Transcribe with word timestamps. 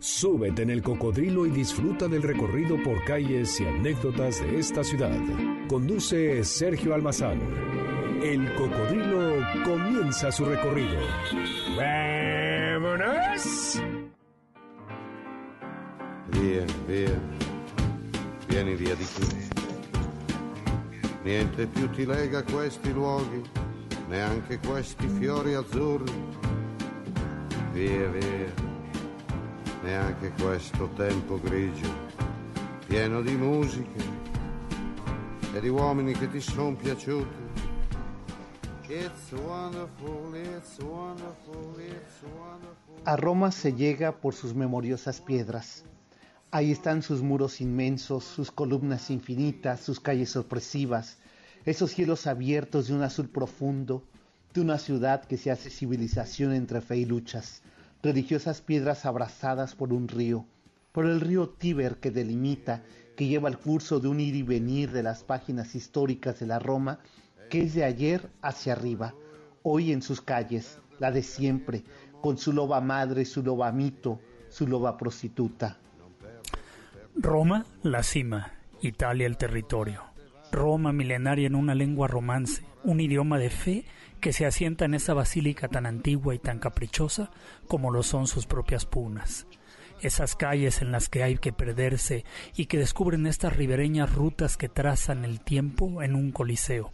Súbete 0.00 0.62
en 0.62 0.70
el 0.70 0.82
cocodrilo 0.82 1.44
y 1.44 1.50
disfruta 1.50 2.08
del 2.08 2.22
recorrido 2.22 2.82
por 2.82 3.04
calles 3.04 3.60
y 3.60 3.66
anécdotas 3.66 4.40
de 4.40 4.58
esta 4.58 4.82
ciudad. 4.82 5.14
Conduce 5.68 6.42
Sergio 6.42 6.94
Almazán. 6.94 7.38
El 8.22 8.54
cocodrilo 8.54 9.44
comienza 9.62 10.32
su 10.32 10.46
recorrido. 10.46 10.98
¡Vámonos! 11.76 13.82
Via, 16.32 16.64
via, 16.88 17.20
vieni 18.48 18.74
via 18.76 18.94
di 18.94 19.04
qui. 19.04 19.48
Niente 21.24 21.66
più 21.66 21.86
ti 21.90 22.06
lega 22.06 22.42
questi 22.42 22.90
luoghi, 22.90 23.42
neanche 24.08 24.58
questi 24.66 25.06
fiori 25.08 25.52
azzurri. 25.52 26.10
Via, 27.74 28.08
via 28.08 28.69
neanche 29.82 30.32
questo 30.40 30.88
tempo 30.90 31.40
grigio, 31.40 31.88
pieno 32.86 33.22
di 33.22 33.34
musiche 33.34 34.04
e 35.54 35.60
di 35.60 35.68
uomini 35.68 36.12
che 36.12 36.30
ti 36.30 36.40
sono 36.40 36.76
piaciuti. 36.76 37.48
It's 38.88 39.32
wonderful, 39.32 40.34
it's 40.34 40.78
wonderful, 40.80 41.74
it's 41.78 42.22
wonderful. 42.22 43.00
A 43.04 43.16
Roma 43.16 43.50
se 43.50 43.72
llega 43.72 44.12
por 44.12 44.34
sus 44.34 44.54
memoriosas 44.54 45.20
piedras. 45.20 45.84
Ahí 46.50 46.72
están 46.72 47.02
sus 47.02 47.22
muros 47.22 47.60
inmensos, 47.60 48.24
sus 48.24 48.50
columnas 48.50 49.08
infinitas, 49.10 49.80
sus 49.80 50.00
calles 50.00 50.30
sorpresivas, 50.30 51.18
esos 51.64 51.92
cielos 51.92 52.26
abiertos 52.26 52.88
de 52.88 52.94
un 52.94 53.02
azul 53.02 53.28
profundo, 53.28 54.02
de 54.52 54.60
una 54.60 54.78
ciudad 54.78 55.24
que 55.24 55.36
se 55.36 55.52
hace 55.52 55.70
civilización 55.70 56.52
entre 56.52 56.80
fe 56.80 56.96
y 56.96 57.04
luchas 57.04 57.62
religiosas 58.02 58.60
piedras 58.62 59.04
abrazadas 59.06 59.74
por 59.74 59.92
un 59.92 60.08
río, 60.08 60.46
por 60.92 61.06
el 61.06 61.20
río 61.20 61.48
Tíber 61.48 61.96
que 61.96 62.10
delimita, 62.10 62.82
que 63.16 63.26
lleva 63.26 63.48
el 63.48 63.58
curso 63.58 64.00
de 64.00 64.08
un 64.08 64.20
ir 64.20 64.34
y 64.34 64.42
venir 64.42 64.90
de 64.90 65.02
las 65.02 65.22
páginas 65.22 65.74
históricas 65.74 66.40
de 66.40 66.46
la 66.46 66.58
Roma, 66.58 67.00
que 67.50 67.62
es 67.62 67.74
de 67.74 67.84
ayer 67.84 68.30
hacia 68.42 68.72
arriba, 68.72 69.14
hoy 69.62 69.92
en 69.92 70.02
sus 70.02 70.20
calles, 70.20 70.78
la 70.98 71.10
de 71.10 71.22
siempre, 71.22 71.84
con 72.20 72.38
su 72.38 72.52
loba 72.52 72.80
madre, 72.80 73.24
su 73.24 73.42
loba 73.42 73.70
mito, 73.72 74.20
su 74.48 74.66
loba 74.66 74.96
prostituta. 74.96 75.78
Roma, 77.14 77.66
la 77.82 78.02
cima, 78.02 78.52
Italia, 78.80 79.26
el 79.26 79.36
territorio. 79.36 80.02
Roma 80.52 80.92
milenaria 80.92 81.46
en 81.46 81.54
una 81.54 81.74
lengua 81.74 82.08
romance, 82.08 82.64
un 82.82 83.00
idioma 83.00 83.38
de 83.38 83.50
fe 83.50 83.84
que 84.20 84.32
se 84.32 84.46
asienta 84.46 84.84
en 84.84 84.94
esa 84.94 85.14
basílica 85.14 85.68
tan 85.68 85.86
antigua 85.86 86.34
y 86.34 86.38
tan 86.38 86.58
caprichosa 86.58 87.30
como 87.66 87.90
lo 87.90 88.02
son 88.02 88.26
sus 88.26 88.46
propias 88.46 88.86
punas. 88.86 89.46
Esas 90.00 90.36
calles 90.36 90.80
en 90.80 90.92
las 90.92 91.08
que 91.08 91.22
hay 91.22 91.36
que 91.36 91.52
perderse 91.52 92.24
y 92.54 92.66
que 92.66 92.78
descubren 92.78 93.26
estas 93.26 93.56
ribereñas 93.56 94.14
rutas 94.14 94.56
que 94.56 94.68
trazan 94.68 95.24
el 95.24 95.40
tiempo 95.40 96.02
en 96.02 96.14
un 96.14 96.32
coliseo, 96.32 96.92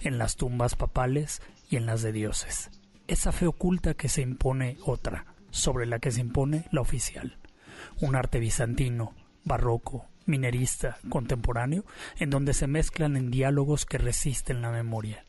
en 0.00 0.18
las 0.18 0.36
tumbas 0.36 0.74
papales 0.74 1.42
y 1.68 1.76
en 1.76 1.86
las 1.86 2.02
de 2.02 2.12
dioses. 2.12 2.70
Esa 3.08 3.32
fe 3.32 3.46
oculta 3.46 3.94
que 3.94 4.08
se 4.08 4.22
impone 4.22 4.78
otra, 4.84 5.26
sobre 5.50 5.86
la 5.86 5.98
que 5.98 6.10
se 6.10 6.20
impone 6.20 6.66
la 6.70 6.80
oficial. 6.80 7.38
Un 8.00 8.16
arte 8.16 8.38
bizantino, 8.38 9.14
barroco, 9.44 10.06
minerista, 10.24 10.98
contemporáneo, 11.08 11.84
en 12.18 12.30
donde 12.30 12.52
se 12.52 12.66
mezclan 12.66 13.16
en 13.16 13.30
diálogos 13.30 13.86
que 13.86 13.98
resisten 13.98 14.62
la 14.62 14.70
memoria. 14.70 15.24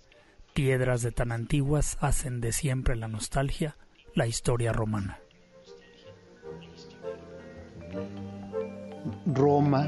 Piedras 0.57 1.03
de 1.03 1.11
tan 1.11 1.31
antiguas 1.31 1.99
hacen 2.01 2.41
de 2.41 2.51
siempre 2.51 2.95
la 2.95 3.07
nostalgia 3.07 3.77
la 4.15 4.25
historia 4.25 4.73
romana. 4.73 5.19
Roma, 9.27 9.87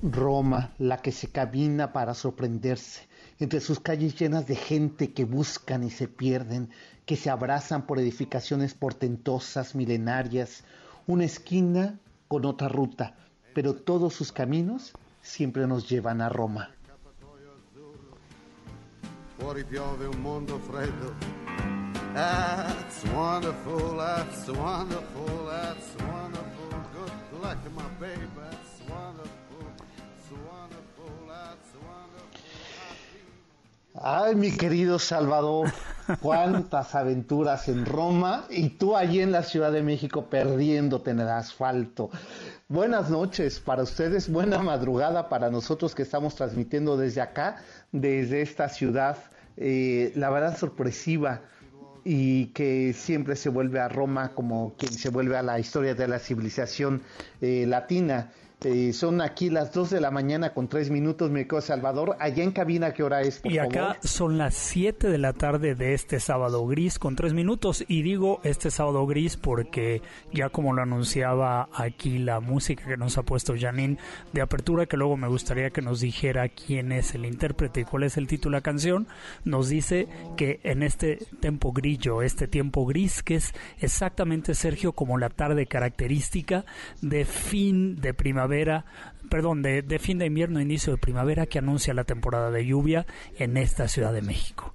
Roma, 0.00 0.72
la 0.78 0.98
que 0.98 1.10
se 1.10 1.26
camina 1.32 1.92
para 1.92 2.14
sorprenderse, 2.14 3.08
entre 3.40 3.58
sus 3.58 3.80
calles 3.80 4.16
llenas 4.16 4.46
de 4.46 4.54
gente 4.54 5.12
que 5.12 5.24
buscan 5.24 5.82
y 5.82 5.90
se 5.90 6.06
pierden, 6.06 6.70
que 7.04 7.16
se 7.16 7.30
abrazan 7.30 7.84
por 7.84 7.98
edificaciones 7.98 8.74
portentosas, 8.74 9.74
milenarias, 9.74 10.62
una 11.08 11.24
esquina 11.24 11.98
con 12.28 12.44
otra 12.44 12.68
ruta, 12.68 13.16
pero 13.54 13.74
todos 13.74 14.14
sus 14.14 14.30
caminos 14.30 14.94
siempre 15.22 15.66
nos 15.66 15.88
llevan 15.88 16.20
a 16.20 16.28
Roma. 16.28 16.68
Fuori 19.38 19.64
piove 19.64 20.06
un 20.06 20.20
mondo 20.22 20.58
freddo. 20.58 21.14
That's 22.14 23.04
wonderful, 23.14 23.96
that's 23.96 24.48
wonderful, 24.48 25.46
that's 25.46 25.94
wonderful. 25.98 26.68
Good 26.92 27.40
luck, 27.42 27.56
my 27.74 27.88
baby, 27.98 28.28
that's 28.36 28.82
wonderful, 28.88 29.64
that's 29.96 30.30
wonderful, 30.30 31.10
that's 31.26 31.72
wonderful. 31.80 32.40
Ay, 34.04 34.34
mi 34.34 34.52
querido 34.56 34.98
Salvador, 34.98 35.72
cuántas 36.20 36.94
aventuras 36.94 37.68
en 37.68 37.86
Roma 37.86 38.44
y 38.50 38.70
tú 38.70 38.96
allí 38.96 39.20
en 39.20 39.32
la 39.32 39.42
Ciudad 39.42 39.72
de 39.72 39.82
México 39.82 40.26
perdiéndote 40.28 41.10
en 41.10 41.20
el 41.20 41.28
asfalto. 41.28 42.10
Buenas 42.68 43.10
noches 43.10 43.60
para 43.60 43.82
ustedes, 43.82 44.30
buena 44.30 44.58
madrugada 44.58 45.28
para 45.28 45.50
nosotros 45.50 45.94
que 45.94 46.02
estamos 46.02 46.34
transmitiendo 46.34 46.96
desde 46.96 47.20
acá, 47.20 47.62
desde 47.92 48.42
esta 48.42 48.68
ciudad, 48.68 49.16
eh, 49.56 50.12
la 50.16 50.30
verdad 50.30 50.56
sorpresiva 50.56 51.42
y 52.04 52.46
que 52.46 52.92
siempre 52.94 53.36
se 53.36 53.48
vuelve 53.48 53.80
a 53.80 53.88
Roma 53.88 54.32
como 54.34 54.74
quien 54.76 54.92
se 54.92 55.10
vuelve 55.10 55.36
a 55.36 55.42
la 55.42 55.58
historia 55.58 55.94
de 55.94 56.08
la 56.08 56.18
civilización 56.18 57.02
eh, 57.40 57.64
latina. 57.66 58.32
Eh, 58.64 58.92
son 58.92 59.20
aquí 59.20 59.50
las 59.50 59.72
2 59.72 59.90
de 59.90 60.00
la 60.00 60.10
mañana 60.10 60.54
con 60.54 60.68
3 60.68 60.90
minutos, 60.90 61.30
mi 61.30 61.40
querido 61.44 61.60
Salvador. 61.60 62.16
Allá 62.20 62.44
en 62.44 62.52
cabina, 62.52 62.92
¿qué 62.92 63.02
hora 63.02 63.20
es? 63.22 63.40
Por 63.40 63.50
y 63.50 63.58
acá 63.58 63.80
favor? 63.80 63.96
son 64.02 64.38
las 64.38 64.54
7 64.54 65.08
de 65.08 65.18
la 65.18 65.32
tarde 65.32 65.74
de 65.74 65.94
este 65.94 66.20
sábado 66.20 66.64
gris 66.66 66.98
con 66.98 67.16
3 67.16 67.34
minutos. 67.34 67.84
Y 67.88 68.02
digo 68.02 68.40
este 68.44 68.70
sábado 68.70 69.04
gris 69.06 69.36
porque 69.36 70.00
ya 70.32 70.48
como 70.48 70.72
lo 70.74 70.82
anunciaba 70.82 71.68
aquí 71.74 72.18
la 72.18 72.38
música 72.40 72.84
que 72.86 72.96
nos 72.96 73.18
ha 73.18 73.22
puesto 73.24 73.54
Janine 73.58 73.98
de 74.32 74.42
apertura, 74.42 74.86
que 74.86 74.96
luego 74.96 75.16
me 75.16 75.28
gustaría 75.28 75.70
que 75.70 75.82
nos 75.82 76.00
dijera 76.00 76.48
quién 76.48 76.92
es 76.92 77.14
el 77.14 77.26
intérprete 77.26 77.80
y 77.80 77.84
cuál 77.84 78.04
es 78.04 78.16
el 78.16 78.28
título 78.28 78.54
de 78.54 78.58
la 78.58 78.62
canción, 78.62 79.08
nos 79.44 79.68
dice 79.68 80.06
que 80.36 80.60
en 80.62 80.82
este 80.82 81.18
tiempo 81.40 81.72
grillo, 81.72 82.22
este 82.22 82.46
tiempo 82.46 82.86
gris, 82.86 83.22
que 83.22 83.36
es 83.36 83.52
exactamente, 83.80 84.54
Sergio, 84.54 84.92
como 84.92 85.18
la 85.18 85.30
tarde 85.30 85.66
característica 85.66 86.64
de 87.00 87.24
fin 87.24 87.96
de 88.00 88.14
primavera 88.14 88.51
perdón, 89.30 89.62
de, 89.62 89.82
de, 89.82 89.98
fin 89.98 90.18
de 90.18 90.26
invierno, 90.26 90.60
inicio 90.60 90.92
de 90.92 90.98
primavera 90.98 91.46
que 91.46 91.58
anuncia 91.58 91.94
la 91.94 92.04
temporada 92.04 92.50
de 92.50 92.66
lluvia 92.66 93.06
en 93.38 93.56
esta 93.56 93.88
Ciudad 93.88 94.12
de 94.12 94.22
México. 94.22 94.74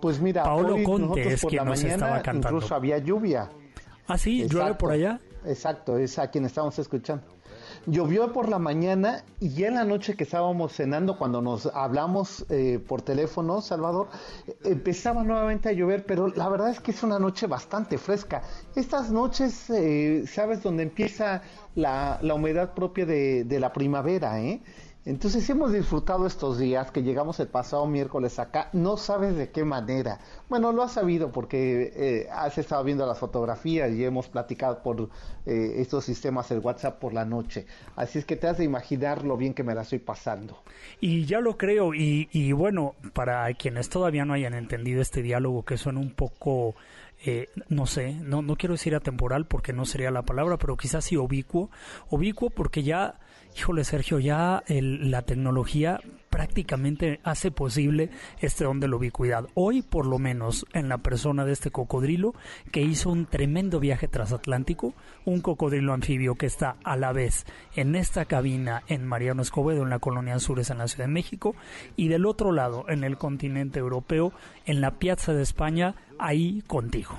Pues 0.00 0.20
mira, 0.20 0.42
Paolo 0.42 0.74
hoy 0.74 0.82
Conte 0.82 1.32
es 1.32 1.40
quien 1.42 1.64
nos 1.64 1.78
mañana 1.78 1.94
estaba 1.94 2.22
cantando. 2.22 2.56
incluso 2.56 2.74
había 2.74 2.98
lluvia. 2.98 3.48
Ah, 4.08 4.18
sí, 4.18 4.48
llueve 4.48 4.74
por 4.74 4.90
allá. 4.90 5.20
Exacto, 5.46 5.96
es 5.96 6.18
a 6.18 6.28
quien 6.28 6.44
estamos 6.44 6.76
escuchando. 6.78 7.22
Llovió 7.86 8.32
por 8.32 8.48
la 8.48 8.60
mañana 8.60 9.24
y 9.40 9.48
ya 9.54 9.66
en 9.66 9.74
la 9.74 9.84
noche 9.84 10.14
que 10.14 10.22
estábamos 10.22 10.72
cenando, 10.72 11.18
cuando 11.18 11.42
nos 11.42 11.66
hablamos 11.66 12.46
eh, 12.48 12.78
por 12.78 13.02
teléfono, 13.02 13.60
Salvador, 13.60 14.08
eh, 14.46 14.56
empezaba 14.66 15.24
nuevamente 15.24 15.68
a 15.68 15.72
llover, 15.72 16.06
pero 16.06 16.28
la 16.28 16.48
verdad 16.48 16.70
es 16.70 16.78
que 16.78 16.92
es 16.92 17.02
una 17.02 17.18
noche 17.18 17.48
bastante 17.48 17.98
fresca. 17.98 18.42
Estas 18.76 19.10
noches, 19.10 19.68
eh, 19.70 20.24
¿sabes 20.28 20.62
dónde 20.62 20.84
empieza 20.84 21.42
la, 21.74 22.20
la 22.22 22.34
humedad 22.34 22.72
propia 22.72 23.04
de, 23.04 23.42
de 23.42 23.58
la 23.58 23.72
primavera? 23.72 24.40
¿eh? 24.40 24.62
Entonces 25.04 25.48
hemos 25.50 25.72
disfrutado 25.72 26.26
estos 26.26 26.58
días 26.58 26.92
que 26.92 27.02
llegamos 27.02 27.40
el 27.40 27.48
pasado 27.48 27.86
miércoles 27.86 28.38
acá, 28.38 28.68
no 28.72 28.96
sabes 28.96 29.36
de 29.36 29.50
qué 29.50 29.64
manera. 29.64 30.20
Bueno, 30.48 30.72
lo 30.72 30.84
has 30.84 30.92
sabido 30.92 31.32
porque 31.32 31.92
eh, 31.96 32.28
has 32.30 32.56
estado 32.56 32.84
viendo 32.84 33.04
las 33.04 33.18
fotografías 33.18 33.90
y 33.92 34.04
hemos 34.04 34.28
platicado 34.28 34.80
por 34.80 35.10
eh, 35.44 35.74
estos 35.78 36.04
sistemas 36.04 36.52
el 36.52 36.60
WhatsApp 36.60 37.00
por 37.00 37.14
la 37.14 37.24
noche. 37.24 37.66
Así 37.96 38.20
es 38.20 38.24
que 38.24 38.36
te 38.36 38.46
has 38.46 38.58
de 38.58 38.64
imaginar 38.64 39.24
lo 39.24 39.36
bien 39.36 39.54
que 39.54 39.64
me 39.64 39.74
la 39.74 39.82
estoy 39.82 39.98
pasando. 39.98 40.62
Y 41.00 41.24
ya 41.24 41.40
lo 41.40 41.56
creo, 41.56 41.94
y, 41.94 42.28
y 42.30 42.52
bueno, 42.52 42.94
para 43.12 43.52
quienes 43.54 43.88
todavía 43.88 44.24
no 44.24 44.34
hayan 44.34 44.54
entendido 44.54 45.02
este 45.02 45.20
diálogo 45.20 45.64
que 45.64 45.78
suena 45.78 45.98
un 45.98 46.14
poco 46.14 46.76
eh, 47.24 47.48
no 47.68 47.86
sé, 47.86 48.14
no, 48.14 48.42
no 48.42 48.56
quiero 48.56 48.74
decir 48.74 48.96
atemporal 48.96 49.46
porque 49.46 49.72
no 49.72 49.84
sería 49.84 50.10
la 50.10 50.22
palabra, 50.22 50.56
pero 50.56 50.76
quizás 50.76 51.04
sí 51.04 51.16
ubicuo, 51.16 51.70
ubicuo 52.10 52.50
porque 52.50 52.82
ya, 52.82 53.20
híjole 53.56 53.84
Sergio, 53.84 54.18
ya 54.18 54.62
la 54.68 55.22
tecnología 55.22 56.00
prácticamente 56.30 57.20
hace 57.24 57.50
posible 57.50 58.08
este 58.40 58.64
don 58.64 58.80
de 58.80 58.88
la 58.88 58.96
ubicuidad. 58.96 59.46
Hoy, 59.54 59.82
por 59.82 60.06
lo 60.06 60.18
menos, 60.18 60.64
en 60.72 60.88
la 60.88 60.98
persona 60.98 61.44
de 61.44 61.52
este 61.52 61.70
cocodrilo 61.70 62.34
que 62.70 62.80
hizo 62.80 63.10
un 63.10 63.26
tremendo 63.26 63.80
viaje 63.80 64.08
transatlántico, 64.08 64.94
un 65.26 65.42
cocodrilo 65.42 65.92
anfibio 65.92 66.34
que 66.34 66.46
está 66.46 66.76
a 66.84 66.96
la 66.96 67.12
vez 67.12 67.44
en 67.76 67.94
esta 67.94 68.24
cabina 68.24 68.82
en 68.86 69.06
Mariano 69.06 69.42
Escobedo, 69.42 69.82
en 69.82 69.90
la 69.90 69.98
colonia 69.98 70.36
Azures, 70.36 70.70
en 70.70 70.78
la 70.78 70.88
Ciudad 70.88 71.04
de 71.04 71.12
México, 71.12 71.54
y 71.96 72.08
del 72.08 72.24
otro 72.24 72.50
lado, 72.50 72.86
en 72.88 73.04
el 73.04 73.18
continente 73.18 73.78
europeo, 73.78 74.32
en 74.64 74.80
la 74.80 74.92
Piazza 74.92 75.34
de 75.34 75.42
España, 75.42 75.94
ahí 76.18 76.62
contigo. 76.66 77.14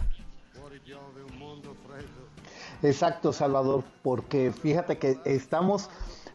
Exacto, 2.81 3.31
Salvador, 3.31 3.85
porque 4.01 4.51
fíjate 4.51 4.97
que 4.97 5.17
estamos 5.23 5.89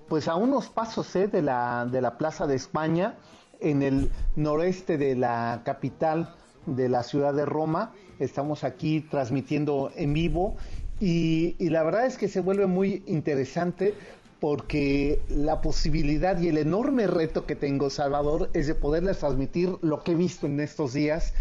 pues 0.09 0.29
a 0.29 0.37
unos 0.37 0.69
pasos 0.69 1.15
¿eh? 1.17 1.29
de, 1.29 1.43
la, 1.43 1.87
de 1.91 2.01
la 2.01 2.19
Plaza 2.19 2.47
de 2.47 2.57
España, 2.57 3.17
en 3.61 3.83
el 3.83 4.11
noreste 4.37 4.99
de 4.99 5.15
la 5.15 5.63
capital 5.65 6.35
de 6.67 6.89
la 6.89 7.03
ciudad 7.03 7.35
de 7.35 7.45
Roma. 7.45 7.93
Estamos 8.19 8.65
aquí 8.65 9.01
transmitiendo 9.01 9.91
en 9.97 10.13
vivo 10.13 10.57
y, 11.01 11.57
y 11.59 11.71
la 11.71 11.83
verdad 11.83 12.07
es 12.07 12.17
que 12.17 12.29
se 12.29 12.41
vuelve 12.41 12.67
muy 12.67 13.03
interesante 13.07 13.95
porque 14.41 15.21
la 15.29 15.61
posibilidad 15.61 16.39
y 16.41 16.49
el 16.49 16.59
enorme 16.59 17.07
reto 17.07 17.45
que 17.45 17.57
tengo, 17.57 17.91
Salvador, 17.91 18.51
es 18.55 18.69
de 18.69 18.75
poderles 18.75 19.19
transmitir 19.19 19.77
lo 19.83 20.03
que 20.05 20.13
he 20.13 20.15
visto 20.15 20.47
en 20.47 20.61
estos 20.61 20.93
días, 20.93 21.35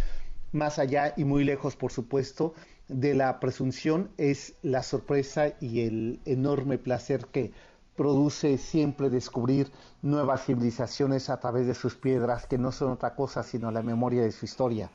más 0.52 0.80
allá 0.80 1.14
y 1.16 1.24
muy 1.24 1.44
lejos, 1.44 1.76
por 1.76 1.92
supuesto, 1.92 2.54
de 2.88 3.14
la 3.14 3.40
presunción, 3.40 4.10
es 4.18 4.56
la 4.64 4.82
sorpresa 4.82 5.54
y 5.60 5.82
el 5.82 6.20
enorme 6.26 6.78
placer 6.78 7.28
que 7.28 7.52
produce 7.98 8.58
siempre 8.58 9.10
descubrir 9.10 9.72
nuevas 10.02 10.46
civilizaciones 10.46 11.30
a 11.30 11.40
través 11.42 11.68
de 11.68 11.74
sus 11.74 11.96
piedras, 11.96 12.46
que 12.46 12.58
no 12.58 12.72
son 12.72 12.92
otra 12.92 13.16
cosa 13.16 13.44
sino 13.44 13.72
la 13.72 13.82
memoria 13.82 14.22
de 14.22 14.32
su 14.32 14.46
historia. 14.46 14.90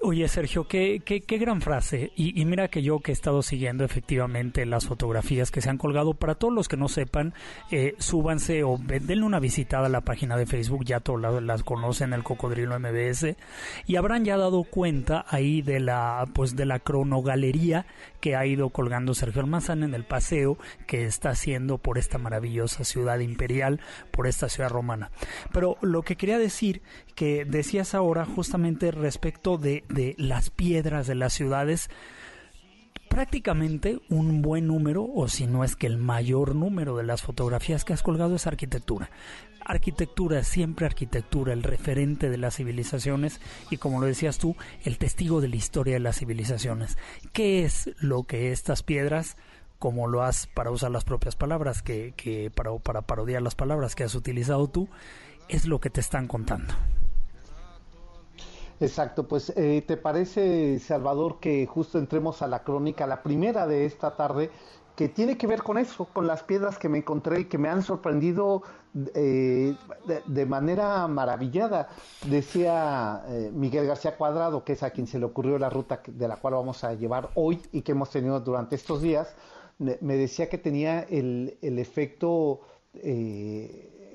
Oye, 0.00 0.28
Sergio, 0.28 0.68
qué, 0.68 1.02
qué, 1.04 1.22
qué 1.22 1.38
gran 1.38 1.60
frase. 1.60 2.12
Y, 2.14 2.44
mira 2.44 2.68
que 2.68 2.82
yo 2.82 3.00
que 3.00 3.10
he 3.10 3.12
estado 3.12 3.42
siguiendo 3.42 3.84
efectivamente 3.84 4.64
las 4.64 4.86
fotografías 4.86 5.50
que 5.50 5.60
se 5.60 5.70
han 5.70 5.76
colgado, 5.76 6.14
para 6.14 6.36
todos 6.36 6.54
los 6.54 6.68
que 6.68 6.76
no 6.76 6.88
sepan, 6.88 7.34
eh, 7.72 7.96
súbanse 7.98 8.62
o 8.62 8.78
denle 8.78 9.24
una 9.24 9.40
visitada 9.40 9.86
a 9.86 9.90
la 9.90 10.02
página 10.02 10.36
de 10.36 10.46
Facebook, 10.46 10.84
ya 10.84 11.00
todos 11.00 11.42
las 11.42 11.64
conocen, 11.64 12.12
el 12.12 12.22
Cocodrilo 12.22 12.78
MBS, 12.78 13.36
y 13.86 13.96
habrán 13.96 14.24
ya 14.24 14.36
dado 14.36 14.62
cuenta 14.62 15.24
ahí 15.28 15.62
de 15.62 15.80
la, 15.80 16.28
pues 16.32 16.54
de 16.54 16.66
la 16.66 16.78
cronogalería 16.78 17.86
que 18.20 18.36
ha 18.36 18.46
ido 18.46 18.70
colgando 18.70 19.14
Sergio 19.14 19.40
Almazán 19.40 19.82
en 19.82 19.94
el 19.94 20.04
paseo 20.04 20.58
que 20.86 21.06
está 21.06 21.30
haciendo 21.30 21.78
por 21.78 21.98
esta 21.98 22.18
maravillosa 22.18 22.84
ciudad 22.84 23.18
imperial, 23.18 23.80
por 24.12 24.28
esta 24.28 24.48
ciudad 24.48 24.70
romana. 24.70 25.10
Pero 25.52 25.76
lo 25.82 26.02
que 26.02 26.16
quería 26.16 26.38
decir, 26.38 26.82
que 27.14 27.44
decías 27.44 27.94
ahora 27.94 28.24
justamente 28.24 28.92
respecto 28.92 29.58
de 29.58 29.82
de 29.88 30.14
las 30.18 30.50
piedras 30.50 31.06
de 31.06 31.14
las 31.14 31.32
ciudades, 31.32 31.90
prácticamente 33.08 34.00
un 34.08 34.42
buen 34.42 34.66
número, 34.66 35.04
o 35.04 35.28
si 35.28 35.46
no 35.46 35.64
es 35.64 35.76
que 35.76 35.86
el 35.86 35.98
mayor 35.98 36.54
número 36.54 36.96
de 36.96 37.04
las 37.04 37.22
fotografías 37.22 37.84
que 37.84 37.92
has 37.92 38.02
colgado 38.02 38.36
es 38.36 38.46
arquitectura. 38.46 39.10
Arquitectura, 39.64 40.44
siempre 40.44 40.86
arquitectura, 40.86 41.52
el 41.52 41.62
referente 41.62 42.30
de 42.30 42.38
las 42.38 42.56
civilizaciones 42.56 43.40
y 43.70 43.76
como 43.76 44.00
lo 44.00 44.06
decías 44.06 44.38
tú, 44.38 44.56
el 44.84 44.98
testigo 44.98 45.40
de 45.40 45.48
la 45.48 45.56
historia 45.56 45.94
de 45.94 46.00
las 46.00 46.18
civilizaciones. 46.18 46.96
¿Qué 47.32 47.64
es 47.64 47.90
lo 47.98 48.22
que 48.22 48.52
estas 48.52 48.82
piedras, 48.82 49.36
como 49.78 50.06
lo 50.06 50.22
has, 50.22 50.46
para 50.46 50.70
usar 50.70 50.90
las 50.90 51.04
propias 51.04 51.36
palabras, 51.36 51.82
que, 51.82 52.14
que 52.16 52.50
para, 52.50 52.74
para 52.78 53.02
parodiar 53.02 53.42
las 53.42 53.54
palabras 53.54 53.94
que 53.94 54.04
has 54.04 54.14
utilizado 54.14 54.68
tú, 54.68 54.88
es 55.48 55.66
lo 55.66 55.80
que 55.80 55.90
te 55.90 56.00
están 56.00 56.28
contando? 56.28 56.74
Exacto, 58.80 59.26
pues 59.26 59.52
eh, 59.56 59.82
¿te 59.86 59.96
parece, 59.96 60.78
Salvador, 60.78 61.40
que 61.40 61.66
justo 61.66 61.98
entremos 61.98 62.42
a 62.42 62.46
la 62.46 62.62
crónica, 62.62 63.08
la 63.08 63.24
primera 63.24 63.66
de 63.66 63.84
esta 63.86 64.14
tarde, 64.14 64.50
que 64.94 65.08
tiene 65.08 65.36
que 65.36 65.48
ver 65.48 65.62
con 65.64 65.78
eso, 65.78 66.06
con 66.06 66.28
las 66.28 66.44
piedras 66.44 66.78
que 66.78 66.88
me 66.88 66.98
encontré 66.98 67.40
y 67.40 67.44
que 67.46 67.58
me 67.58 67.68
han 67.68 67.82
sorprendido 67.82 68.62
eh, 69.14 69.74
de, 70.26 70.46
manera 70.46 71.06
maravillada. 71.08 71.88
Decía 72.26 73.24
eh, 73.28 73.50
Miguel 73.52 73.86
García 73.86 74.16
Cuadrado, 74.16 74.64
que 74.64 74.74
es 74.74 74.82
a 74.84 74.90
quien 74.90 75.08
se 75.08 75.18
le 75.18 75.24
ocurrió 75.24 75.58
la 75.58 75.70
ruta 75.70 76.00
de 76.06 76.28
la 76.28 76.36
cual 76.36 76.54
vamos 76.54 76.84
a 76.84 76.94
llevar 76.94 77.30
hoy 77.34 77.60
y 77.72 77.82
que 77.82 77.92
hemos 77.92 78.10
tenido 78.10 78.38
durante 78.40 78.76
estos 78.76 79.02
días, 79.02 79.34
me 79.78 80.16
decía 80.16 80.48
que 80.48 80.58
tenía 80.58 81.02
el, 81.02 81.56
el 81.62 81.78
efecto, 81.78 82.60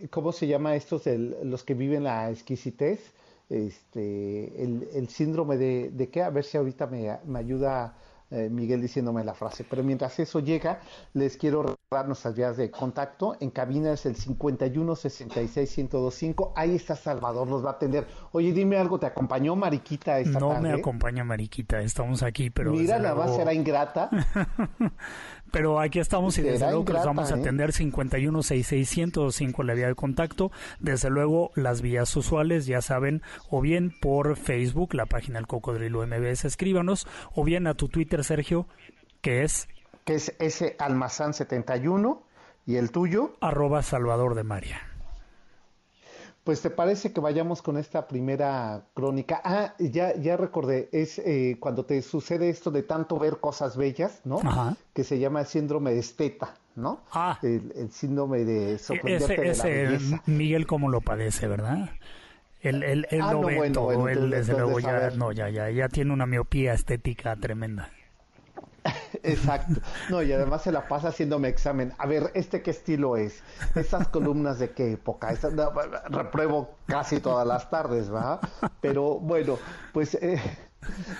¿cómo 0.10 0.32
se 0.34 0.48
llama 0.48 0.76
estos, 0.76 1.04
los 1.08 1.64
que 1.64 1.74
viven 1.74 2.04
la 2.04 2.30
exquisitez? 2.30 3.14
Este, 3.54 4.64
el, 4.64 4.88
el 4.94 5.10
síndrome 5.10 5.58
de, 5.58 5.92
de, 5.92 6.10
qué, 6.10 6.24
a 6.24 6.30
ver 6.30 6.44
si 6.44 6.58
ahorita 6.58 6.88
me, 6.88 7.20
me 7.26 7.40
ayuda 7.40 7.96
eh, 8.34 8.50
Miguel 8.50 8.82
diciéndome 8.82 9.24
la 9.24 9.36
frase. 9.36 9.64
Pero 9.70 9.84
mientras 9.84 10.18
eso 10.20 10.40
llega, 10.40 10.80
les 11.14 11.38
quiero 11.38 11.62
recordar 11.62 12.08
nuestras 12.08 12.34
vías 12.34 12.58
de 12.58 12.72
contacto. 12.72 13.38
En 13.40 13.52
cabina 13.52 13.94
es 13.94 14.08
el 14.08 14.16
51 14.16 14.96
66 14.96 15.78
1025. 15.78 16.54
Ahí 16.56 16.76
está 16.76 16.96
Salvador, 16.96 17.48
nos 17.48 17.64
va 17.64 17.70
a 17.70 17.74
atender. 17.74 18.08
Oye, 18.32 18.52
dime 18.52 18.78
algo, 18.78 19.00
¿te 19.00 19.06
acompañó 19.06 19.56
Mariquita 19.56 20.20
esta 20.20 20.40
no 20.40 20.60
me 20.60 20.72
acompaña 20.72 21.24
Mariquita, 21.24 21.82
estamos 21.82 22.24
aquí, 22.24 22.50
pero. 22.50 22.72
Mira, 22.72 22.98
la 22.98 23.14
base 23.14 23.40
era 23.40 23.54
ingrata. 23.54 24.10
Pero 25.54 25.80
aquí 25.80 26.00
estamos 26.00 26.36
y 26.40 26.42
desde 26.42 26.66
luego 26.66 26.84
que 26.84 26.94
los 26.94 27.06
vamos 27.06 27.32
a 27.32 27.36
¿eh? 27.36 27.40
atender 27.40 27.74
516605 27.74 29.62
la 29.62 29.76
vía 29.76 29.86
de 29.86 29.94
contacto. 29.94 30.52
Desde 30.80 31.12
luego 31.12 31.52
las 31.54 31.84
vías 31.84 32.16
usuales, 32.16 32.66
ya 32.66 32.82
saben, 32.82 33.22
o 33.52 33.62
bien 33.62 33.94
por 34.02 34.36
Facebook, 34.36 34.96
la 34.96 35.06
página 35.06 35.38
del 35.38 35.46
Cocodrilo 35.46 36.08
MBS, 36.08 36.46
escríbanos, 36.46 37.06
o 37.36 37.44
bien 37.44 37.68
a 37.68 37.76
tu 37.76 37.88
Twitter, 37.88 38.24
Sergio, 38.24 38.66
que 39.22 39.44
es... 39.44 39.70
Que 40.06 40.16
es 40.16 40.36
ese 40.40 40.76
almazán 40.80 41.36
71 41.36 42.24
y 42.66 42.78
el 42.78 42.90
tuyo. 42.90 43.36
Arroba 43.40 43.84
Salvador 43.84 44.34
de 44.34 44.44
María. 44.44 44.93
Pues 46.44 46.62
te 46.62 46.70
parece 46.70 47.14
que 47.14 47.22
vayamos 47.22 47.62
con 47.62 47.78
esta 47.78 48.08
primera 48.08 48.84
crónica. 48.94 49.42
Ah, 49.46 49.76
ya, 49.80 50.14
ya 50.16 50.36
recordé, 50.36 50.90
es 50.92 51.20
eh, 51.20 51.56
cuando 51.60 51.86
te 51.86 52.02
sucede 52.02 52.50
esto 52.50 52.70
de 52.70 52.84
tanto 52.84 53.18
ver 53.18 53.38
cosas 53.38 53.78
bellas, 53.78 54.20
¿no? 54.26 54.40
Ajá. 54.44 54.76
Que 54.94 55.06
se 55.06 55.20
llama 55.20 55.46
síndrome 55.46 55.94
de 55.94 56.00
esteta, 56.00 56.56
¿no? 56.76 57.00
Ah. 57.14 57.40
El, 57.42 57.90
síndrome 57.92 58.44
de 58.44 58.78
sorprenderte 58.78 59.50
ese, 59.50 59.68
de 59.70 59.84
la 59.84 59.92
belleza. 59.92 60.24
Miguel 60.26 60.68
cómo 60.68 60.90
lo 60.90 61.00
padece, 61.00 61.48
¿verdad? 61.48 61.92
Él, 62.60 62.84
él, 62.84 63.08
él 63.10 63.22
ah, 63.22 63.32
no, 63.32 63.42
ve 63.42 63.70
todo, 63.72 64.10
él 64.10 64.30
desde 64.30 64.54
luego 64.54 64.80
ya, 64.80 65.12
no, 65.12 65.32
ya, 65.32 65.50
ya, 65.50 65.70
ya 65.70 65.88
tiene 65.88 66.12
una 66.12 66.26
miopía 66.26 66.74
estética 66.74 67.36
tremenda. 67.38 67.90
Exacto. 69.24 69.82
No, 70.10 70.22
y 70.22 70.32
además 70.32 70.62
se 70.64 70.72
la 70.72 70.88
pasa 70.88 71.10
haciéndome 71.10 71.48
examen. 71.48 71.94
A 71.98 72.06
ver, 72.06 72.32
¿este 72.34 72.62
qué 72.62 72.72
estilo 72.72 73.18
es? 73.18 73.42
¿Estas 73.76 74.08
columnas 74.10 74.60
de 74.60 74.72
qué 74.72 74.92
época? 74.92 75.34
repruebo 76.10 76.76
casi 76.86 77.20
todas 77.20 77.48
las 77.48 77.70
tardes, 77.70 78.14
¿va? 78.14 78.40
Pero 78.82 79.20
bueno, 79.20 79.58
pues, 79.94 80.16
eh, 80.16 80.42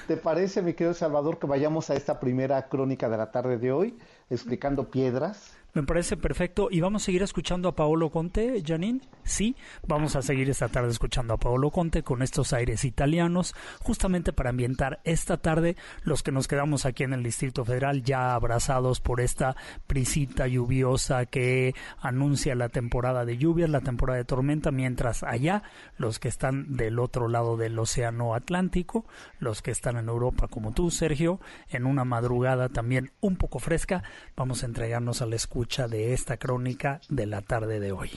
¿te 0.08 0.18
parece, 0.18 0.62
mi 0.62 0.74
querido 0.74 0.94
Salvador, 0.94 1.40
que 1.40 1.48
vayamos 1.48 1.90
a 1.90 1.96
esta 1.96 2.20
primera 2.20 2.68
crónica 2.68 3.10
de 3.10 3.18
la 3.18 3.32
tarde 3.32 3.58
de 3.58 3.72
hoy, 3.72 3.98
explicando 4.30 4.90
piedras? 4.92 5.54
Me 5.76 5.82
parece 5.82 6.18
perfecto. 6.18 6.68
¿Y 6.70 6.82
vamos 6.82 7.02
a 7.02 7.06
seguir 7.06 7.24
escuchando 7.24 7.68
a 7.68 7.76
Paolo 7.76 8.12
Conte, 8.12 8.62
Janine? 8.64 9.02
Sí, 9.24 9.56
vamos 9.88 10.16
a 10.16 10.22
seguir 10.22 10.48
esta 10.52 10.68
tarde 10.68 10.92
escuchando 10.92 11.34
a 11.34 11.40
Paolo 11.40 11.72
Conte 11.72 12.04
con 12.04 12.22
estos 12.22 12.54
aires 12.54 12.86
italianos, 12.86 13.56
justamente 13.82 14.34
para 14.34 14.52
ambientar 14.52 15.00
esta 15.04 15.38
tarde 15.38 15.76
los 16.04 16.22
que 16.22 16.32
nos 16.32 16.48
quedamos 16.48 16.86
aquí 16.86 17.04
en 17.04 17.14
el 17.14 17.24
Distrito 17.24 17.66
Federal 17.66 18.04
ya 18.04 18.36
abrazados 18.36 19.00
por 19.00 19.20
esta 19.20 19.56
prisita 19.88 20.46
lluviosa 20.46 21.26
que 21.26 21.74
anuncia 22.00 22.54
la 22.54 22.70
temporada 22.70 23.26
de 23.26 23.40
lluvias, 23.40 23.72
la 23.72 23.82
temporada 23.82 24.18
de 24.18 24.26
tormenta, 24.26 24.70
mientras 24.70 25.24
allá 25.24 25.64
los 25.98 26.20
que 26.20 26.28
están 26.28 26.76
del 26.78 27.00
otro 27.00 27.28
lado 27.28 27.58
del 27.58 27.80
Océano 27.80 28.36
Atlántico, 28.36 29.06
los 29.40 29.64
que 29.64 29.72
están 29.72 29.98
en 29.98 30.08
Europa 30.08 30.48
como 30.48 30.72
tú, 30.72 30.92
Sergio, 30.92 31.40
en 31.70 31.88
una 31.88 32.06
madrugada 32.06 32.70
también 32.70 33.12
un 33.22 33.38
poco 33.38 33.58
fresca, 33.58 34.04
vamos 34.36 34.62
a 34.62 34.68
entregarnos 34.68 35.24
al 35.24 35.34
de 35.64 36.14
esta 36.14 36.38
crónica 36.38 37.00
de 37.10 37.26
la 37.26 37.42
tarde 37.42 37.80
de 37.80 37.92
hoy. 37.92 38.12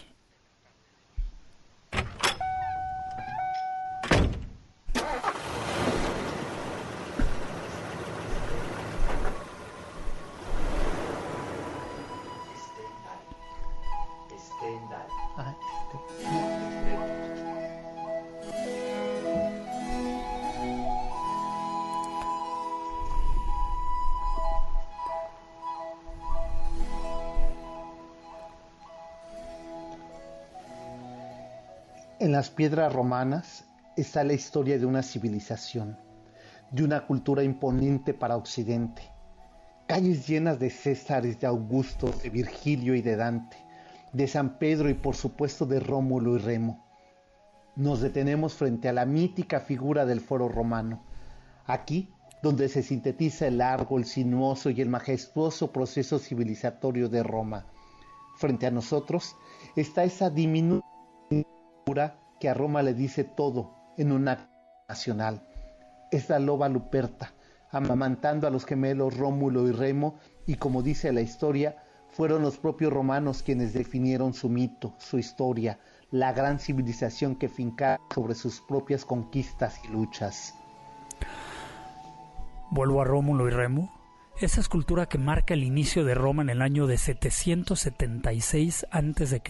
En 32.26 32.32
las 32.32 32.50
piedras 32.50 32.92
romanas 32.92 33.66
está 33.96 34.24
la 34.24 34.32
historia 34.32 34.80
de 34.80 34.84
una 34.84 35.04
civilización, 35.04 35.96
de 36.72 36.82
una 36.82 37.06
cultura 37.06 37.44
imponente 37.44 38.14
para 38.14 38.36
Occidente, 38.36 39.02
calles 39.86 40.26
llenas 40.26 40.58
de 40.58 40.70
Césares, 40.70 41.38
de 41.38 41.46
Augusto, 41.46 42.10
de 42.10 42.28
Virgilio 42.30 42.96
y 42.96 43.00
de 43.00 43.14
Dante, 43.14 43.56
de 44.12 44.26
San 44.26 44.58
Pedro 44.58 44.90
y 44.90 44.94
por 44.94 45.14
supuesto 45.14 45.66
de 45.66 45.78
Rómulo 45.78 46.34
y 46.34 46.38
Remo. 46.38 46.84
Nos 47.76 48.00
detenemos 48.00 48.54
frente 48.54 48.88
a 48.88 48.92
la 48.92 49.06
mítica 49.06 49.60
figura 49.60 50.04
del 50.04 50.20
foro 50.20 50.48
romano, 50.48 51.04
aquí 51.64 52.12
donde 52.42 52.68
se 52.68 52.82
sintetiza 52.82 53.46
el 53.46 53.58
largo, 53.58 53.98
el 53.98 54.04
sinuoso 54.04 54.70
y 54.70 54.80
el 54.80 54.88
majestuoso 54.88 55.70
proceso 55.70 56.18
civilizatorio 56.18 57.08
de 57.08 57.22
Roma. 57.22 57.66
Frente 58.36 58.66
a 58.66 58.72
nosotros 58.72 59.36
está 59.76 60.02
esa 60.02 60.28
diminuta 60.28 60.85
que 62.40 62.48
a 62.48 62.54
Roma 62.54 62.82
le 62.82 62.94
dice 62.94 63.22
todo 63.22 63.70
en 63.96 64.10
un 64.10 64.26
acto 64.26 64.50
nacional. 64.88 65.46
Es 66.10 66.28
la 66.28 66.40
loba 66.40 66.68
Luperta, 66.68 67.32
amamantando 67.70 68.48
a 68.48 68.50
los 68.50 68.64
gemelos 68.64 69.16
Rómulo 69.16 69.68
y 69.68 69.70
Remo, 69.72 70.18
y 70.46 70.56
como 70.56 70.82
dice 70.82 71.12
la 71.12 71.20
historia, 71.20 71.76
fueron 72.10 72.42
los 72.42 72.58
propios 72.58 72.92
romanos 72.92 73.44
quienes 73.44 73.72
definieron 73.72 74.34
su 74.34 74.48
mito, 74.48 74.96
su 74.98 75.18
historia, 75.18 75.78
la 76.10 76.32
gran 76.32 76.58
civilización 76.58 77.36
que 77.36 77.48
finca 77.48 78.00
sobre 78.12 78.34
sus 78.34 78.60
propias 78.62 79.04
conquistas 79.04 79.78
y 79.84 79.88
luchas. 79.92 80.54
Vuelvo 82.72 83.00
a 83.00 83.04
Rómulo 83.04 83.46
y 83.46 83.50
Remo, 83.50 83.92
esa 84.40 84.60
escultura 84.60 85.06
que 85.06 85.18
marca 85.18 85.54
el 85.54 85.62
inicio 85.62 86.04
de 86.04 86.16
Roma 86.16 86.42
en 86.42 86.50
el 86.50 86.62
año 86.62 86.88
de 86.88 86.98
776 86.98 88.86
a.C. 88.90 89.42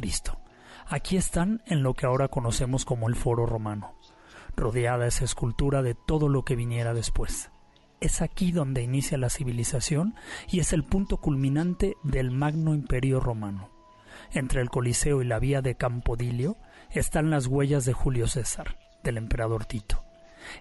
Aquí 0.89 1.17
están 1.17 1.63
en 1.67 1.83
lo 1.83 1.95
que 1.95 2.07
ahora 2.07 2.29
conocemos 2.29 2.85
como 2.85 3.09
el 3.09 3.17
Foro 3.17 3.45
Romano, 3.45 3.97
rodeada 4.55 5.09
esa 5.09 5.25
escultura 5.25 5.83
de 5.83 5.95
todo 5.95 6.29
lo 6.29 6.45
que 6.45 6.55
viniera 6.55 6.95
después. 6.95 7.51
Es 8.01 8.23
aquí 8.23 8.53
donde 8.53 8.83
inicia 8.83 9.19
la 9.19 9.29
civilización 9.29 10.15
y 10.49 10.61
es 10.61 10.73
el 10.73 10.85
punto 10.85 11.17
culminante 11.17 11.97
del 12.05 12.31
Magno 12.31 12.73
Imperio 12.73 13.19
Romano. 13.19 13.71
Entre 14.33 14.61
el 14.61 14.71
Coliseo 14.71 15.23
y 15.23 15.25
la 15.25 15.41
vía 15.41 15.61
de 15.61 15.75
Campodilio 15.75 16.57
están 16.91 17.31
las 17.31 17.49
huellas 17.49 17.85
de 17.85 17.93
Julio 17.93 18.29
César, 18.29 18.79
del 19.03 19.17
emperador 19.17 19.65
Tito. 19.65 20.05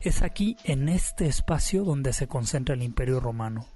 Es 0.01 0.23
aquí, 0.23 0.57
en 0.63 0.89
este 0.89 1.27
espacio, 1.27 1.83
donde 1.83 2.13
se 2.13 2.27
concentra 2.27 2.73
el 2.73 2.81
Imperio 2.81 3.19
Romano, 3.19 3.67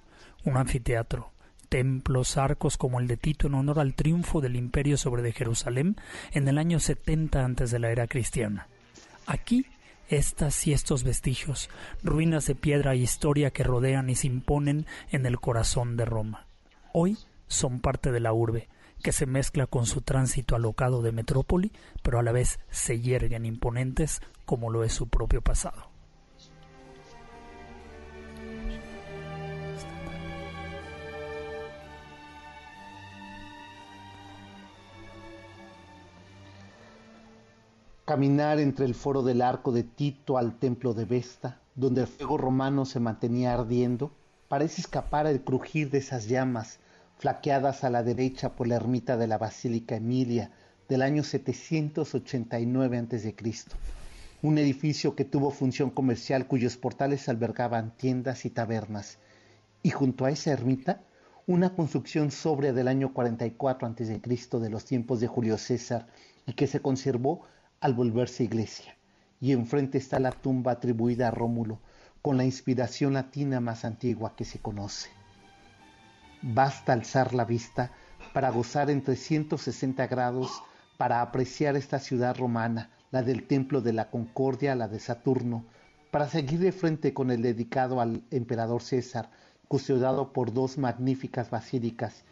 un 0.45 0.57
anfiteatro, 0.57 1.31
templos, 1.69 2.37
arcos 2.37 2.77
como 2.77 2.99
el 2.99 3.07
de 3.07 3.17
Tito 3.17 3.47
en 3.47 3.53
honor 3.53 3.79
al 3.79 3.93
triunfo 3.93 4.41
del 4.41 4.55
imperio 4.55 4.97
sobre 4.97 5.31
Jerusalén 5.31 5.95
en 6.31 6.47
el 6.47 6.57
año 6.57 6.79
70 6.79 7.45
antes 7.45 7.71
de 7.71 7.79
la 7.79 7.91
era 7.91 8.07
cristiana. 8.07 8.67
Aquí 9.25 9.65
estas 10.09 10.65
y 10.65 10.73
estos 10.73 11.03
vestigios, 11.03 11.69
ruinas 12.03 12.47
de 12.47 12.55
piedra 12.55 12.93
e 12.93 12.97
historia 12.97 13.51
que 13.51 13.63
rodean 13.63 14.09
y 14.09 14.15
se 14.15 14.27
imponen 14.27 14.87
en 15.11 15.25
el 15.25 15.39
corazón 15.39 15.97
de 15.97 16.05
Roma. 16.05 16.47
Hoy 16.93 17.17
son 17.47 17.79
parte 17.79 18.11
de 18.11 18.19
la 18.19 18.33
urbe, 18.33 18.67
que 19.03 19.11
se 19.11 19.25
mezcla 19.25 19.67
con 19.67 19.85
su 19.85 20.01
tránsito 20.01 20.55
alocado 20.55 21.01
de 21.01 21.11
metrópoli, 21.11 21.71
pero 22.01 22.19
a 22.19 22.23
la 22.23 22.31
vez 22.31 22.59
se 22.69 22.99
yerguen 22.99 23.45
imponentes 23.45 24.21
como 24.45 24.71
lo 24.71 24.83
es 24.83 24.93
su 24.93 25.07
propio 25.07 25.41
pasado. 25.41 25.88
Caminar 38.09 38.59
entre 38.59 38.87
el 38.87 38.95
foro 38.95 39.21
del 39.21 39.39
arco 39.39 39.71
de 39.71 39.83
Tito 39.83 40.39
al 40.39 40.57
templo 40.57 40.95
de 40.95 41.05
Vesta, 41.05 41.59
donde 41.75 42.01
el 42.01 42.07
fuego 42.07 42.39
romano 42.39 42.83
se 42.85 42.99
mantenía 42.99 43.53
ardiendo, 43.53 44.11
parece 44.47 44.81
escapar 44.81 45.27
al 45.27 45.43
crujir 45.43 45.91
de 45.91 45.99
esas 45.99 46.27
llamas, 46.27 46.79
flaqueadas 47.19 47.83
a 47.83 47.91
la 47.91 48.01
derecha 48.01 48.55
por 48.55 48.67
la 48.67 48.77
ermita 48.77 49.15
de 49.15 49.27
la 49.27 49.37
Basílica 49.37 49.95
Emilia 49.95 50.49
del 50.87 51.03
año 51.03 51.21
789 51.21 52.97
a.C., 52.97 53.35
un 54.41 54.57
edificio 54.57 55.15
que 55.15 55.23
tuvo 55.23 55.51
función 55.51 55.91
comercial 55.91 56.47
cuyos 56.47 56.77
portales 56.77 57.29
albergaban 57.29 57.95
tiendas 57.95 58.43
y 58.43 58.49
tabernas, 58.49 59.19
y 59.83 59.91
junto 59.91 60.25
a 60.25 60.31
esa 60.31 60.49
ermita, 60.49 61.03
una 61.45 61.75
construcción 61.75 62.31
sobria 62.31 62.73
del 62.73 62.87
año 62.87 63.13
44 63.13 63.87
a.C. 63.87 64.19
de 64.59 64.69
los 64.71 64.85
tiempos 64.85 65.19
de 65.19 65.27
Julio 65.27 65.59
César 65.59 66.07
y 66.47 66.53
que 66.53 66.65
se 66.65 66.79
conservó 66.79 67.43
al 67.81 67.93
volverse 67.93 68.43
iglesia, 68.43 68.97
y 69.39 69.51
enfrente 69.53 69.97
está 69.97 70.19
la 70.19 70.31
tumba 70.31 70.73
atribuida 70.73 71.29
a 71.29 71.31
Rómulo, 71.31 71.79
con 72.21 72.37
la 72.37 72.43
inspiración 72.43 73.13
latina 73.13 73.59
más 73.59 73.85
antigua 73.85 74.35
que 74.35 74.45
se 74.45 74.59
conoce. 74.59 75.09
Basta 76.41 76.93
alzar 76.93 77.33
la 77.33 77.45
vista 77.45 77.91
para 78.33 78.49
gozar 78.49 78.89
en 78.89 79.03
360 79.03 80.07
grados, 80.07 80.61
para 80.97 81.21
apreciar 81.21 81.75
esta 81.75 81.99
ciudad 81.99 82.37
romana, 82.37 82.89
la 83.11 83.23
del 83.23 83.47
Templo 83.47 83.81
de 83.81 83.93
la 83.93 84.09
Concordia, 84.09 84.75
la 84.75 84.87
de 84.87 84.99
Saturno, 84.99 85.65
para 86.11 86.27
seguir 86.27 86.59
de 86.59 86.71
frente 86.71 87.13
con 87.13 87.31
el 87.31 87.41
dedicado 87.41 88.01
al 88.01 88.23
emperador 88.31 88.81
César, 88.81 89.29
custodiado 89.67 90.33
por 90.33 90.53
dos 90.53 90.77
magníficas 90.77 91.49
basílicas, 91.49 92.25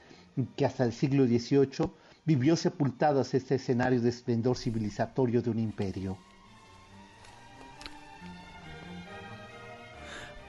que 0.56 0.66
hasta 0.66 0.84
el 0.84 0.92
siglo 0.92 1.26
XVIII 1.26 1.92
vivió 2.28 2.58
sepultadas 2.58 3.34
este 3.34 3.56
escenario 3.56 4.02
de 4.02 4.10
esplendor 4.10 4.58
civilizatorio 4.58 5.42
de 5.42 5.50
un 5.50 5.60
imperio. 5.60 6.18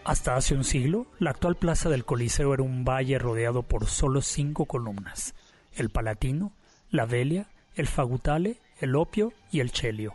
Hasta 0.04 0.35
hace 0.35 0.56
un 0.56 0.64
siglo, 0.64 1.06
la 1.20 1.30
actual 1.30 1.54
plaza 1.54 1.88
del 1.88 2.04
Coliseo 2.04 2.52
era 2.52 2.64
un 2.64 2.85
valle 2.85 3.16
rodeado 3.20 3.62
por 3.62 3.87
solo 3.87 4.23
cinco 4.23 4.66
columnas: 4.66 5.37
el 5.73 5.90
Palatino, 5.90 6.52
la 6.90 7.06
Velia, 7.06 7.47
el 7.76 7.87
Fagutale, 7.87 8.61
el 8.80 8.97
Opio 8.97 9.32
y 9.52 9.61
el 9.61 9.70
Chelio. 9.70 10.14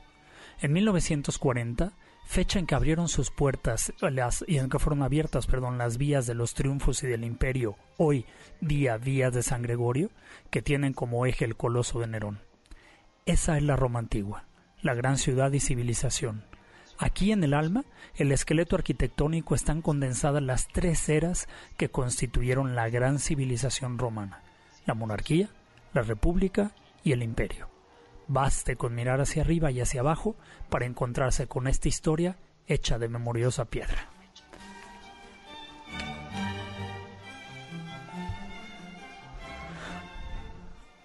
En 0.60 0.74
1940, 0.74 1.93
fecha 2.25 2.60
en 2.60 2.65
que 2.65 2.75
abrieron 2.75 3.08
sus 3.08 3.32
puertas 3.32 3.94
las, 4.00 4.44
y 4.48 4.58
en 4.58 4.70
que 4.70 4.80
fueron 4.80 5.03
abiertas 5.03 5.48
perdón, 5.48 5.77
las 5.77 5.98
vías 5.98 6.25
de 6.25 6.34
los 6.34 6.53
triunfos 6.53 7.03
y 7.03 7.08
del 7.08 7.24
imperio, 7.24 7.77
hoy 7.98 8.25
día 8.62 8.98
vías 8.98 9.34
de 9.34 9.44
San 9.44 9.62
Gregorio, 9.62 10.10
que 10.50 10.62
tienen 10.62 10.94
como 10.94 11.25
eje 11.25 11.46
el 11.46 11.56
coloso 11.56 12.00
de 12.00 12.08
Nerón. 12.08 12.39
Esa 13.25 13.58
es 13.58 13.63
la 13.63 13.75
Roma 13.75 14.00
antigua, 14.00 14.46
la 14.82 14.94
gran 14.94 15.18
ciudad 15.18 15.51
y 15.51 15.60
civilización. 15.60 16.44
Aquí 16.98 17.32
en 17.32 17.44
el 17.44 17.53
alma, 17.53 17.86
el 18.15 18.32
esqueleto 18.32 18.75
arquitectónico 18.75 19.56
están 19.56 19.82
condensadas 19.82 20.44
las 20.44 20.68
tres 20.68 21.10
eras 21.10 21.48
que 21.77 21.89
constituyeron 21.89 22.75
la 22.75 22.89
gran 22.89 23.20
civilización 23.20 23.98
romana, 23.98 24.44
la 24.86 24.94
monarquía, 24.94 25.50
la 25.94 26.01
república 26.01 26.72
y 27.03 27.12
el 27.13 27.24
imperio. 27.24 27.73
Baste 28.27 28.75
con 28.75 28.96
mirar 28.96 29.22
hacia 29.22 29.42
arriba 29.42 29.72
y 29.72 29.82
hacia 29.82 30.01
abajo 30.01 30.36
para 30.70 30.86
encontrarse 30.86 31.48
con 31.48 31.68
esta 31.68 31.88
historia 31.88 32.38
hecha 32.68 32.98
de 32.98 33.10
memoriosa 33.10 33.65
piedra. 33.65 34.10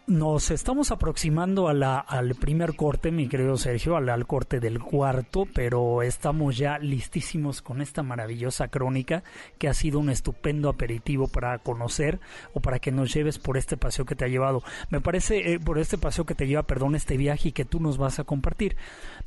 Nos 0.08 0.50
estamos 0.50 0.90
aproximando 0.90 1.68
a 1.68 1.74
la, 1.74 1.98
al 1.98 2.34
primer 2.34 2.76
corte, 2.76 3.12
mi 3.12 3.28
querido 3.28 3.58
Sergio, 3.58 3.94
al, 3.94 4.08
al, 4.08 4.26
corte 4.26 4.58
del 4.58 4.78
cuarto, 4.78 5.46
pero 5.52 6.00
estamos 6.00 6.56
ya 6.56 6.78
listísimos 6.78 7.60
con 7.60 7.82
esta 7.82 8.02
maravillosa 8.02 8.68
crónica 8.68 9.22
que 9.58 9.68
ha 9.68 9.74
sido 9.74 9.98
un 9.98 10.08
estupendo 10.08 10.70
aperitivo 10.70 11.28
para 11.28 11.58
conocer 11.58 12.20
o 12.54 12.60
para 12.60 12.78
que 12.78 12.90
nos 12.90 13.12
lleves 13.12 13.38
por 13.38 13.58
este 13.58 13.76
paseo 13.76 14.06
que 14.06 14.14
te 14.14 14.24
ha 14.24 14.28
llevado. 14.28 14.62
Me 14.88 15.02
parece, 15.02 15.52
eh, 15.52 15.60
por 15.60 15.78
este 15.78 15.98
paseo 15.98 16.24
que 16.24 16.34
te 16.34 16.46
lleva, 16.46 16.62
perdón, 16.62 16.94
este 16.94 17.18
viaje 17.18 17.50
y 17.50 17.52
que 17.52 17.66
tú 17.66 17.78
nos 17.78 17.98
vas 17.98 18.18
a 18.18 18.24
compartir. 18.24 18.76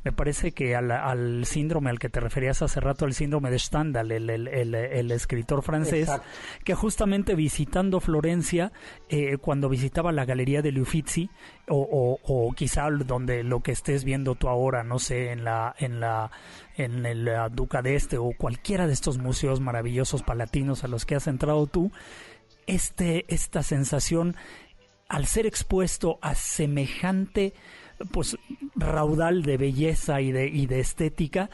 Me 0.02 0.10
parece 0.10 0.50
que 0.50 0.74
al, 0.74 0.90
al 0.90 1.46
síndrome 1.46 1.90
al 1.90 2.00
que 2.00 2.08
te 2.08 2.18
referías 2.18 2.60
hace 2.60 2.80
rato, 2.80 3.04
el 3.04 3.14
síndrome 3.14 3.52
de 3.52 3.60
Stendhal, 3.60 4.10
el, 4.10 4.28
el, 4.28 4.48
el, 4.48 4.74
el 4.74 5.10
escritor 5.12 5.62
francés, 5.62 6.08
Exacto. 6.08 6.26
que 6.64 6.74
justamente 6.74 7.36
visitando 7.36 8.00
Florencia, 8.00 8.72
eh, 9.08 9.36
cuando 9.36 9.68
visitaba 9.68 10.10
la 10.10 10.24
galería 10.24 10.60
de 10.60 10.71
O, 11.68 12.52
quizá 12.56 12.90
donde 12.90 13.44
lo 13.44 13.60
que 13.60 13.72
estés 13.72 14.04
viendo 14.04 14.34
tú 14.34 14.48
ahora, 14.48 14.84
no 14.84 14.98
sé, 14.98 15.32
en 15.32 15.44
la 15.44 15.74
en 15.78 16.00
la 16.00 16.30
en 16.76 17.06
el 17.06 17.30
Duca 17.52 17.82
de 17.82 17.94
Este 17.96 18.18
o 18.18 18.32
cualquiera 18.36 18.86
de 18.86 18.92
estos 18.92 19.18
museos 19.18 19.60
maravillosos 19.60 20.22
palatinos 20.22 20.84
a 20.84 20.88
los 20.88 21.06
que 21.06 21.14
has 21.14 21.26
entrado 21.26 21.66
tú, 21.66 21.90
este 22.66 23.24
esta 23.32 23.62
sensación 23.62 24.36
al 25.08 25.26
ser 25.26 25.46
expuesto 25.46 26.18
a 26.22 26.34
semejante 26.34 27.54
pues 28.10 28.36
raudal 28.74 29.42
de 29.42 29.56
belleza 29.56 30.20
y 30.20 30.32
de, 30.32 30.48
y 30.48 30.66
de 30.66 30.80
estética 30.80 31.50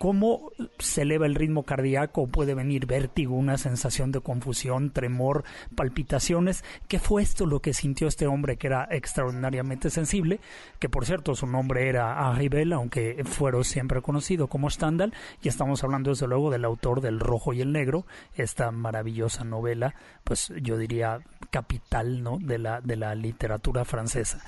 cómo 0.00 0.50
se 0.78 1.02
eleva 1.02 1.26
el 1.26 1.34
ritmo 1.34 1.64
cardíaco, 1.64 2.26
puede 2.26 2.54
venir 2.54 2.86
vértigo, 2.86 3.36
una 3.36 3.58
sensación 3.58 4.12
de 4.12 4.22
confusión, 4.22 4.92
tremor, 4.92 5.44
palpitaciones. 5.74 6.64
¿Qué 6.88 6.98
fue 6.98 7.20
esto 7.20 7.44
lo 7.44 7.60
que 7.60 7.74
sintió 7.74 8.08
este 8.08 8.26
hombre 8.26 8.56
que 8.56 8.68
era 8.68 8.88
extraordinariamente 8.90 9.90
sensible? 9.90 10.40
Que 10.78 10.88
por 10.88 11.04
cierto 11.04 11.34
su 11.34 11.46
nombre 11.46 11.90
era 11.90 12.18
Arribel, 12.30 12.72
aunque 12.72 13.22
fuera 13.26 13.62
siempre 13.62 14.00
conocido 14.00 14.46
como 14.46 14.70
Stendhal, 14.70 15.12
y 15.42 15.48
estamos 15.48 15.84
hablando 15.84 16.08
desde 16.08 16.26
luego 16.26 16.50
del 16.50 16.64
autor 16.64 17.02
del 17.02 17.20
Rojo 17.20 17.52
y 17.52 17.60
el 17.60 17.72
Negro, 17.72 18.06
esta 18.36 18.70
maravillosa 18.70 19.44
novela, 19.44 19.94
pues 20.24 20.50
yo 20.62 20.78
diría 20.78 21.20
capital 21.50 22.22
¿no? 22.22 22.38
de, 22.38 22.56
la, 22.58 22.80
de 22.80 22.96
la 22.96 23.14
literatura 23.14 23.84
francesa. 23.84 24.40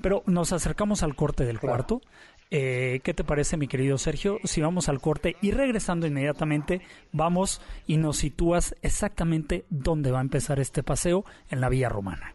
Pero 0.00 0.22
nos 0.26 0.52
acercamos 0.52 1.02
al 1.02 1.16
corte 1.16 1.44
del 1.44 1.58
cuarto. 1.58 2.02
Eh, 2.54 3.00
¿Qué 3.02 3.14
te 3.14 3.24
parece, 3.24 3.56
mi 3.56 3.66
querido 3.66 3.96
Sergio? 3.96 4.36
Si 4.44 4.60
vamos 4.60 4.90
al 4.90 5.00
corte 5.00 5.36
y 5.40 5.52
regresando 5.52 6.06
inmediatamente, 6.06 6.82
vamos 7.10 7.62
y 7.86 7.96
nos 7.96 8.18
sitúas 8.18 8.76
exactamente 8.82 9.64
dónde 9.70 10.10
va 10.10 10.18
a 10.18 10.20
empezar 10.20 10.60
este 10.60 10.82
paseo 10.82 11.24
en 11.48 11.62
la 11.62 11.70
Vía 11.70 11.88
Romana. 11.88 12.34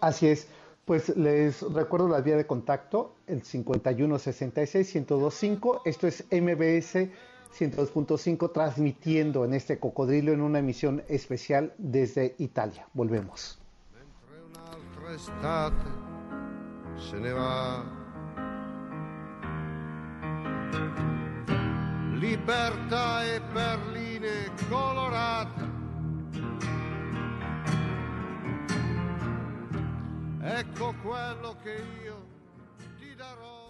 Así 0.00 0.28
es. 0.28 0.48
Pues 0.86 1.14
les 1.14 1.60
recuerdo 1.60 2.08
la 2.08 2.22
vía 2.22 2.38
de 2.38 2.46
contacto, 2.46 3.16
el 3.26 3.42
5166-1025. 3.42 5.82
Esto 5.84 6.06
es 6.06 6.24
MBS 6.30 7.10
102.5 7.58 8.50
transmitiendo 8.50 9.44
en 9.44 9.52
este 9.52 9.78
cocodrilo 9.78 10.32
en 10.32 10.40
una 10.40 10.60
emisión 10.60 11.02
especial 11.06 11.74
desde 11.76 12.34
Italia. 12.38 12.86
Volvemos. 12.94 13.58
Libertà 22.18 23.24
e 23.24 23.40
perline 23.52 24.50
colorate. 24.68 25.70
Ecco 30.40 30.94
quello 31.02 31.56
che 31.62 31.84
io 32.04 32.26
ti 32.98 33.14
darò. 33.16 33.68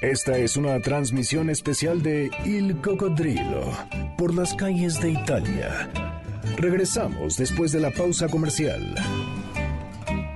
Esta 0.00 0.38
es 0.38 0.56
una 0.56 0.80
transmisión 0.80 1.50
especial 1.50 2.02
de 2.02 2.30
Il 2.44 2.80
Cocodrilo 2.80 3.70
por 4.16 4.34
las 4.34 4.54
calles 4.54 5.00
de 5.00 5.10
Italia. 5.10 5.90
Regresamos 6.56 7.36
después 7.36 7.72
de 7.72 7.80
la 7.80 7.90
pausa 7.90 8.28
comercial. 8.28 8.94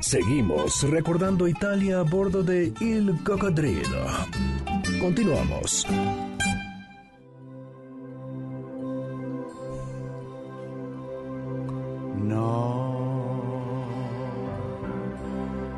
Seguimos 0.01 0.83
recordando 0.91 1.49
Italia 1.49 2.01
a 2.01 2.03
bordo 2.03 2.43
de 2.43 2.73
Il 2.81 3.23
Cocodrilo. 3.25 4.07
Continuamos. 5.05 5.85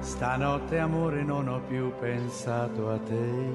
Stanotte 0.00 0.78
amore 0.78 1.24
non 1.24 1.48
ho 1.48 1.60
più 1.62 1.92
pensato 1.98 2.88
a 2.88 2.98
te. 2.98 3.50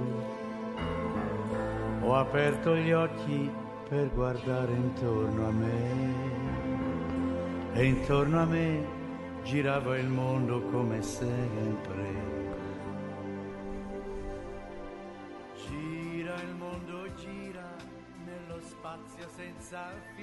Ho 2.02 2.16
aperto 2.16 2.76
gli 2.76 2.92
occhi 2.92 3.50
per 3.88 4.12
guardare 4.14 4.74
intorno 4.74 5.48
a 5.48 5.52
me. 5.52 6.14
E 7.76 7.86
intorno 7.86 8.42
a 8.42 8.46
me 8.46 8.86
girava 9.44 9.98
il 9.98 10.10
mondo 10.10 10.64
come 10.64 11.02
sempre. 11.02 12.31
I 19.74 20.21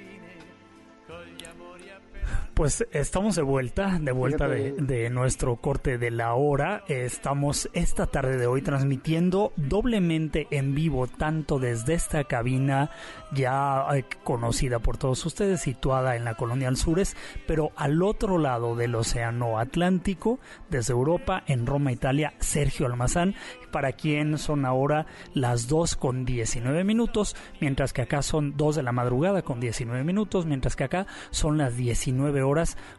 Pues 2.59 2.85
estamos 2.91 3.37
de 3.37 3.43
vuelta, 3.43 4.01
de 4.01 4.11
vuelta 4.11 4.49
de, 4.49 4.73
de, 4.73 5.11
nuestro 5.11 5.55
corte 5.59 5.97
de 5.97 6.11
la 6.11 6.35
hora. 6.35 6.83
Estamos 6.89 7.71
esta 7.73 8.07
tarde 8.07 8.37
de 8.37 8.49
hoy 8.49 8.63
transmitiendo 8.63 9.53
doblemente 9.55 10.49
en 10.51 10.75
vivo, 10.75 11.07
tanto 11.07 11.61
desde 11.61 11.95
esta 11.95 12.25
cabina 12.25 12.91
ya 13.33 13.87
conocida 14.25 14.81
por 14.81 14.97
todos 14.97 15.25
ustedes, 15.25 15.61
situada 15.61 16.17
en 16.17 16.25
la 16.25 16.35
colonia 16.35 16.67
Alzures, 16.67 17.17
pero 17.47 17.71
al 17.77 18.03
otro 18.03 18.39
lado 18.39 18.75
del 18.75 18.97
Océano 18.97 19.61
Atlántico, 19.61 20.41
desde 20.69 20.95
Europa, 20.95 21.45
en 21.47 21.65
Roma, 21.65 21.93
Italia, 21.93 22.35
Sergio 22.41 22.87
Almazán, 22.87 23.37
para 23.71 23.93
quien 23.93 24.37
son 24.37 24.65
ahora 24.65 25.07
las 25.33 25.69
2 25.69 25.95
con 25.95 26.25
19 26.25 26.83
minutos, 26.83 27.37
mientras 27.61 27.93
que 27.93 28.03
acá 28.03 28.23
son 28.23 28.57
2 28.57 28.75
de 28.75 28.83
la 28.83 28.91
madrugada 28.91 29.43
con 29.43 29.61
19 29.61 30.03
minutos, 30.03 30.45
mientras 30.45 30.75
que 30.75 30.85
acá 30.85 31.07
son 31.31 31.57
las 31.57 31.77
19 31.77 32.43
horas 32.43 32.48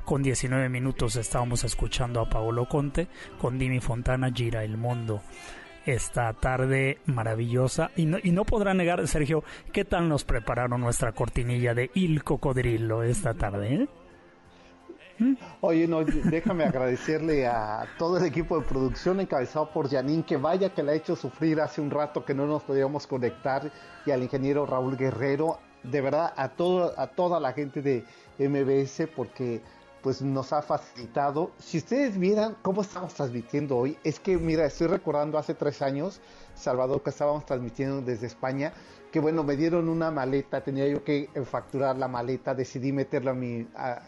con 0.06 0.22
19 0.22 0.70
minutos. 0.70 1.16
Estábamos 1.16 1.64
escuchando 1.64 2.22
a 2.22 2.30
Paolo 2.30 2.68
Conte 2.68 3.08
con 3.40 3.58
Dimi 3.58 3.80
Fontana, 3.80 4.32
Gira 4.32 4.64
el 4.64 4.78
Mundo 4.78 5.22
esta 5.86 6.34
tarde 6.34 7.00
maravillosa. 7.06 7.90
Y 7.96 8.06
no, 8.06 8.18
y 8.22 8.32
no 8.32 8.46
podrá 8.46 8.74
negar, 8.76 9.08
Sergio, 9.08 9.44
¿qué 9.74 9.86
tal 9.86 10.08
nos 10.08 10.24
prepararon 10.24 10.82
nuestra 10.82 11.14
cortinilla 11.14 11.74
de 11.74 11.90
Il 11.96 12.24
Cocodrilo 12.24 13.02
esta 13.02 13.34
tarde? 13.34 13.74
Eh? 13.74 13.88
Oye, 15.62 15.88
no, 15.88 16.04
déjame 16.04 16.64
agradecerle 16.64 17.48
a 17.48 17.86
todo 17.98 18.18
el 18.18 18.26
equipo 18.26 18.60
de 18.60 18.66
producción 18.66 19.20
encabezado 19.20 19.72
por 19.72 19.90
Janine, 19.90 20.24
que 20.24 20.38
vaya 20.38 20.70
que 20.70 20.84
la 20.84 20.92
ha 20.92 20.96
hecho 20.96 21.16
sufrir 21.16 21.60
hace 21.60 21.82
un 21.82 21.90
rato 21.90 22.24
que 22.24 22.34
no 22.34 22.46
nos 22.46 22.64
podíamos 22.64 23.06
conectar, 23.08 23.72
y 24.06 24.12
al 24.12 24.24
ingeniero 24.24 24.66
Raúl 24.66 24.96
Guerrero, 24.96 25.60
de 25.84 26.02
verdad 26.02 26.34
a, 26.36 26.50
todo, 26.50 26.94
a 26.98 27.08
toda 27.08 27.40
la 27.40 27.54
gente 27.54 27.82
de 27.82 28.06
MBS, 28.40 29.08
porque 29.16 29.62
pues 30.02 30.22
nos 30.22 30.54
ha 30.54 30.62
facilitado. 30.62 31.52
Si 31.60 31.78
ustedes 31.78 32.18
vieran 32.18 32.56
cómo 32.62 32.82
estamos 32.82 33.14
transmitiendo 33.14 33.78
hoy, 33.78 33.98
es 34.04 34.20
que 34.20 34.38
mira, 34.38 34.66
estoy 34.66 34.88
recordando 34.88 35.38
hace 35.38 35.54
tres 35.54 35.82
años, 35.82 36.22
Salvador, 36.56 37.04
que 37.04 37.10
estábamos 37.10 37.46
transmitiendo 37.46 38.02
desde 38.02 38.28
España, 38.28 38.74
que 39.12 39.20
bueno, 39.20 39.44
me 39.44 39.56
dieron 39.56 39.90
una 39.90 40.12
maleta, 40.12 40.62
tenía 40.62 40.88
yo 40.88 41.04
que 41.04 41.30
facturar 41.46 41.98
la 41.98 42.08
maleta, 42.08 42.54
decidí 42.54 42.92
meterla 42.92 43.32
a 43.32 43.36
mi... 43.36 43.68
A, 43.76 44.02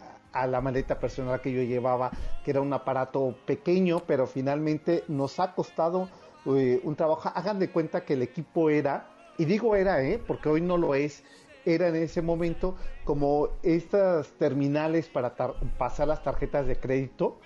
la 0.46 0.62
maleta 0.62 0.98
personal 0.98 1.42
que 1.42 1.52
yo 1.52 1.60
llevaba, 1.60 2.10
que 2.42 2.52
era 2.52 2.62
un 2.62 2.72
aparato 2.72 3.36
pequeño, 3.44 4.00
pero 4.06 4.26
finalmente 4.26 5.04
nos 5.06 5.38
ha 5.38 5.54
costado 5.54 6.08
eh, 6.46 6.80
un 6.84 6.96
trabajo. 6.96 7.30
Hagan 7.34 7.58
de 7.58 7.68
cuenta 7.68 8.06
que 8.06 8.14
el 8.14 8.22
equipo 8.22 8.70
era, 8.70 9.10
y 9.36 9.44
digo 9.44 9.76
era, 9.76 10.02
¿eh? 10.02 10.18
porque 10.26 10.48
hoy 10.48 10.62
no 10.62 10.78
lo 10.78 10.94
es, 10.94 11.22
era 11.64 11.88
en 11.88 11.96
ese 11.96 12.22
momento 12.22 12.76
como 13.04 13.48
estas 13.62 14.28
terminales 14.32 15.08
para 15.08 15.34
pasar 15.78 16.08
las 16.08 16.22
tarjetas 16.22 16.66
de 16.66 16.76
crédito, 16.76 17.38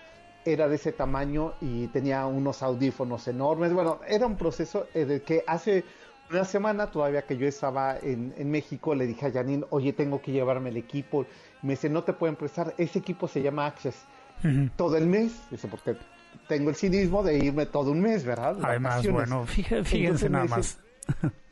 era 0.45 0.69
de 0.69 0.77
ese 0.77 0.93
tamaño 0.93 1.55
y 1.61 1.89
tenía 1.89 2.27
unos 2.27 2.63
audífonos 2.63 3.27
enormes. 3.29 3.73
Bueno, 3.73 4.01
era 4.07 4.27
un 4.27 4.37
proceso 4.37 4.87
en 4.95 5.11
el 5.11 5.23
que 5.23 5.43
hace 5.47 5.85
una 6.31 6.45
semana, 6.45 6.91
todavía 6.91 7.23
que 7.23 7.37
yo 7.37 7.47
estaba 7.47 7.99
en, 7.99 8.35
en 8.37 8.51
México, 8.51 8.95
le 8.95 9.07
dije 9.07 9.27
a 9.27 9.33
Janine, 9.33 9.65
oye, 9.71 9.93
tengo 9.93 10.21
que 10.21 10.33
llevarme 10.33 10.71
el 10.71 10.77
equipo. 10.77 11.27
Me 11.63 11.75
dice, 11.75 11.89
no 11.89 12.05
te 12.05 12.13
pueden 12.13 12.37
prestar, 12.37 12.75
ese 12.79 12.99
equipo 12.99 13.29
se 13.29 13.43
llama 13.43 13.67
Access. 13.67 14.05
Todo 14.77 14.97
el 14.97 15.07
mes, 15.07 15.33
dice, 15.51 15.67
porque 15.67 15.97
tengo 16.47 16.71
el 16.71 16.77
cinismo 16.77 17.23
de 17.23 17.39
irme 17.39 17.67
todo 17.67 17.91
un 17.91 18.01
mes, 18.01 18.25
¿verdad? 18.25 18.57
Además, 18.63 19.09
bueno, 19.09 19.47
fíjense, 19.47 20.29
nada 20.29 20.45
más. 20.45 20.79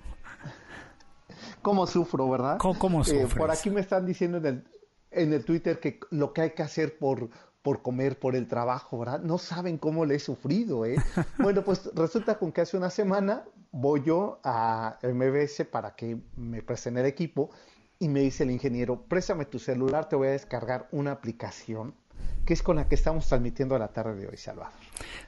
cómo 1.64 1.88
sufro, 1.88 2.30
¿verdad? 2.30 2.58
¿Cómo, 2.58 3.02
eh, 3.02 3.26
por 3.36 3.50
aquí 3.50 3.70
me 3.70 3.80
están 3.80 4.06
diciendo 4.06 4.38
en 4.38 4.46
el, 4.46 4.64
en 5.10 5.32
el 5.32 5.44
Twitter 5.44 5.80
que 5.80 5.98
lo 6.10 6.32
que 6.32 6.42
hay 6.42 6.50
que 6.50 6.62
hacer 6.62 6.98
por, 6.98 7.30
por 7.62 7.82
comer, 7.82 8.20
por 8.20 8.36
el 8.36 8.46
trabajo, 8.46 8.98
¿verdad? 9.00 9.20
No 9.20 9.38
saben 9.38 9.78
cómo 9.78 10.04
le 10.04 10.16
he 10.16 10.18
sufrido, 10.20 10.84
¿eh? 10.84 10.96
bueno, 11.38 11.64
pues 11.64 11.90
resulta 11.94 12.38
con 12.38 12.52
que 12.52 12.60
hace 12.60 12.76
una 12.76 12.90
semana 12.90 13.44
voy 13.72 14.02
yo 14.04 14.38
a 14.44 14.98
MBS 15.02 15.64
para 15.64 15.96
que 15.96 16.18
me 16.36 16.62
presten 16.62 16.98
el 16.98 17.06
equipo 17.06 17.50
y 17.98 18.08
me 18.08 18.20
dice 18.20 18.44
el 18.44 18.50
ingeniero, 18.50 19.02
préstame 19.02 19.46
tu 19.46 19.58
celular, 19.58 20.08
te 20.08 20.14
voy 20.14 20.28
a 20.28 20.32
descargar 20.32 20.86
una 20.92 21.12
aplicación 21.12 21.94
que 22.44 22.52
es 22.52 22.62
con 22.62 22.76
la 22.76 22.86
que 22.88 22.94
estamos 22.94 23.26
transmitiendo 23.26 23.78
la 23.78 23.88
tarde 23.88 24.14
de 24.16 24.28
hoy, 24.28 24.36
Salvador. 24.36 24.72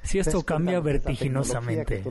Si 0.03 0.18
esto 0.18 0.42
cambia 0.44 0.81
vertiginosamente. 0.81 2.05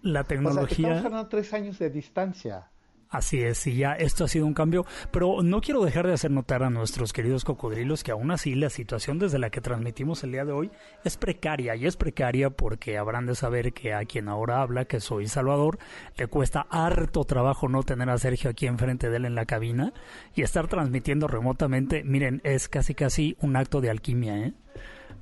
La 0.00 0.24
tecnología... 0.24 0.88
estamos 0.88 1.04
hablando 1.04 1.28
tres 1.28 1.52
años 1.52 1.78
de 1.78 1.90
distancia. 1.90 2.70
Así 3.14 3.40
es, 3.40 3.64
y 3.68 3.76
ya 3.76 3.92
esto 3.92 4.24
ha 4.24 4.28
sido 4.28 4.44
un 4.44 4.54
cambio, 4.54 4.84
pero 5.12 5.40
no 5.40 5.60
quiero 5.60 5.84
dejar 5.84 6.08
de 6.08 6.14
hacer 6.14 6.32
notar 6.32 6.64
a 6.64 6.70
nuestros 6.70 7.12
queridos 7.12 7.44
cocodrilos 7.44 8.02
que 8.02 8.10
aún 8.10 8.32
así 8.32 8.56
la 8.56 8.70
situación 8.70 9.20
desde 9.20 9.38
la 9.38 9.50
que 9.50 9.60
transmitimos 9.60 10.24
el 10.24 10.32
día 10.32 10.44
de 10.44 10.50
hoy 10.50 10.72
es 11.04 11.16
precaria, 11.16 11.76
y 11.76 11.86
es 11.86 11.96
precaria 11.96 12.50
porque 12.50 12.98
habrán 12.98 13.26
de 13.26 13.36
saber 13.36 13.72
que 13.72 13.94
a 13.94 14.04
quien 14.04 14.28
ahora 14.28 14.62
habla, 14.62 14.86
que 14.86 14.98
soy 14.98 15.28
Salvador, 15.28 15.78
le 16.16 16.26
cuesta 16.26 16.66
harto 16.70 17.22
trabajo 17.24 17.68
no 17.68 17.84
tener 17.84 18.10
a 18.10 18.18
Sergio 18.18 18.50
aquí 18.50 18.66
enfrente 18.66 19.08
de 19.08 19.18
él 19.18 19.26
en 19.26 19.36
la 19.36 19.46
cabina 19.46 19.92
y 20.34 20.42
estar 20.42 20.66
transmitiendo 20.66 21.28
remotamente, 21.28 22.02
miren, 22.02 22.40
es 22.42 22.68
casi 22.68 22.96
casi 22.96 23.36
un 23.40 23.54
acto 23.54 23.80
de 23.80 23.90
alquimia, 23.90 24.38
¿eh? 24.38 24.54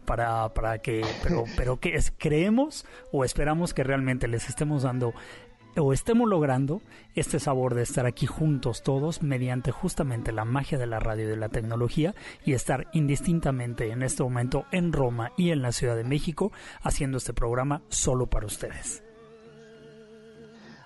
para, 0.05 0.49
para 0.55 0.79
que, 0.79 1.05
pero, 1.23 1.45
pero 1.57 1.79
que 1.79 1.95
es, 1.95 2.13
creemos 2.17 2.87
o 3.13 3.25
esperamos 3.25 3.75
que 3.75 3.85
realmente 3.85 4.29
les 4.29 4.49
estemos 4.49 4.83
dando 4.83 5.13
o 5.77 5.93
estemos 5.93 6.29
logrando 6.29 6.81
este 7.15 7.41
sabor 7.41 7.75
de 7.75 7.83
estar 7.83 8.07
aquí 8.07 8.27
juntos 8.27 8.83
todos 8.83 9.23
mediante 9.23 9.71
justamente 9.71 10.33
la 10.33 10.45
magia 10.45 10.79
de 10.79 10.87
la 10.87 11.01
radio 11.01 11.25
y 11.25 11.29
de 11.29 11.37
la 11.37 11.49
tecnología 11.49 12.15
y 12.45 12.53
estar 12.53 12.87
indistintamente 12.93 13.91
en 13.91 14.03
este 14.03 14.23
momento 14.23 14.65
en 14.73 14.93
Roma 14.93 15.33
y 15.37 15.51
en 15.51 15.63
la 15.63 15.73
Ciudad 15.73 15.97
de 15.97 16.05
México 16.05 16.53
haciendo 16.83 17.19
este 17.19 17.33
programa 17.33 17.83
solo 17.89 18.27
para 18.27 18.47
ustedes. 18.47 19.03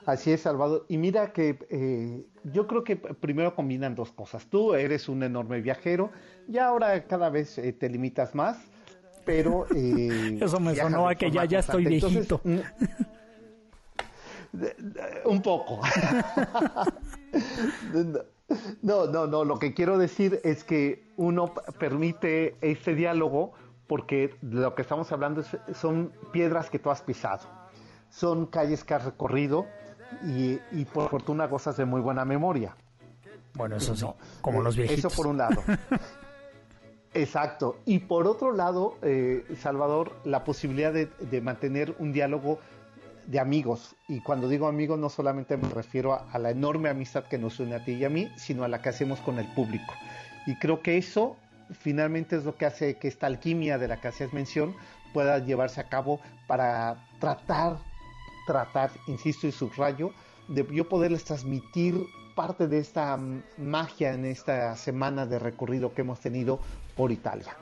Así 0.05 0.31
es, 0.31 0.43
Salvador. 0.43 0.87
Y 0.89 0.99
mira 0.99 1.33
que 1.33 1.59
eh, 1.69 2.25
yo 2.45 2.69
creo 2.69 2.85
que 2.85 2.95
primero 2.95 3.57
combinan 3.57 3.97
dos 3.97 4.13
cosas. 4.13 4.47
Tú 4.47 4.75
eres 4.75 5.09
un 5.09 5.25
enorme 5.25 5.61
viajero 5.61 6.13
y 6.49 6.59
ahora 6.59 7.07
cada 7.09 7.29
vez 7.29 7.59
eh, 7.59 7.73
te 7.73 7.89
limitas 7.89 8.35
más, 8.37 8.57
pero... 9.25 9.67
Eh, 9.75 10.39
Eso 10.41 10.61
me 10.61 10.77
sonó 10.77 11.09
a 11.09 11.17
que 11.17 11.33
ya, 11.33 11.45
ya 11.45 11.59
estoy 11.59 11.87
viejito. 11.87 12.41
un 15.25 15.43
poco. 15.43 15.81
no, 18.83 19.07
no, 19.07 19.27
no. 19.27 19.45
Lo 19.45 19.59
que 19.59 19.75
quiero 19.75 19.99
decir 19.99 20.41
es 20.45 20.65
que 20.65 21.05
uno 21.17 21.53
permite 21.79 22.57
este 22.61 22.95
diálogo 22.95 23.53
porque 23.87 24.35
lo 24.43 24.75
que 24.75 24.83
estamos 24.83 25.13
hablando 25.13 25.43
son 25.75 26.13
piedras 26.33 26.71
que 26.71 26.79
tú 26.79 26.91
has 26.91 27.03
pisado. 27.03 27.49
Son 28.11 28.47
calles 28.47 28.85
que 28.85 28.95
has 28.95 29.05
recorrido 29.05 29.67
y, 30.25 30.85
por 30.87 31.11
fortuna 31.11 31.47
gozas 31.47 31.77
de 31.77 31.85
muy 31.85 32.01
buena 32.01 32.25
memoria. 32.25 32.77
Bueno, 33.55 33.77
eso 33.77 33.97
sí, 33.97 34.07
como 34.41 34.63
los 34.63 34.77
viejitos. 34.77 35.13
Eso 35.13 35.17
por 35.17 35.27
un 35.27 35.39
lado. 35.39 35.63
Exacto. 37.15 37.79
Y 37.87 38.01
por 38.01 38.27
otro 38.27 38.53
lado, 38.53 38.97
eh, 39.03 39.45
Salvador, 39.59 40.13
la 40.25 40.45
posibilidad 40.45 40.93
de, 40.93 41.41
mantener 41.41 41.95
un 41.99 42.13
diálogo 42.13 42.59
de 43.27 43.41
amigos. 43.41 43.97
Y 44.09 44.21
cuando 44.21 44.49
digo 44.49 44.69
amigos, 44.69 44.99
no 44.99 45.09
solamente 45.09 45.57
me 45.57 45.69
refiero 45.69 46.15
a, 46.15 46.39
la 46.39 46.51
enorme 46.51 46.89
amistad 46.89 47.25
que 47.25 47.39
nos 47.39 47.59
une 47.61 47.75
a 47.75 47.85
ti 47.85 47.93
y 47.93 48.05
a 48.05 48.11
mí, 48.11 48.31
sino 48.37 48.65
a 48.65 48.69
la 48.69 48.81
que 48.83 48.89
hacemos 48.89 49.21
con 49.21 49.39
el 49.39 49.47
público. 49.55 49.95
Y 50.47 50.57
creo 50.57 50.83
que 50.83 50.97
eso 50.97 51.37
finalmente 51.73 52.37
es 52.37 52.45
lo 52.45 52.57
que 52.57 52.67
hace 52.67 52.97
que 52.97 53.09
esta 53.09 53.27
alquimia 53.27 53.79
de 53.79 53.89
la 53.89 54.01
que 54.01 54.09
hacías 54.09 54.33
mención 54.33 54.75
pueda 55.13 55.39
llevarse 55.39 55.81
a 55.81 55.89
cabo 55.89 56.21
para 56.47 57.05
tratar 57.19 57.79
tratar, 58.47 58.91
insisto 59.09 59.47
y 59.47 59.53
subrayo, 59.53 60.13
de 60.49 60.67
yo 60.73 60.89
poderles 60.89 61.25
transmitir 61.25 62.01
parte 62.37 62.69
de 62.69 62.79
esta 62.79 63.19
magia 63.57 64.13
en 64.13 64.27
esta 64.27 64.77
semana 64.77 65.27
de 65.27 65.41
recorrido 65.41 65.93
que 65.93 66.03
hemos 66.03 66.21
tenido 66.21 66.61
por 66.95 67.11
Italia. 67.11 67.57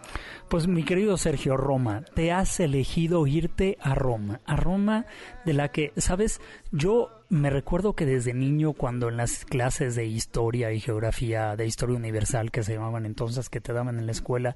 Pues 0.48 0.66
mi 0.66 0.84
querido 0.84 1.16
Sergio 1.16 1.56
Roma, 1.56 2.04
te 2.14 2.32
has 2.32 2.60
elegido 2.60 3.26
irte 3.26 3.78
a 3.80 3.94
Roma, 3.94 4.40
a 4.44 4.56
Roma 4.56 5.06
de 5.46 5.54
la 5.54 5.70
que, 5.70 5.92
sabes, 5.96 6.40
yo 6.70 7.23
me 7.34 7.50
recuerdo 7.50 7.94
que 7.94 8.06
desde 8.06 8.32
niño 8.32 8.74
cuando 8.74 9.08
en 9.08 9.16
las 9.16 9.44
clases 9.44 9.96
de 9.96 10.06
historia 10.06 10.70
y 10.72 10.78
geografía, 10.78 11.56
de 11.56 11.66
historia 11.66 11.96
universal 11.96 12.52
que 12.52 12.62
se 12.62 12.74
llamaban 12.74 13.06
entonces, 13.06 13.48
que 13.48 13.60
te 13.60 13.72
daban 13.72 13.98
en 13.98 14.06
la 14.06 14.12
escuela, 14.12 14.54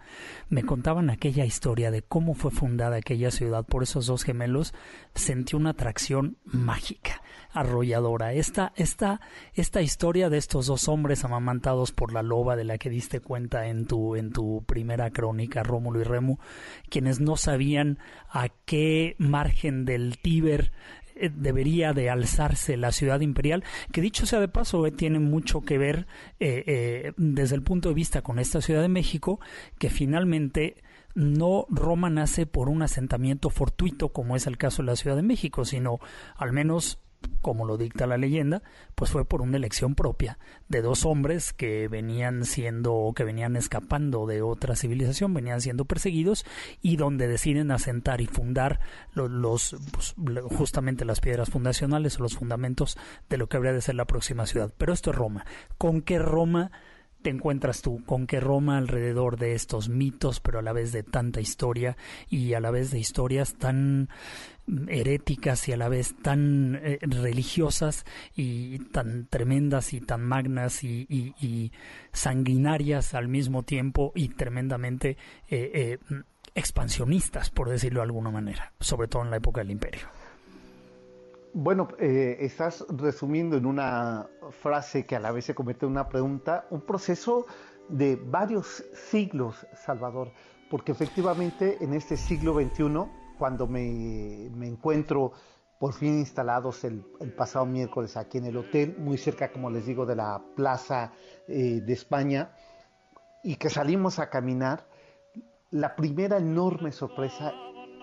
me 0.49 0.63
contaban 0.63 1.11
aquella 1.11 1.45
historia 1.45 1.91
de 1.91 2.03
cómo 2.03 2.35
fue 2.35 2.53
fundada 2.53 2.97
aquella 2.97 3.33
ciudad 3.33 3.67
por 3.67 3.83
esos 3.83 4.07
dos 4.07 4.23
gemelos, 4.23 4.75
sentí 5.13 5.57
una 5.57 5.71
atracción 5.71 6.37
mágica, 6.45 7.21
arrolladora. 7.51 8.33
Esta, 8.33 8.73
esta, 8.77 9.21
esta 9.55 9.83
historia 9.83 10.31
de 10.31 10.39
estos 10.39 10.67
dos 10.67 10.87
hombres 10.87 11.25
amamantados 11.25 11.91
por 11.91 12.13
la 12.13 12.23
loba 12.23 12.55
de 12.55 12.63
la 12.63 12.79
que 12.79 12.91
diste 12.91 13.19
cuenta 13.19 13.67
en 13.67 13.87
tu, 13.87 14.15
en 14.15 14.31
tu 14.31 14.63
primera 14.69 15.11
crónica, 15.11 15.65
Rómulo 15.65 16.01
y 16.01 16.05
Remo, 16.05 16.39
quienes 16.89 17.19
no 17.19 17.37
sabían 17.37 17.99
a 18.31 18.51
qué 18.67 19.17
margen 19.19 19.85
del 19.85 20.19
Tíber 20.19 20.71
eh, 21.19 21.31
debería 21.35 21.93
de 21.93 22.11
alzarse 22.11 22.77
la 22.77 22.93
ciudad 22.93 23.21
imperial, 23.21 23.65
que 23.93 24.01
dicho 24.01 24.27
sea 24.27 24.41
de 24.41 24.49
paso, 24.49 24.87
eh, 24.87 24.91
tiene 24.91 25.19
mucho 25.19 25.63
que 25.63 25.79
ver 25.79 26.07
eh, 26.41 27.13
desde 27.17 27.57
el 27.57 27.63
punto 27.63 27.89
de 27.89 27.95
vista 27.95 28.23
con 28.23 28.39
esta 28.39 28.61
Ciudad 28.61 28.83
de 28.83 28.89
México, 28.89 29.41
que 29.79 29.91
finalmente 29.91 30.77
no 31.15 31.67
Roma 31.69 32.11
nace 32.11 32.47
por 32.47 32.69
un 32.69 32.83
asentamiento 32.83 33.51
fortuito 33.51 34.11
como 34.11 34.37
es 34.37 34.47
el 34.47 34.57
caso 34.57 34.83
de 34.83 34.87
la 34.87 34.97
Ciudad 34.97 35.17
de 35.17 35.23
México, 35.23 35.65
sino 35.65 35.99
al 36.37 36.53
menos 36.53 37.01
como 37.41 37.65
lo 37.65 37.77
dicta 37.77 38.07
la 38.07 38.19
leyenda, 38.19 38.63
pues 38.95 39.11
fue 39.11 39.25
por 39.25 39.43
una 39.43 39.57
elección 39.57 39.95
propia 39.95 40.39
de 40.69 40.83
dos 40.83 41.07
hombres 41.07 41.53
que 41.53 41.89
venían 41.89 42.45
siendo, 42.45 43.13
que 43.15 43.25
venían 43.25 43.57
escapando 43.57 44.27
de 44.27 44.43
otra 44.43 44.77
civilización, 44.77 45.35
venían 45.35 45.61
siendo 45.61 45.85
perseguidos 45.85 46.45
y 46.83 46.97
donde 46.97 47.29
deciden 47.29 47.71
asentar 47.71 48.21
y 48.21 48.27
fundar 48.27 48.81
los, 49.15 49.77
pues, 49.93 50.15
justamente 50.57 51.05
las 51.05 51.21
piedras 51.21 51.51
fundacionales 51.51 52.19
o 52.19 52.23
los 52.23 52.37
fundamentos 52.37 52.99
de 53.29 53.39
lo 53.39 53.49
que 53.49 53.57
habría 53.57 53.73
de 53.73 53.81
ser 53.81 53.95
la 53.95 54.07
próxima 54.07 54.47
ciudad. 54.47 54.73
Pero 54.77 54.93
esto 54.93 55.11
es 55.11 55.17
Roma. 55.17 55.47
¿Con 55.79 56.03
qué 56.03 56.19
Roma? 56.19 56.71
Te 57.23 57.31
encuentras 57.31 57.83
tú 57.83 58.05
con 58.05 58.27
que 58.27 58.41
Roma 58.41 58.79
alrededor 58.79 59.39
de 59.39 59.55
estos 59.55 59.89
mitos, 59.89 60.41
pero 60.41 60.59
a 60.59 60.63
la 60.63 60.73
vez 60.73 60.93
de 60.93 61.03
tanta 61.03 61.41
historia 61.41 61.97
y 62.29 62.55
a 62.55 62.61
la 62.61 62.71
vez 62.71 62.91
de 62.91 62.99
historias 62.99 63.55
tan 63.55 64.09
heréticas 64.89 65.69
y 65.69 65.73
a 65.73 65.77
la 65.77 65.89
vez 65.89 66.15
tan 66.23 66.79
eh, 66.83 66.99
religiosas 67.03 68.05
y 68.35 68.79
tan 68.91 69.27
tremendas 69.27 69.95
y 69.95 70.01
tan 70.01 70.23
magnas 70.23 70.85
y, 70.85 71.73
sanguinarias 72.13 73.15
al 73.15 73.29
mismo 73.29 73.63
tiempo 73.63 74.13
y 74.15 74.29
tremendamente 74.29 75.17
eh, 75.49 75.71
eh, 75.75 75.99
expansionistas, 76.55 77.51
por 77.51 77.69
decirlo 77.69 78.01
de 78.01 78.05
alguna 78.05 78.31
manera, 78.31 78.73
sobre 78.81 79.09
todo 79.09 79.23
en 79.23 79.31
la 79.31 79.37
época 79.37 79.61
del 79.61 79.71
imperio. 79.71 80.09
Bueno, 81.61 81.89
estás 81.99 82.87
resumiendo 82.89 83.57
en 83.57 83.67
una 83.67 84.29
frase 84.63 85.05
que 85.05 85.17
a 85.17 85.19
la 85.19 85.33
vez 85.33 85.47
se 85.47 85.57
comete 85.57 85.87
una 85.87 86.09
pregunta, 86.09 86.69
un 86.71 86.83
proceso 86.83 87.47
de 87.89 88.15
varios 88.15 88.85
siglos, 89.11 89.67
Salvador, 89.75 90.31
porque 90.71 90.93
efectivamente 90.93 91.79
en 91.81 91.95
este 91.95 92.17
siglo 92.17 92.55
XXI 92.55 93.11
cuando 93.39 93.67
me, 93.67 94.47
encuentro 94.69 95.33
por 95.81 95.95
fin 95.95 96.21
instalados 96.21 96.85
el, 96.85 97.03
pasado 97.37 97.67
miércoles 97.67 98.17
aquí 98.17 98.39
en 98.39 98.45
el 98.45 98.57
hotel, 98.57 98.95
muy 98.97 99.19
cerca, 99.19 99.51
como 99.51 99.69
les 99.69 99.85
digo, 99.85 100.07
de 100.07 100.15
la 100.15 100.41
Plaza 100.55 101.11
eh, 101.49 101.81
de 101.85 101.93
España, 101.93 102.53
y 103.43 103.57
que 103.57 103.69
salimos 103.69 104.21
a 104.21 104.31
caminar, 104.31 104.87
la 105.73 105.97
primera 105.97 106.37
enorme 106.37 106.93
sorpresa 106.93 107.53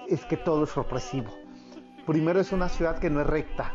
es 0.09 0.25
que 0.25 0.35
todo 0.35 0.65
es 0.65 0.71
sorpresivo. 0.71 1.44
Primero 2.05 2.39
es 2.39 2.51
una 2.51 2.69
ciudad 2.69 2.99
que 2.99 3.09
no 3.09 3.21
es 3.21 3.27
recta, 3.27 3.73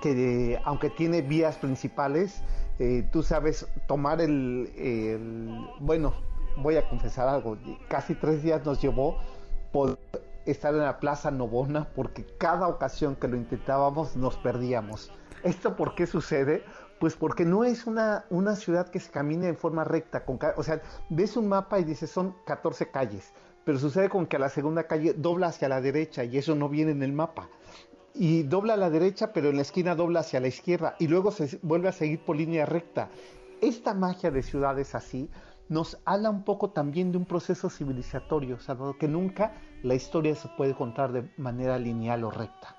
que 0.00 0.60
aunque 0.64 0.90
tiene 0.90 1.22
vías 1.22 1.56
principales, 1.56 2.42
eh, 2.78 3.08
tú 3.12 3.22
sabes 3.22 3.66
tomar 3.86 4.20
el, 4.20 4.72
el, 4.76 5.66
bueno, 5.80 6.14
voy 6.56 6.76
a 6.76 6.88
confesar 6.88 7.28
algo, 7.28 7.56
casi 7.88 8.14
tres 8.14 8.42
días 8.42 8.64
nos 8.64 8.80
llevó 8.80 9.18
por 9.72 9.98
estar 10.46 10.74
en 10.74 10.80
la 10.80 10.98
Plaza 10.98 11.30
Novona 11.30 11.88
porque 11.94 12.26
cada 12.38 12.68
ocasión 12.68 13.16
que 13.16 13.28
lo 13.28 13.36
intentábamos 13.36 14.16
nos 14.16 14.36
perdíamos. 14.36 15.12
¿Esto 15.42 15.76
por 15.76 15.94
qué 15.94 16.06
sucede? 16.06 16.64
Pues 17.00 17.16
porque 17.16 17.44
no 17.44 17.64
es 17.64 17.86
una, 17.86 18.24
una 18.30 18.54
ciudad 18.54 18.88
que 18.88 19.00
se 19.00 19.10
camine 19.10 19.48
en 19.48 19.56
forma 19.56 19.82
recta. 19.82 20.24
Con, 20.24 20.38
o 20.56 20.62
sea, 20.62 20.80
ves 21.10 21.36
un 21.36 21.48
mapa 21.48 21.80
y 21.80 21.84
dices 21.84 22.10
son 22.10 22.36
14 22.46 22.90
calles, 22.90 23.32
pero 23.64 23.78
sucede 23.78 24.08
con 24.08 24.26
que 24.26 24.36
a 24.36 24.40
la 24.40 24.48
segunda 24.48 24.86
calle 24.86 25.14
dobla 25.14 25.48
hacia 25.48 25.68
la 25.68 25.80
derecha 25.80 26.24
y 26.24 26.38
eso 26.38 26.54
no 26.54 26.68
viene 26.68 26.92
en 26.92 27.02
el 27.02 27.12
mapa. 27.12 27.48
Y 28.14 28.42
dobla 28.42 28.74
a 28.74 28.76
la 28.76 28.90
derecha, 28.90 29.32
pero 29.32 29.48
en 29.48 29.56
la 29.56 29.62
esquina 29.62 29.94
dobla 29.94 30.20
hacia 30.20 30.40
la 30.40 30.48
izquierda 30.48 30.96
y 30.98 31.08
luego 31.08 31.30
se 31.30 31.58
vuelve 31.62 31.88
a 31.88 31.92
seguir 31.92 32.20
por 32.20 32.36
línea 32.36 32.66
recta. 32.66 33.08
Esta 33.60 33.94
magia 33.94 34.30
de 34.30 34.42
ciudades 34.42 34.94
así 34.94 35.30
nos 35.68 35.98
habla 36.04 36.28
un 36.28 36.44
poco 36.44 36.70
también 36.70 37.12
de 37.12 37.18
un 37.18 37.24
proceso 37.24 37.70
civilizatorio, 37.70 38.58
Salvador, 38.58 38.98
que 38.98 39.08
nunca 39.08 39.54
la 39.82 39.94
historia 39.94 40.34
se 40.34 40.48
puede 40.48 40.74
contar 40.74 41.12
de 41.12 41.30
manera 41.38 41.78
lineal 41.78 42.24
o 42.24 42.30
recta, 42.30 42.76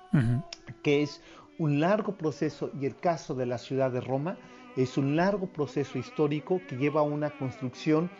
que 0.82 1.02
es 1.02 1.20
un 1.58 1.80
largo 1.80 2.16
proceso, 2.16 2.70
y 2.80 2.86
el 2.86 2.96
caso 2.96 3.34
de 3.34 3.46
la 3.46 3.58
ciudad 3.58 3.90
de 3.90 4.00
Roma 4.00 4.38
es 4.76 4.96
un 4.96 5.16
largo 5.16 5.46
proceso 5.46 5.98
histórico 5.98 6.60
que 6.68 6.76
lleva 6.76 7.00
a 7.00 7.04
una 7.04 7.30
construcción 7.30 8.10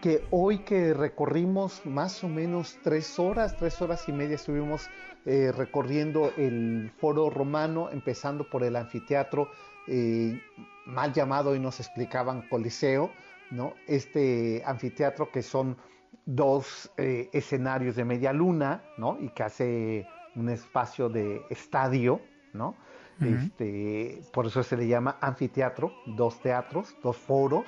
que 0.00 0.24
hoy 0.30 0.58
que 0.58 0.94
recorrimos 0.94 1.84
más 1.84 2.22
o 2.24 2.28
menos 2.28 2.78
tres 2.82 3.18
horas, 3.18 3.56
tres 3.56 3.80
horas 3.82 4.08
y 4.08 4.12
media 4.12 4.36
estuvimos 4.36 4.88
eh, 5.24 5.52
recorriendo 5.52 6.32
el 6.36 6.92
foro 6.98 7.30
romano, 7.30 7.90
empezando 7.90 8.48
por 8.48 8.62
el 8.62 8.76
anfiteatro 8.76 9.50
eh, 9.88 10.40
mal 10.86 11.12
llamado 11.12 11.54
y 11.54 11.60
nos 11.60 11.80
explicaban 11.80 12.48
Coliseo, 12.48 13.10
¿no? 13.50 13.74
Este 13.86 14.62
anfiteatro 14.64 15.30
que 15.30 15.42
son 15.42 15.76
dos 16.24 16.90
eh, 16.96 17.28
escenarios 17.32 17.96
de 17.96 18.04
media 18.04 18.32
luna, 18.32 18.82
¿no? 18.98 19.18
Y 19.20 19.30
que 19.30 19.42
hace 19.42 20.06
un 20.34 20.48
espacio 20.48 21.08
de 21.08 21.42
estadio, 21.50 22.20
¿no? 22.52 22.76
este, 23.20 24.20
por 24.32 24.46
eso 24.46 24.62
se 24.62 24.76
le 24.76 24.86
llama 24.86 25.16
anfiteatro, 25.22 25.92
dos 26.04 26.38
teatros, 26.40 26.94
dos 27.02 27.16
foros, 27.16 27.64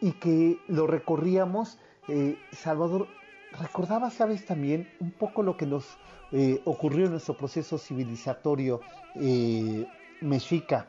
y 0.00 0.12
que 0.12 0.58
lo 0.68 0.86
recorríamos, 0.86 1.78
eh, 2.08 2.38
Salvador, 2.52 3.08
recordaba, 3.52 4.10
sabes, 4.10 4.44
también 4.44 4.88
un 5.00 5.10
poco 5.10 5.42
lo 5.42 5.56
que 5.56 5.66
nos 5.66 5.98
eh, 6.32 6.60
ocurrió 6.64 7.06
en 7.06 7.12
nuestro 7.12 7.36
proceso 7.36 7.78
civilizatorio 7.78 8.80
eh, 9.14 9.86
mexica, 10.20 10.86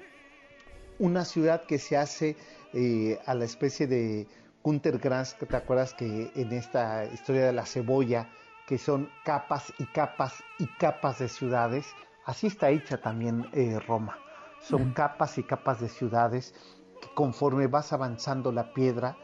una 0.97 1.23
ciudad 1.23 1.63
que 1.63 1.77
se 1.79 1.95
hace 1.95 2.35
eh, 2.73 3.17
a 3.25 3.33
la 3.35 3.45
especie 3.45 3.87
de 3.87 4.27
Kuntergras, 4.61 5.37
¿te 5.37 5.55
acuerdas 5.55 5.93
que 5.93 6.31
en 6.35 6.51
esta 6.51 7.05
historia 7.05 7.45
de 7.45 7.53
la 7.53 7.65
cebolla, 7.65 8.29
que 8.67 8.77
son 8.77 9.09
capas 9.23 9.73
y 9.79 9.85
capas 9.85 10.43
y 10.59 10.67
capas 10.67 11.19
de 11.19 11.29
ciudades, 11.29 11.87
así 12.25 12.47
está 12.47 12.69
hecha 12.69 13.01
también 13.01 13.47
Roma. 13.87 14.19
Son 14.61 14.91
capas 14.91 15.37
y 15.37 15.43
capas 15.43 15.79
de 15.79 15.87
ciudades 15.87 16.53
que 16.53 16.78
conforme 17.13 17.67
vas 17.67 17.93
avanzando 17.93 18.51
la 18.51 18.73
piedra, 18.73 19.17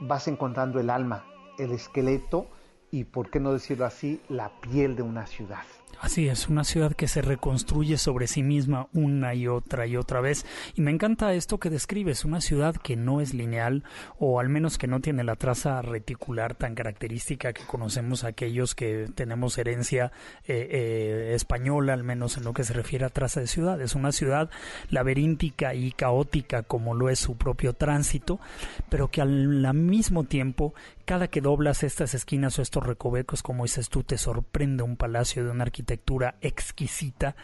vas 0.00 0.28
encontrando 0.28 0.80
el 0.80 0.90
alma, 0.90 1.24
el 1.58 1.72
esqueleto 1.72 2.46
y, 2.90 3.04
por 3.04 3.30
qué 3.30 3.40
no 3.40 3.52
decirlo 3.52 3.86
así, 3.86 4.20
la 4.28 4.50
piel 4.60 4.96
de 4.96 5.02
una 5.02 5.26
ciudad. 5.26 5.64
Así 5.98 6.28
es, 6.28 6.48
una 6.48 6.64
ciudad 6.64 6.94
que 6.94 7.08
se 7.08 7.20
reconstruye 7.20 7.98
sobre 7.98 8.26
sí 8.26 8.42
misma 8.42 8.88
una 8.92 9.34
y 9.34 9.48
otra 9.48 9.86
y 9.86 9.96
otra 9.96 10.20
vez. 10.20 10.46
Y 10.74 10.80
me 10.80 10.90
encanta 10.90 11.34
esto 11.34 11.58
que 11.58 11.68
describes, 11.68 12.24
una 12.24 12.40
ciudad 12.40 12.74
que 12.76 12.96
no 12.96 13.20
es 13.20 13.34
lineal 13.34 13.84
o 14.18 14.40
al 14.40 14.48
menos 14.48 14.78
que 14.78 14.86
no 14.86 15.00
tiene 15.00 15.24
la 15.24 15.36
traza 15.36 15.82
reticular 15.82 16.54
tan 16.54 16.74
característica 16.74 17.52
que 17.52 17.66
conocemos 17.66 18.24
aquellos 18.24 18.74
que 18.74 19.08
tenemos 19.14 19.58
herencia 19.58 20.10
eh, 20.46 20.68
eh, 20.70 21.32
española, 21.34 21.92
al 21.92 22.04
menos 22.04 22.38
en 22.38 22.44
lo 22.44 22.54
que 22.54 22.64
se 22.64 22.72
refiere 22.72 23.04
a 23.04 23.10
traza 23.10 23.40
de 23.40 23.46
ciudad. 23.46 23.80
Es 23.80 23.94
una 23.94 24.12
ciudad 24.12 24.50
laberíntica 24.88 25.74
y 25.74 25.92
caótica 25.92 26.62
como 26.62 26.94
lo 26.94 27.10
es 27.10 27.18
su 27.18 27.36
propio 27.36 27.74
tránsito, 27.74 28.40
pero 28.88 29.08
que 29.08 29.20
al 29.20 29.74
mismo 29.74 30.24
tiempo 30.24 30.74
cada 31.10 31.26
que 31.26 31.40
doblas 31.40 31.82
estas 31.82 32.14
esquinas 32.14 32.56
o 32.60 32.62
estos 32.62 32.86
recovecos, 32.86 33.42
como 33.42 33.64
dices 33.64 33.88
tú, 33.88 34.04
te 34.04 34.16
sorprende 34.16 34.84
un 34.84 34.96
palacio 34.96 35.44
de 35.44 35.50
una 35.50 35.64
arquitectura 35.80 36.36
exquisita 36.40 37.34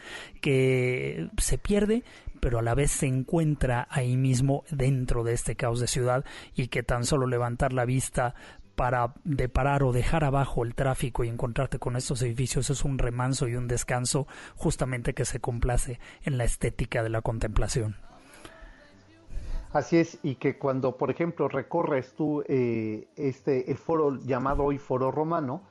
que 0.40 1.30
se 1.38 1.58
pierde, 1.58 2.04
pero 2.40 2.58
a 2.58 2.62
la 2.62 2.74
vez 2.74 2.90
se 2.90 3.06
encuentra 3.06 3.88
ahí 3.90 4.16
mismo 4.16 4.64
dentro 4.70 5.24
de 5.24 5.32
este 5.32 5.56
caos 5.56 5.80
de 5.80 5.86
ciudad 5.86 6.24
y 6.54 6.68
que 6.68 6.82
tan 6.82 7.04
solo 7.04 7.26
levantar 7.26 7.72
la 7.72 7.84
vista 7.84 8.34
para 8.76 9.14
deparar 9.24 9.82
o 9.82 9.92
dejar 9.92 10.22
abajo 10.22 10.62
el 10.62 10.74
tráfico 10.74 11.24
y 11.24 11.28
encontrarte 11.28 11.78
con 11.78 11.96
estos 11.96 12.20
edificios 12.20 12.68
es 12.68 12.84
un 12.84 12.98
remanso 12.98 13.48
y 13.48 13.56
un 13.56 13.68
descanso 13.68 14.26
justamente 14.54 15.14
que 15.14 15.24
se 15.24 15.40
complace 15.40 15.98
en 16.22 16.36
la 16.36 16.44
estética 16.44 17.02
de 17.02 17.08
la 17.08 17.22
contemplación. 17.22 17.96
Así 19.72 19.96
es, 19.96 20.18
y 20.22 20.36
que 20.36 20.58
cuando, 20.58 20.96
por 20.96 21.10
ejemplo, 21.10 21.48
recorres 21.48 22.14
tú 22.14 22.42
eh, 22.48 23.08
este, 23.16 23.70
el 23.70 23.78
foro 23.78 24.18
llamado 24.22 24.64
hoy 24.64 24.78
Foro 24.78 25.10
Romano, 25.10 25.62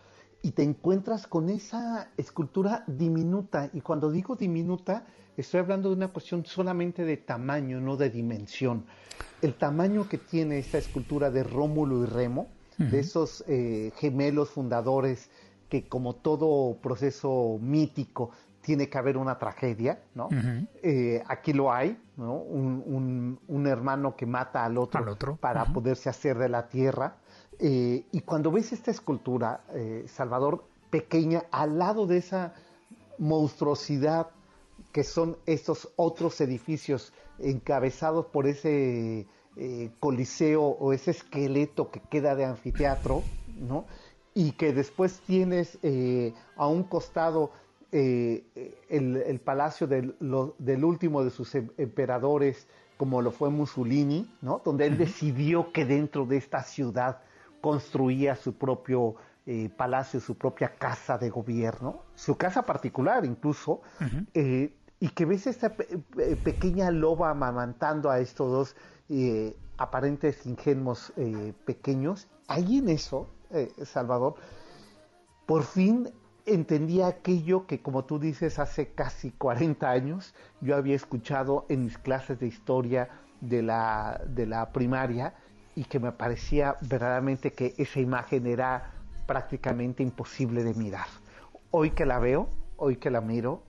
y 0.46 0.52
te 0.52 0.62
encuentras 0.62 1.26
con 1.26 1.50
esa 1.50 2.12
escultura 2.18 2.84
diminuta, 2.86 3.72
y 3.74 3.82
cuando 3.82 4.12
digo 4.12 4.36
diminuta, 4.36 5.04
estoy 5.36 5.62
hablando 5.62 5.90
de 5.90 5.96
una 5.96 6.10
cuestión 6.10 6.46
solamente 6.46 7.04
de 7.04 7.18
tamaño, 7.18 7.82
no 7.82 7.98
de 7.98 8.12
dimensión. 8.12 8.86
El 9.42 9.56
tamaño 9.56 10.08
que 10.08 10.20
tiene 10.20 10.60
esta 10.60 10.78
escultura 10.78 11.32
de 11.32 11.44
Rómulo 11.44 12.04
y 12.04 12.06
Remo, 12.06 12.48
de 12.78 13.00
esos 13.00 13.44
eh, 13.48 13.92
gemelos 13.96 14.52
fundadores 14.52 15.32
que 15.68 15.88
como 15.88 16.14
todo 16.14 16.78
proceso 16.80 17.58
mítico 17.60 18.30
tiene 18.62 18.88
que 18.88 19.00
haber 19.00 19.18
una 19.18 19.40
tragedia, 19.40 20.00
¿no? 20.14 20.30
Eh, 20.84 21.24
aquí 21.28 21.54
lo 21.54 21.74
hay, 21.74 22.00
¿no? 22.18 22.36
Un, 22.36 23.66
hermano 23.66 24.16
que 24.16 24.28
mata 24.28 24.64
al 24.64 24.78
otro, 24.78 25.38
para 25.38 25.66
poderse 25.66 26.08
hacer 26.08 26.38
de 26.38 26.50
la 26.50 26.68
tierra. 26.68 27.16
Eh, 27.60 28.06
y 28.12 28.22
cuando 28.22 28.52
ves 28.52 28.74
esta 28.74 28.92
escultura, 28.92 29.64
eh, 29.74 30.06
Salvador, 30.08 30.64
pequeña, 30.90 31.44
al 31.52 31.78
lado 31.78 32.08
de 32.08 32.18
esa 32.18 32.54
monstruosidad 33.18 34.32
que 34.92 35.04
son 35.04 35.38
estos 35.46 35.90
otros 35.96 36.40
edificios 36.42 37.14
encabezados 37.40 38.28
por 38.28 38.48
ese 38.48 39.28
coliseo 40.02 40.64
o 40.64 40.92
ese 40.92 41.12
esqueleto 41.12 41.90
que 41.90 42.02
queda 42.02 42.36
de 42.36 42.44
anfiteatro, 42.44 43.24
¿no? 43.58 43.86
Y 44.34 44.52
que 44.52 44.74
después 44.74 45.22
tienes 45.26 45.78
a 46.58 46.68
un 46.68 46.84
costado 46.84 47.52
eh, 47.98 48.44
el, 48.90 49.40
palacio 49.40 49.88
del, 49.88 50.16
del, 50.58 50.84
último 50.84 51.24
de 51.24 51.30
sus 51.30 51.56
em, 51.56 51.70
emperadores, 51.78 52.68
como 52.98 53.22
lo 53.22 53.32
fue 53.32 53.50
Mussolini, 53.50 54.30
¿no? 54.42 54.62
donde 54.66 54.86
él 54.86 54.98
decidió 54.98 55.72
que 55.72 55.86
dentro 55.86 56.26
de 56.26 56.36
esta 56.36 56.62
ciudad 56.62 57.22
construía 57.66 58.36
su 58.36 58.54
propio 58.54 59.16
eh, 59.48 59.72
palacio, 59.76 60.20
su 60.20 60.38
propia 60.38 60.76
casa 60.76 61.18
de 61.18 61.32
gobierno, 61.32 62.04
su 62.14 62.38
casa 62.38 62.62
particular 62.62 63.26
incluso, 63.26 63.82
eh, 64.36 64.72
y 65.00 65.10
que 65.10 65.26
ves 65.26 65.48
esta 65.48 65.72
pequeña 66.44 66.92
loba 66.92 67.32
amamantando 67.32 68.12
a 68.12 68.20
estos 68.20 68.52
dos 68.52 68.76
aparentes 69.78 70.46
ingenuos 70.46 71.12
pequeños, 71.66 72.28
ahí 72.48 72.78
en 72.78 72.90
eso, 72.90 73.30
Salvador, 73.84 74.36
por 75.48 75.64
fin 75.64 76.12
entendía 76.46 77.08
aquello 77.08 77.66
que, 77.66 77.82
como 77.82 78.06
tú 78.06 78.20
dices, 78.20 78.60
hace 78.60 78.94
casi 78.94 79.32
40 79.32 79.90
años 79.90 80.36
yo 80.62 80.76
había 80.76 80.96
escuchado 80.96 81.66
en 81.70 81.86
mis 81.86 81.98
clases 81.98 82.40
de 82.40 82.46
historia 82.46 83.10
de 83.42 83.64
la, 83.64 84.22
de 84.28 84.46
la 84.46 84.72
primaria 84.72 85.34
y 85.76 85.84
que 85.84 86.00
me 86.00 86.12
parecía 86.12 86.78
verdaderamente 86.82 87.52
que 87.52 87.76
esa 87.78 88.00
imagen 88.00 88.48
era 88.48 88.92
prácticamente 89.28 90.04
imposible 90.04 90.64
de 90.64 90.74
mirar. 90.74 91.08
Hoy 91.72 91.92
que 91.92 92.06
la 92.06 92.20
veo, 92.20 92.50
hoy 92.78 92.96
que 92.96 93.12
la 93.12 93.22
miro, 93.22 93.64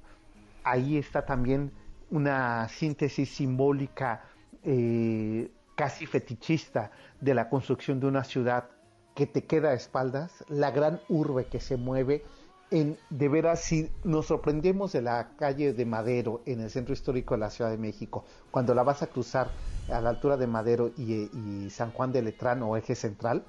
ahí 0.64 0.96
está 0.96 1.24
también 1.24 1.72
una 2.10 2.68
síntesis 2.68 3.28
simbólica 3.30 4.24
eh, 4.62 5.50
casi 5.74 6.06
fetichista 6.06 6.90
de 7.20 7.34
la 7.34 7.48
construcción 7.48 8.00
de 8.00 8.06
una 8.06 8.24
ciudad 8.24 8.68
que 9.14 9.26
te 9.26 9.44
queda 9.44 9.70
a 9.70 9.74
espaldas, 9.74 10.44
la 10.48 10.70
gran 10.70 11.00
urbe 11.08 11.46
que 11.46 11.58
se 11.58 11.76
mueve 11.76 12.24
de 12.70 13.28
veras, 13.28 13.60
si 13.60 13.90
nos 14.02 14.26
sorprendemos 14.26 14.92
de 14.92 15.02
la 15.02 15.28
calle 15.36 15.72
de 15.72 15.84
Madero 15.84 16.42
en 16.46 16.60
el 16.60 16.70
centro 16.70 16.92
histórico 16.92 17.34
de 17.34 17.40
la 17.40 17.50
Ciudad 17.50 17.70
de 17.70 17.78
México, 17.78 18.24
cuando 18.50 18.74
la 18.74 18.82
vas 18.82 19.02
a 19.02 19.06
cruzar 19.06 19.50
a 19.92 20.00
la 20.00 20.10
altura 20.10 20.36
de 20.36 20.48
Madero 20.48 20.90
y, 20.96 21.70
San 21.70 21.92
Juan 21.92 22.12
de 22.12 22.22
Letrán 22.22 22.62
o 22.62 22.76
eje 22.76 22.96
central, 22.96 23.44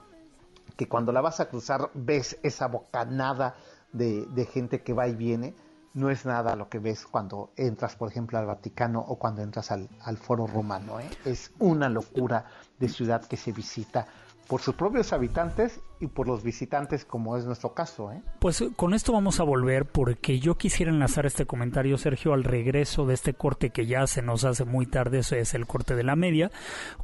que 0.75 0.87
cuando 0.87 1.11
la 1.11 1.21
vas 1.21 1.39
a 1.39 1.49
cruzar 1.49 1.89
ves 1.95 2.37
esa 2.43 2.67
bocanada 2.67 3.55
de, 3.91 4.47
gente 4.51 4.83
que 4.83 4.93
va 4.93 5.07
y 5.07 5.15
viene, 5.15 5.55
no 5.95 6.11
es 6.11 6.25
nada 6.27 6.55
lo 6.55 6.69
que 6.69 6.77
ves 6.77 7.07
cuando 7.07 7.49
entras, 7.55 7.95
por 7.95 8.09
ejemplo, 8.09 8.37
al 8.37 8.45
Vaticano 8.45 8.99
o 8.99 9.17
cuando 9.17 9.41
entras 9.41 9.71
al, 9.71 9.89
Foro 10.17 10.45
Romano. 10.45 10.99
¿eh? 10.99 11.09
Es 11.25 11.51
una 11.57 11.89
locura 11.89 12.45
de 12.77 12.87
ciudad 12.87 13.25
que 13.25 13.37
se 13.37 13.51
visita 13.51 14.05
por 14.47 14.61
sus 14.61 14.75
propios 14.75 15.11
habitantes 15.11 15.79
y 15.99 16.07
por 16.07 16.27
los 16.27 16.43
visitantes 16.43 17.05
como 17.05 17.37
es 17.37 17.45
nuestro 17.45 17.73
caso. 17.73 18.11
¿eh? 18.11 18.21
Pues 18.39 18.63
con 18.75 18.93
esto 18.93 19.13
vamos 19.13 19.39
a 19.39 19.43
volver 19.43 19.85
porque 19.85 20.39
yo 20.39 20.55
quisiera 20.55 20.91
enlazar 20.91 21.25
este 21.25 21.45
comentario, 21.45 21.97
Sergio, 21.97 22.33
al 22.33 22.43
regreso 22.43 23.05
de 23.05 23.13
este 23.13 23.33
corte 23.33 23.71
que 23.71 23.85
ya 23.85 24.05
se 24.07 24.21
nos 24.21 24.43
hace 24.43 24.65
muy 24.65 24.85
tarde, 24.85 25.19
ese 25.19 25.39
es 25.39 25.53
el 25.53 25.65
corte 25.65 25.95
de 25.95 26.03
la 26.03 26.15
media, 26.15 26.51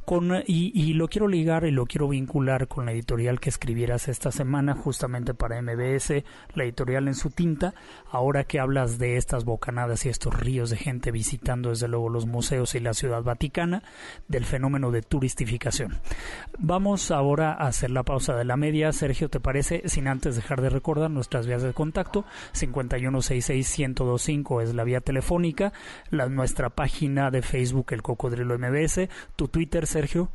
con, 0.04 0.32
y, 0.46 0.72
y 0.74 0.94
lo 0.94 1.08
quiero 1.08 1.28
ligar 1.28 1.64
y 1.64 1.70
lo 1.70 1.86
quiero 1.86 2.08
vincular 2.08 2.68
con 2.68 2.86
la 2.86 2.92
editorial 2.92 3.40
que 3.40 3.50
escribieras 3.50 4.08
esta 4.08 4.30
semana 4.30 4.74
justamente 4.74 5.34
para 5.34 5.60
MBS, 5.60 6.24
la 6.54 6.64
editorial 6.64 7.08
en 7.08 7.14
su 7.14 7.30
tinta, 7.30 7.74
ahora 8.10 8.44
que 8.44 8.60
hablas 8.60 8.98
de 8.98 9.16
estas 9.16 9.44
bocanadas 9.44 10.06
y 10.06 10.08
estos 10.08 10.38
ríos 10.38 10.70
de 10.70 10.76
gente 10.76 11.10
visitando 11.10 11.70
desde 11.70 11.88
luego 11.88 12.08
los 12.08 12.26
museos 12.26 12.74
y 12.74 12.80
la 12.80 12.94
ciudad 12.94 13.22
vaticana, 13.22 13.82
del 14.28 14.44
fenómeno 14.44 14.90
de 14.90 15.02
turistificación. 15.02 15.98
Vamos 16.58 17.10
ahora 17.10 17.52
a 17.52 17.66
hacer 17.66 17.90
la 17.90 18.02
pausa 18.02 18.34
de 18.36 18.44
la 18.44 18.56
media 18.56 18.83
Sergio, 18.92 19.28
¿te 19.28 19.40
parece? 19.40 19.82
Sin 19.86 20.08
antes 20.08 20.36
dejar 20.36 20.60
de 20.60 20.70
recordar 20.70 21.10
nuestras 21.10 21.46
vías 21.46 21.62
de 21.62 21.72
contacto, 21.72 22.24
5166125 22.52 24.62
es 24.62 24.74
la 24.74 24.84
vía 24.84 25.00
telefónica, 25.00 25.72
la, 26.10 26.28
nuestra 26.28 26.70
página 26.70 27.30
de 27.30 27.42
Facebook, 27.42 27.86
El 27.90 28.02
Cocodrilo 28.02 28.58
MBS, 28.58 29.08
tu 29.36 29.48
Twitter, 29.48 29.86
Sergio 29.86 30.30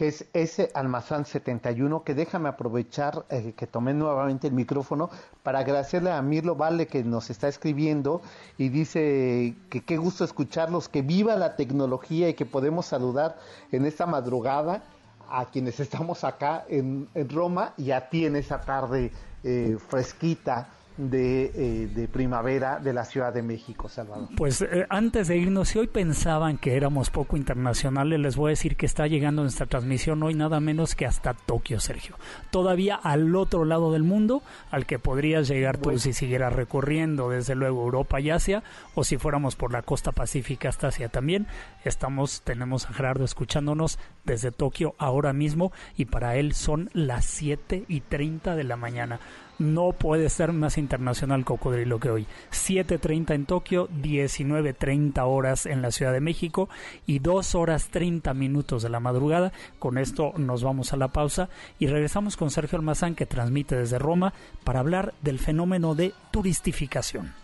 que 0.00 0.08
es 0.08 0.24
ese 0.32 0.70
almazán 0.72 1.26
71, 1.26 2.04
que 2.04 2.14
déjame 2.14 2.48
aprovechar 2.48 3.26
eh, 3.28 3.52
que 3.54 3.66
tomé 3.66 3.92
nuevamente 3.92 4.46
el 4.46 4.54
micrófono 4.54 5.10
para 5.42 5.58
agradecerle 5.58 6.10
a 6.10 6.22
Mirlo 6.22 6.56
Valle 6.56 6.86
que 6.86 7.04
nos 7.04 7.28
está 7.28 7.48
escribiendo 7.48 8.22
y 8.56 8.70
dice 8.70 9.54
que 9.68 9.84
qué 9.84 9.98
gusto 9.98 10.24
escucharlos, 10.24 10.88
que 10.88 11.02
viva 11.02 11.36
la 11.36 11.54
tecnología 11.54 12.30
y 12.30 12.34
que 12.34 12.46
podemos 12.46 12.86
saludar 12.86 13.36
en 13.72 13.84
esta 13.84 14.06
madrugada 14.06 14.82
a 15.30 15.46
quienes 15.46 15.80
estamos 15.80 16.24
acá 16.24 16.64
en, 16.68 17.08
Roma 17.28 17.74
y 17.76 17.92
a 17.92 18.08
ti 18.08 18.26
en 18.26 18.36
esa 18.36 18.60
tarde 18.60 19.12
eh, 19.42 19.76
fresquita 19.88 20.68
de, 21.00 21.50
eh, 21.54 21.88
de, 21.94 22.08
primavera 22.08 22.78
de 22.78 22.92
la 22.92 23.04
Ciudad 23.04 23.32
de 23.32 23.42
México, 23.42 23.88
Salvador. 23.88 24.28
Pues 24.36 24.60
eh, 24.60 24.86
antes 24.90 25.28
de 25.28 25.38
irnos, 25.38 25.68
si 25.68 25.78
hoy 25.78 25.86
pensaban 25.86 26.58
que 26.58 26.76
éramos 26.76 27.10
poco 27.10 27.36
internacionales, 27.36 28.20
les 28.20 28.36
voy 28.36 28.50
a 28.50 28.50
decir 28.50 28.76
que 28.76 28.86
está 28.86 29.06
llegando 29.06 29.42
nuestra 29.42 29.66
transmisión 29.66 30.22
hoy 30.22 30.34
nada 30.34 30.60
menos 30.60 30.94
que 30.94 31.06
hasta 31.06 31.32
Tokio, 31.34 31.80
Sergio. 31.80 32.16
Todavía 32.50 32.96
al 32.96 33.34
otro 33.34 33.64
lado 33.64 33.92
del 33.92 34.02
mundo, 34.02 34.42
al 34.70 34.84
que 34.84 34.98
podrías 34.98 35.48
llegar 35.48 35.78
tú 35.78 35.98
si 35.98 36.12
siguieras 36.12 36.52
recorriendo 36.52 37.30
desde 37.30 37.54
luego 37.54 37.82
Europa 37.82 38.20
y 38.20 38.30
Asia, 38.30 38.62
o 38.94 39.04
si 39.04 39.16
fuéramos 39.16 39.56
por 39.56 39.72
la 39.72 39.82
costa 39.82 40.12
pacífica 40.12 40.68
hasta 40.68 40.88
Asia 40.88 41.08
también. 41.08 41.46
Estamos, 41.84 42.42
tenemos 42.42 42.86
a 42.86 42.92
Gerardo 42.92 43.24
escuchándonos 43.24 43.98
desde 44.30 44.52
Tokio 44.52 44.94
ahora 44.98 45.32
mismo 45.32 45.72
y 45.96 46.06
para 46.06 46.36
él 46.36 46.54
son 46.54 46.90
las 46.92 47.24
7 47.24 47.84
y 47.88 48.00
30 48.00 48.56
de 48.56 48.64
la 48.64 48.76
mañana 48.76 49.20
no 49.60 49.92
puede 49.92 50.30
ser 50.30 50.52
más 50.52 50.78
internacional 50.78 51.44
cocodrilo 51.44 52.00
que 52.00 52.10
hoy. 52.10 52.26
7.30 52.50 53.34
en 53.34 53.46
Tokio, 53.46 53.88
19.30 53.90 55.22
horas 55.26 55.66
en 55.66 55.82
la 55.82 55.90
Ciudad 55.90 56.12
de 56.12 56.20
México 56.20 56.68
y 57.06 57.18
2 57.18 57.54
horas 57.54 57.88
30 57.90 58.32
minutos 58.34 58.82
de 58.82 58.88
la 58.88 59.00
madrugada. 59.00 59.52
Con 59.78 59.98
esto 59.98 60.32
nos 60.36 60.64
vamos 60.64 60.92
a 60.92 60.96
la 60.96 61.08
pausa 61.08 61.50
y 61.78 61.86
regresamos 61.86 62.36
con 62.36 62.50
Sergio 62.50 62.78
Almazán 62.78 63.14
que 63.14 63.26
transmite 63.26 63.76
desde 63.76 63.98
Roma 63.98 64.32
para 64.64 64.80
hablar 64.80 65.12
del 65.20 65.38
fenómeno 65.38 65.94
de 65.94 66.14
turistificación. 66.30 67.39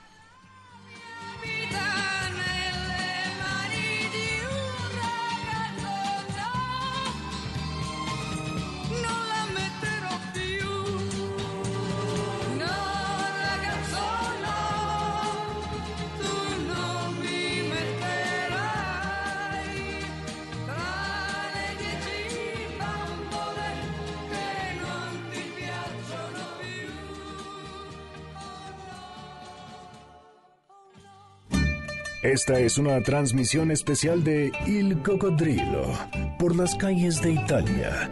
Esta 32.26 32.58
es 32.58 32.76
una 32.76 33.00
transmisión 33.02 33.70
especial 33.70 34.24
de 34.24 34.50
Il 34.66 35.00
Cocodrilo 35.00 35.92
por 36.40 36.56
las 36.56 36.74
calles 36.74 37.22
de 37.22 37.34
Italia. 37.34 38.10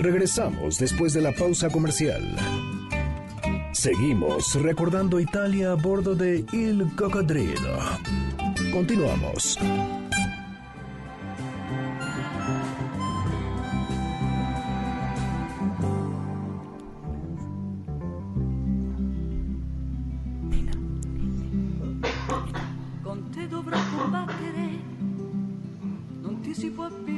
Regresamos 0.00 0.80
después 0.80 1.12
de 1.12 1.20
la 1.20 1.30
pausa 1.30 1.70
comercial. 1.70 2.24
Seguimos 3.70 4.60
recordando 4.60 5.20
Italia 5.20 5.70
a 5.70 5.74
bordo 5.74 6.16
de 6.16 6.44
Il 6.52 6.90
Cocodrilo. 6.96 7.78
Continuamos. 8.72 9.56
see 26.66 26.72
what 26.72 27.06
be 27.06 27.15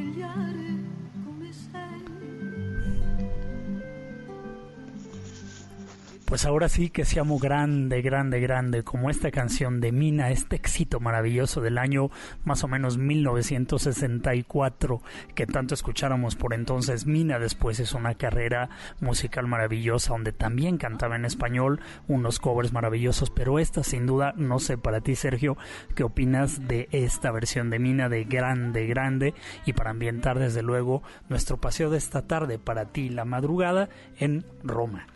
Pues 6.28 6.44
ahora 6.44 6.68
sí 6.68 6.90
que 6.90 7.06
se 7.06 7.20
amo 7.20 7.38
grande, 7.38 8.02
grande, 8.02 8.38
grande, 8.38 8.82
como 8.82 9.08
esta 9.08 9.30
canción 9.30 9.80
de 9.80 9.92
Mina, 9.92 10.30
este 10.30 10.56
éxito 10.56 11.00
maravilloso 11.00 11.62
del 11.62 11.78
año 11.78 12.10
más 12.44 12.62
o 12.64 12.68
menos 12.68 12.98
1964, 12.98 15.00
que 15.34 15.46
tanto 15.46 15.72
escucháramos 15.72 16.36
por 16.36 16.52
entonces. 16.52 17.06
Mina 17.06 17.38
después 17.38 17.80
es 17.80 17.94
una 17.94 18.14
carrera 18.14 18.68
musical 19.00 19.46
maravillosa, 19.46 20.12
donde 20.12 20.32
también 20.32 20.76
cantaba 20.76 21.16
en 21.16 21.24
español 21.24 21.80
unos 22.08 22.40
covers 22.40 22.74
maravillosos, 22.74 23.30
pero 23.30 23.58
esta 23.58 23.82
sin 23.82 24.04
duda, 24.04 24.34
no 24.36 24.58
sé 24.58 24.76
para 24.76 25.00
ti 25.00 25.14
Sergio, 25.14 25.56
¿qué 25.94 26.04
opinas 26.04 26.68
de 26.68 26.90
esta 26.92 27.32
versión 27.32 27.70
de 27.70 27.78
Mina 27.78 28.10
de 28.10 28.24
grande, 28.24 28.86
grande? 28.86 29.32
Y 29.64 29.72
para 29.72 29.92
ambientar 29.92 30.38
desde 30.38 30.60
luego 30.60 31.02
nuestro 31.30 31.56
paseo 31.56 31.88
de 31.88 31.96
esta 31.96 32.26
tarde 32.26 32.58
para 32.58 32.92
ti, 32.92 33.08
la 33.08 33.24
madrugada 33.24 33.88
en 34.18 34.44
Roma. 34.62 35.06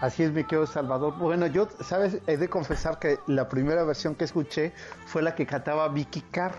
Así 0.00 0.22
es, 0.22 0.32
mi 0.32 0.44
querido 0.44 0.66
Salvador. 0.66 1.14
Bueno, 1.18 1.46
yo, 1.46 1.68
sabes, 1.80 2.20
he 2.26 2.36
de 2.38 2.48
confesar 2.48 2.98
que 2.98 3.18
la 3.26 3.48
primera 3.48 3.84
versión 3.84 4.14
que 4.14 4.24
escuché 4.24 4.72
fue 5.04 5.22
la 5.22 5.34
que 5.34 5.44
cantaba 5.46 5.88
Vicky 5.88 6.22
Carr. 6.22 6.54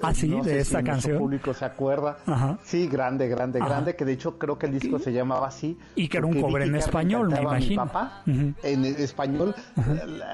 Ah, 0.00 0.14
sí, 0.14 0.28
de 0.28 0.58
esta 0.58 0.82
canción. 0.82 1.14
El 1.14 1.18
público 1.18 1.52
se 1.52 1.64
acuerda. 1.64 2.16
Sí, 2.64 2.88
grande, 2.88 3.28
grande, 3.28 3.58
grande, 3.58 3.94
que 3.94 4.04
de 4.04 4.12
hecho 4.12 4.38
creo 4.38 4.58
que 4.58 4.66
el 4.66 4.78
disco 4.78 4.98
se 4.98 5.12
llamaba 5.12 5.48
así. 5.48 5.78
Y 5.94 6.08
que 6.08 6.18
era 6.18 6.26
un 6.26 6.40
cover 6.40 6.62
en 6.62 6.76
español, 6.76 7.28
me 7.28 7.40
imagino. 7.40 7.84
Mi 7.84 7.88
papá, 7.88 8.22
En 8.26 8.84
español. 8.84 9.54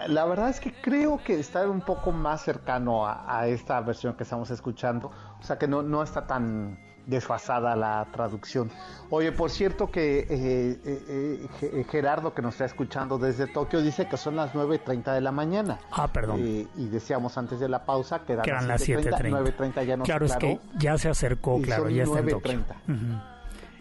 la, 0.08 0.24
verdad 0.26 0.48
es 0.48 0.60
que 0.60 0.72
creo 0.72 1.20
que 1.24 1.38
está 1.38 1.68
un 1.68 1.80
poco 1.80 2.12
más 2.12 2.42
cercano 2.42 3.06
a, 3.06 3.40
a, 3.40 3.48
esta 3.48 3.80
versión 3.80 4.14
que 4.14 4.22
estamos 4.22 4.50
escuchando. 4.50 5.10
O 5.40 5.42
sea 5.42 5.58
que 5.58 5.66
no, 5.66 5.82
no 5.82 6.02
está 6.02 6.26
tan 6.26 6.78
desfasada 7.08 7.74
la 7.74 8.06
traducción. 8.12 8.70
Oye, 9.10 9.32
por 9.32 9.50
cierto 9.50 9.90
que 9.90 10.20
eh, 10.20 10.80
eh, 10.84 11.48
eh, 11.62 11.84
Gerardo, 11.90 12.34
que 12.34 12.42
nos 12.42 12.54
está 12.54 12.66
escuchando 12.66 13.18
desde 13.18 13.46
Tokio, 13.46 13.80
dice 13.80 14.06
que 14.06 14.18
son 14.18 14.36
las 14.36 14.52
9.30 14.52 15.14
de 15.14 15.20
la 15.22 15.32
mañana. 15.32 15.80
Ah, 15.90 16.12
perdón. 16.12 16.40
y 16.40 16.88
decíamos 16.88 17.36
antes 17.38 17.58
de 17.58 17.68
la 17.68 17.84
pausa 17.84 18.20
que 18.20 18.34
eran, 18.34 18.68
las 18.68 18.86
7.30. 18.86 19.56
9.30 19.56 19.86
ya 19.86 19.96
nos 19.96 20.06
Claro, 20.06 20.26
es 20.26 20.36
que 20.36 20.60
ya 20.78 20.98
se 20.98 21.08
acercó, 21.08 21.60
claro, 21.62 21.88
ya 21.88 22.04
está 22.04 22.20
en 22.20 22.28
Tokio. 22.28 22.60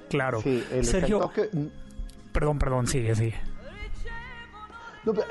Claro. 0.10 0.42
Sergio, 0.82 1.30
perdón, 2.32 2.60
perdón, 2.60 2.88
sigue, 2.88 3.14
sigue. 3.14 3.36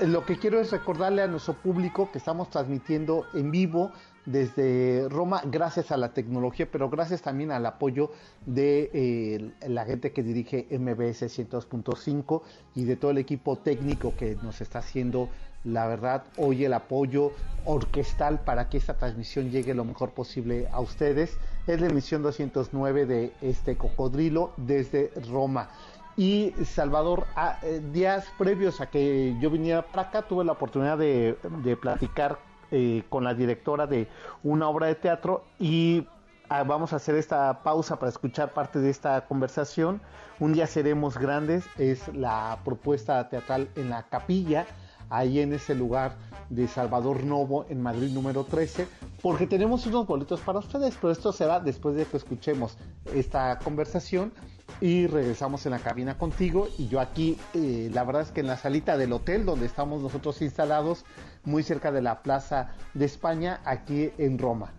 lo 0.03 0.27
que 0.27 0.39
quiero 0.39 0.61
es 0.61 0.71
recordarle 0.71 1.23
a 1.23 1.27
nuestro 1.27 1.55
público 1.55 2.11
que 2.13 2.19
estamos 2.19 2.51
transmitiendo 2.51 3.25
en 3.33 3.51
vivo 3.51 3.93
desde 4.27 5.09
Roma 5.09 5.41
gracias 5.45 5.93
a 5.93 5.97
la 5.97 6.13
tecnología, 6.13 6.69
pero 6.71 6.91
gracias 6.91 7.23
también 7.23 7.53
al 7.53 7.65
apoyo 7.65 8.11
de 8.45 8.91
eh, 8.93 9.69
la 9.69 9.85
gente 9.85 10.13
que 10.13 10.23
dirige 10.23 10.67
MBS 10.71 11.23
102.5 11.23 12.43
y 12.75 12.85
de 12.85 12.97
todo 12.97 13.13
el 13.13 13.19
equipo 13.19 13.57
técnico 13.57 14.15
que 14.17 14.37
nos 14.43 14.61
está 14.61 14.81
haciendo, 14.81 15.29
la 15.65 15.87
verdad, 15.87 16.25
hoy 16.37 16.65
el 16.65 16.75
apoyo 16.75 17.33
orquestal 17.65 18.41
para 18.41 18.69
que 18.69 18.77
esta 18.77 18.95
transmisión 18.95 19.51
llegue 19.51 19.75
lo 19.75 19.85
mejor 19.85 20.11
posible 20.11 20.69
a 20.73 20.81
ustedes. 20.81 21.39
Es 21.67 21.81
la 21.81 21.87
emisión 21.87 22.23
209 22.23 23.07
de 23.07 23.33
este 23.41 23.77
cocodrilo 23.77 24.53
desde 24.57 25.11
Roma. 25.31 25.71
Y 26.17 26.53
Salvador, 26.65 27.27
eh, 27.63 27.83
días 27.93 28.27
previos 28.39 28.81
a 28.81 28.87
que 28.87 29.37
yo 29.41 29.51
viniera 29.51 29.83
para 29.83 30.09
acá, 30.09 30.23
tuve 30.23 30.45
la 30.45 30.53
oportunidad 30.53 30.97
de, 30.97 31.37
de 31.63 31.77
platicar 31.77 32.39
eh, 32.71 33.05
con 33.09 33.25
la 33.25 33.35
directora 33.35 33.87
de 33.87 34.09
una 34.43 34.69
obra 34.69 34.87
de 34.87 34.95
teatro 34.95 35.45
y 35.59 36.07
ah, 36.49 36.65
vamos 36.65 36.93
a 36.93 36.97
hacer 36.97 37.15
esta 37.15 37.63
pausa 37.63 37.99
para 37.99 38.11
escuchar 38.11 38.53
parte 38.53 38.81
de 38.81 38.91
esta 38.91 39.27
conversación. 39.27 40.01
Un 40.41 40.53
día 40.53 40.67
seremos 40.67 41.19
grandes, 41.19 41.65
es 41.79 42.09
la 42.15 42.59
propuesta 42.65 43.29
teatral 43.29 43.69
en 43.77 43.91
la 43.91 44.03
capilla, 44.05 44.67
ahí 45.09 45.41
en 45.41 45.53
ese 45.53 45.75
lugar 45.75 46.17
de 46.51 46.69
Salvador 46.69 47.25
Novo 47.25 47.67
en 47.69 47.83
Madrid 47.83 48.13
número 48.13 48.45
13, 48.45 48.87
porque 49.23 49.47
tenemos 49.47 49.87
unos 49.87 50.07
boletos 50.07 50.41
para 50.41 50.59
ustedes, 50.59 50.97
pero 51.01 51.13
esto 51.13 51.33
será 51.33 51.61
después 51.61 51.97
de 51.97 52.05
que 52.05 52.17
escuchemos 52.17 52.77
esta 53.15 53.59
conversación 53.59 54.33
y 54.81 55.07
regresamos 55.07 55.65
en 55.67 55.73
la 55.73 55.79
cabina 55.79 56.19
contigo 56.19 56.69
y 56.79 56.89
yo 56.89 57.01
aquí, 57.01 57.39
eh, 57.55 57.91
la 57.93 58.05
verdad 58.05 58.23
es 58.23 58.31
que 58.31 58.41
en 58.41 58.47
la 58.47 58.57
salita 58.57 58.97
del 58.97 59.13
hotel 59.13 59.45
donde 59.45 59.67
estamos 59.67 60.03
nosotros 60.03 60.43
instalados, 60.43 61.05
muy 61.45 61.63
cerca 61.63 61.93
de 61.93 62.03
la 62.03 62.23
Plaza 62.23 62.75
de 62.95 63.05
España, 63.05 63.61
aquí 63.65 64.11
en 64.19 64.39
Roma. 64.39 64.73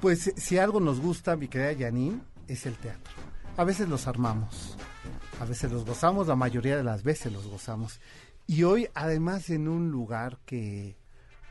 Pues 0.00 0.32
si 0.36 0.58
algo 0.58 0.80
nos 0.80 1.00
gusta, 1.00 1.36
mi 1.36 1.48
querida 1.48 1.86
Janine, 1.86 2.20
es 2.48 2.66
el 2.66 2.76
teatro. 2.76 3.12
A 3.56 3.64
veces 3.64 3.88
los 3.88 4.08
armamos, 4.08 4.76
a 5.40 5.44
veces 5.44 5.70
los 5.70 5.84
gozamos, 5.84 6.26
la 6.26 6.36
mayoría 6.36 6.76
de 6.76 6.82
las 6.82 7.02
veces 7.02 7.32
los 7.32 7.46
gozamos. 7.46 8.00
Y 8.46 8.64
hoy, 8.64 8.88
además, 8.94 9.48
en 9.50 9.68
un 9.68 9.90
lugar 9.90 10.38
que, 10.44 10.96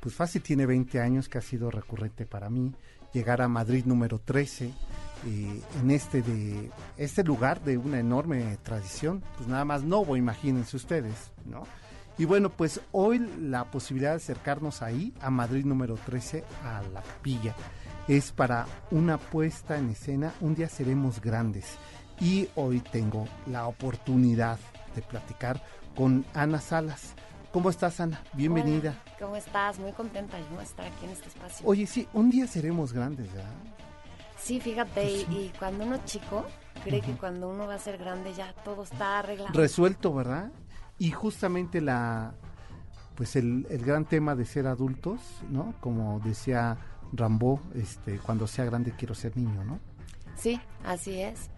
pues 0.01 0.15
fácil 0.15 0.41
tiene 0.41 0.65
20 0.65 0.99
años, 0.99 1.29
que 1.29 1.37
ha 1.37 1.41
sido 1.41 1.71
recurrente 1.71 2.25
para 2.25 2.49
mí, 2.49 2.73
llegar 3.13 3.41
a 3.41 3.47
Madrid 3.47 3.85
número 3.85 4.19
13, 4.19 4.65
eh, 4.65 5.61
en 5.81 5.91
este 5.91 6.21
de 6.21 6.71
este 6.97 7.23
lugar 7.23 7.63
de 7.63 7.77
una 7.77 7.99
enorme 7.99 8.57
tradición, 8.63 9.23
pues 9.37 9.47
nada 9.47 9.65
más 9.65 9.83
Novo, 9.83 10.17
imagínense 10.17 10.75
ustedes, 10.77 11.31
¿no? 11.45 11.63
Y 12.17 12.25
bueno, 12.25 12.49
pues 12.49 12.81
hoy 12.91 13.19
la 13.39 13.65
posibilidad 13.65 14.11
de 14.11 14.17
acercarnos 14.17 14.81
ahí, 14.81 15.13
a 15.21 15.29
Madrid 15.29 15.65
número 15.65 15.95
13, 15.95 16.43
a 16.63 16.81
la 16.93 17.01
capilla, 17.01 17.55
es 18.07 18.31
para 18.31 18.65
una 18.91 19.17
puesta 19.17 19.77
en 19.77 19.89
escena, 19.89 20.33
un 20.41 20.55
día 20.55 20.69
seremos 20.69 21.21
grandes. 21.21 21.77
Y 22.19 22.49
hoy 22.55 22.79
tengo 22.79 23.27
la 23.47 23.65
oportunidad 23.65 24.59
de 24.95 25.01
platicar 25.01 25.63
con 25.95 26.25
Ana 26.33 26.59
Salas. 26.59 27.15
¿Cómo 27.51 27.69
estás, 27.69 27.99
Ana? 27.99 28.21
Bienvenida. 28.33 28.95
Hola, 29.05 29.15
¿Cómo 29.19 29.35
estás? 29.35 29.77
Muy 29.77 29.91
contenta 29.91 30.37
yo 30.39 30.57
de 30.57 30.63
estar 30.63 30.85
aquí 30.85 31.05
en 31.05 31.11
este 31.11 31.27
espacio. 31.27 31.67
Oye, 31.67 31.85
sí, 31.85 32.07
un 32.13 32.29
día 32.29 32.47
seremos 32.47 32.93
grandes, 32.93 33.31
¿verdad? 33.33 33.51
Sí, 34.37 34.59
fíjate, 34.61 35.03
y, 35.11 35.21
y 35.29 35.53
cuando 35.59 35.83
uno 35.85 35.95
es 35.95 36.05
chico, 36.05 36.45
cree 36.83 37.01
que 37.01 37.11
cuando 37.13 37.49
uno 37.49 37.67
va 37.67 37.75
a 37.75 37.79
ser 37.79 37.97
grande 37.97 38.33
ya 38.33 38.53
todo 38.63 38.83
está 38.83 39.19
arreglado. 39.19 39.53
Resuelto, 39.53 40.13
¿verdad? 40.13 40.51
Y 40.97 41.11
justamente 41.11 41.81
la, 41.81 42.33
pues 43.15 43.35
el, 43.35 43.67
el 43.69 43.83
gran 43.83 44.05
tema 44.05 44.33
de 44.35 44.45
ser 44.45 44.65
adultos, 44.65 45.19
¿no? 45.49 45.75
Como 45.81 46.21
decía 46.21 46.77
Rambo, 47.11 47.59
este, 47.75 48.17
cuando 48.19 48.47
sea 48.47 48.63
grande 48.65 48.93
quiero 48.97 49.13
ser 49.13 49.35
niño, 49.35 49.63
¿no? 49.65 49.79
Sí, 50.35 50.59
así 50.85 51.21
es. 51.21 51.49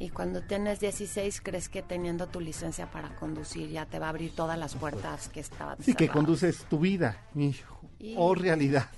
Y 0.00 0.10
cuando 0.10 0.42
tienes 0.42 0.78
16 0.80 1.40
crees 1.40 1.68
que 1.68 1.82
teniendo 1.82 2.28
tu 2.28 2.40
licencia 2.40 2.88
para 2.90 3.08
conducir 3.16 3.68
ya 3.70 3.84
te 3.86 3.98
va 3.98 4.06
a 4.06 4.10
abrir 4.10 4.32
todas 4.34 4.56
las 4.58 4.74
puertas 4.76 5.28
que 5.28 5.40
estaban 5.40 5.76
Sí, 5.82 5.94
que 5.94 6.08
conduces 6.08 6.64
tu 6.70 6.78
vida, 6.78 7.16
hijo, 7.34 7.80
Y- 7.98 8.14
o 8.16 8.34
realidad. 8.34 8.88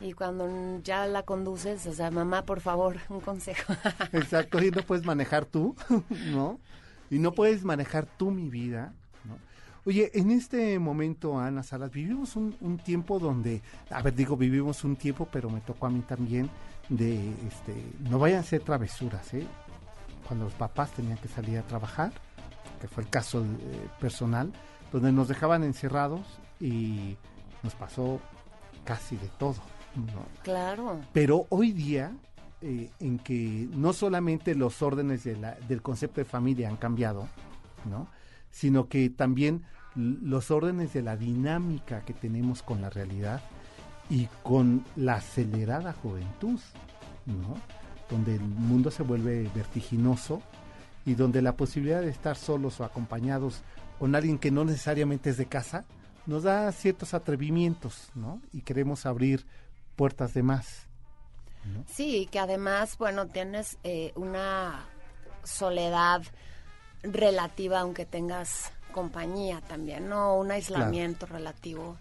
Y 0.00 0.12
cuando 0.12 0.80
ya 0.82 1.06
la 1.06 1.22
conduces, 1.24 1.86
o 1.86 1.92
sea, 1.92 2.10
mamá, 2.10 2.42
por 2.44 2.60
favor, 2.60 2.96
un 3.08 3.20
consejo. 3.20 3.72
Exacto, 4.12 4.62
y 4.62 4.70
no 4.70 4.82
puedes 4.82 5.04
manejar 5.04 5.44
tú, 5.44 5.76
¿no? 6.32 6.58
Y 7.10 7.18
no 7.18 7.32
puedes 7.32 7.64
manejar 7.64 8.06
tú 8.16 8.30
mi 8.30 8.48
vida, 8.48 8.92
¿no? 9.24 9.38
Oye, 9.86 10.10
en 10.14 10.30
este 10.30 10.78
momento, 10.78 11.38
Ana 11.38 11.62
Salas, 11.62 11.90
vivimos 11.90 12.36
un, 12.36 12.56
un 12.60 12.78
tiempo 12.78 13.18
donde, 13.18 13.62
a 13.90 14.02
ver, 14.02 14.14
digo, 14.14 14.36
vivimos 14.36 14.84
un 14.84 14.94
tiempo, 14.96 15.28
pero 15.32 15.48
me 15.48 15.60
tocó 15.62 15.86
a 15.86 15.90
mí 15.90 16.00
también 16.00 16.50
de, 16.88 17.30
este, 17.48 17.84
no 18.10 18.18
vayan 18.18 18.40
a 18.40 18.42
ser 18.44 18.60
travesuras, 18.62 19.32
¿eh? 19.34 19.46
Cuando 20.28 20.44
los 20.44 20.54
papás 20.54 20.92
tenían 20.92 21.18
que 21.18 21.26
salir 21.28 21.58
a 21.58 21.62
trabajar, 21.62 22.12
que 22.80 22.86
fue 22.86 23.02
el 23.02 23.10
caso 23.10 23.42
eh, 23.42 23.88
personal, 24.00 24.52
donde 24.92 25.10
nos 25.10 25.26
dejaban 25.28 25.64
encerrados 25.64 26.20
y 26.60 27.16
nos 27.62 27.74
pasó 27.74 28.20
casi 28.84 29.16
de 29.16 29.28
todo, 29.38 29.56
¿no? 29.96 30.24
claro. 30.42 31.00
Pero 31.12 31.46
hoy 31.48 31.72
día, 31.72 32.12
eh, 32.60 32.90
en 33.00 33.18
que 33.18 33.68
no 33.72 33.92
solamente 33.92 34.54
los 34.54 34.80
órdenes 34.82 35.24
de 35.24 35.36
la- 35.36 35.54
del 35.68 35.82
concepto 35.82 36.20
de 36.20 36.24
familia 36.24 36.68
han 36.68 36.76
cambiado, 36.76 37.28
¿no? 37.88 38.06
sino 38.50 38.88
que 38.88 39.10
también 39.10 39.64
los 39.94 40.50
órdenes 40.50 40.92
de 40.92 41.02
la 41.02 41.16
dinámica 41.16 42.02
que 42.02 42.12
tenemos 42.14 42.62
con 42.62 42.80
la 42.80 42.90
realidad 42.90 43.42
y 44.10 44.26
con 44.42 44.84
la 44.96 45.14
acelerada 45.16 45.92
juventud, 45.92 46.58
¿no? 47.26 47.54
Donde 48.10 48.36
el 48.36 48.40
mundo 48.40 48.90
se 48.90 49.02
vuelve 49.02 49.50
vertiginoso 49.54 50.42
y 51.04 51.14
donde 51.14 51.42
la 51.42 51.56
posibilidad 51.56 52.00
de 52.00 52.10
estar 52.10 52.36
solos 52.36 52.80
o 52.80 52.84
acompañados 52.84 53.62
con 53.98 54.14
alguien 54.14 54.38
que 54.38 54.50
no 54.50 54.64
necesariamente 54.64 55.30
es 55.30 55.36
de 55.36 55.46
casa 55.46 55.84
nos 56.26 56.42
da 56.42 56.70
ciertos 56.72 57.14
atrevimientos, 57.14 58.10
¿no? 58.14 58.42
Y 58.52 58.60
queremos 58.60 59.06
abrir 59.06 59.46
puertas 59.96 60.34
de 60.34 60.42
más. 60.42 60.86
Sí, 61.86 62.28
que 62.30 62.38
además, 62.38 62.96
bueno, 62.98 63.26
tienes 63.26 63.78
eh, 63.82 64.12
una 64.14 64.86
soledad 65.42 66.22
relativa, 67.02 67.80
aunque 67.80 68.06
tengas 68.06 68.70
compañía 68.92 69.60
también, 69.62 70.08
¿no? 70.08 70.36
Un 70.36 70.50
aislamiento 70.50 71.26
relativo 71.26 71.96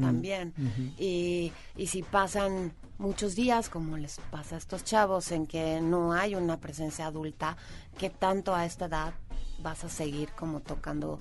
también. 0.00 0.54
y, 0.98 1.52
y 1.76 1.86
si 1.86 2.02
pasan 2.02 2.72
muchos 2.98 3.34
días, 3.34 3.68
como 3.68 3.96
les 3.96 4.18
pasa 4.30 4.54
a 4.56 4.58
estos 4.58 4.84
chavos, 4.84 5.32
en 5.32 5.46
que 5.46 5.80
no 5.80 6.12
hay 6.12 6.34
una 6.34 6.58
presencia 6.58 7.06
adulta, 7.06 7.56
¿qué 7.98 8.10
tanto 8.10 8.54
a 8.54 8.64
esta 8.64 8.86
edad 8.86 9.14
vas 9.62 9.84
a 9.84 9.88
seguir 9.88 10.30
como 10.30 10.60
tocando 10.60 11.18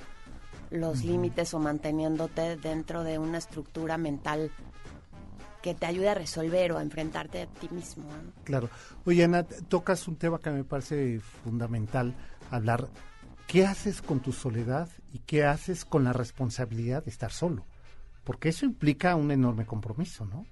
los 0.72 1.04
límites 1.04 1.54
o 1.54 1.60
manteniéndote 1.60 2.58
dentro 2.58 3.04
de 3.04 3.18
una 3.18 3.38
estructura 3.38 3.98
mental 3.98 4.52
que 5.62 5.74
te 5.74 5.86
ayude 5.86 6.10
a 6.10 6.14
resolver 6.14 6.72
o 6.74 6.78
a 6.78 6.82
enfrentarte 6.82 7.44
a 7.44 7.48
ti 7.48 7.70
mismo? 7.70 8.04
¿no? 8.06 8.32
Claro. 8.44 8.70
Oye, 9.06 9.24
Ana, 9.24 9.44
tocas 9.44 10.08
un 10.08 10.16
tema 10.16 10.40
que 10.40 10.50
me 10.50 10.64
parece 10.64 11.20
fundamental 11.20 12.14
hablar. 12.52 12.88
¿Qué 13.48 13.66
haces 13.66 14.02
con 14.02 14.20
tu 14.20 14.32
soledad 14.32 14.90
y 15.14 15.20
qué 15.20 15.46
haces 15.46 15.86
con 15.86 16.04
la 16.04 16.14
responsabilidad 16.14 17.04
de 17.04 17.12
estar 17.12 17.32
solo? 17.32 17.66
Porque 18.26 18.50
eso 18.50 18.66
implica 18.66 19.16
un 19.16 19.32
enorme 19.32 19.66
compromiso, 19.66 20.26
¿no? 20.26 20.46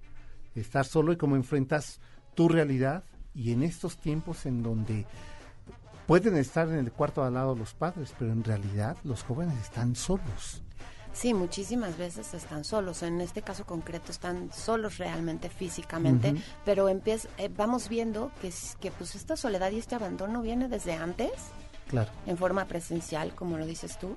Estar 0.55 0.85
solo 0.85 1.11
y 1.11 1.17
cómo 1.17 1.35
enfrentas 1.35 1.99
tu 2.35 2.47
realidad 2.47 3.03
y 3.35 3.51
en 3.51 3.63
estos 3.63 3.97
tiempos 3.97 4.45
en 4.45 4.63
donde 4.63 5.05
pueden 6.07 6.37
estar 6.37 6.67
en 6.69 6.75
el 6.75 6.91
cuarto 6.91 7.23
al 7.23 7.33
lado 7.33 7.55
los 7.55 7.73
padres, 7.73 8.13
pero 8.17 8.31
en 8.31 8.43
realidad 8.43 8.95
los 9.03 9.23
jóvenes 9.23 9.59
están 9.61 9.95
solos. 9.95 10.61
Sí, 11.13 11.33
muchísimas 11.33 11.95
veces 11.97 12.33
están 12.33 12.63
solos. 12.63 13.03
En 13.03 13.21
este 13.21 13.43
caso 13.43 13.65
concreto 13.65 14.11
están 14.11 14.51
solos 14.51 14.97
realmente 14.97 15.49
físicamente, 15.49 16.33
pero 16.65 16.89
empieza, 16.89 17.27
eh, 17.37 17.49
vamos 17.55 17.87
viendo 17.87 18.31
que, 18.41 18.51
que 18.79 18.91
pues 18.91 19.15
esta 19.15 19.37
soledad 19.37 19.71
y 19.71 19.77
este 19.77 19.93
abandono 19.95 20.41
viene 20.41 20.67
desde 20.67 20.93
antes, 20.93 21.31
Claro. 21.87 22.09
en 22.25 22.37
forma 22.37 22.65
presencial, 22.65 23.35
como 23.35 23.57
lo 23.59 23.65
dices 23.67 23.99
tú. 23.99 24.15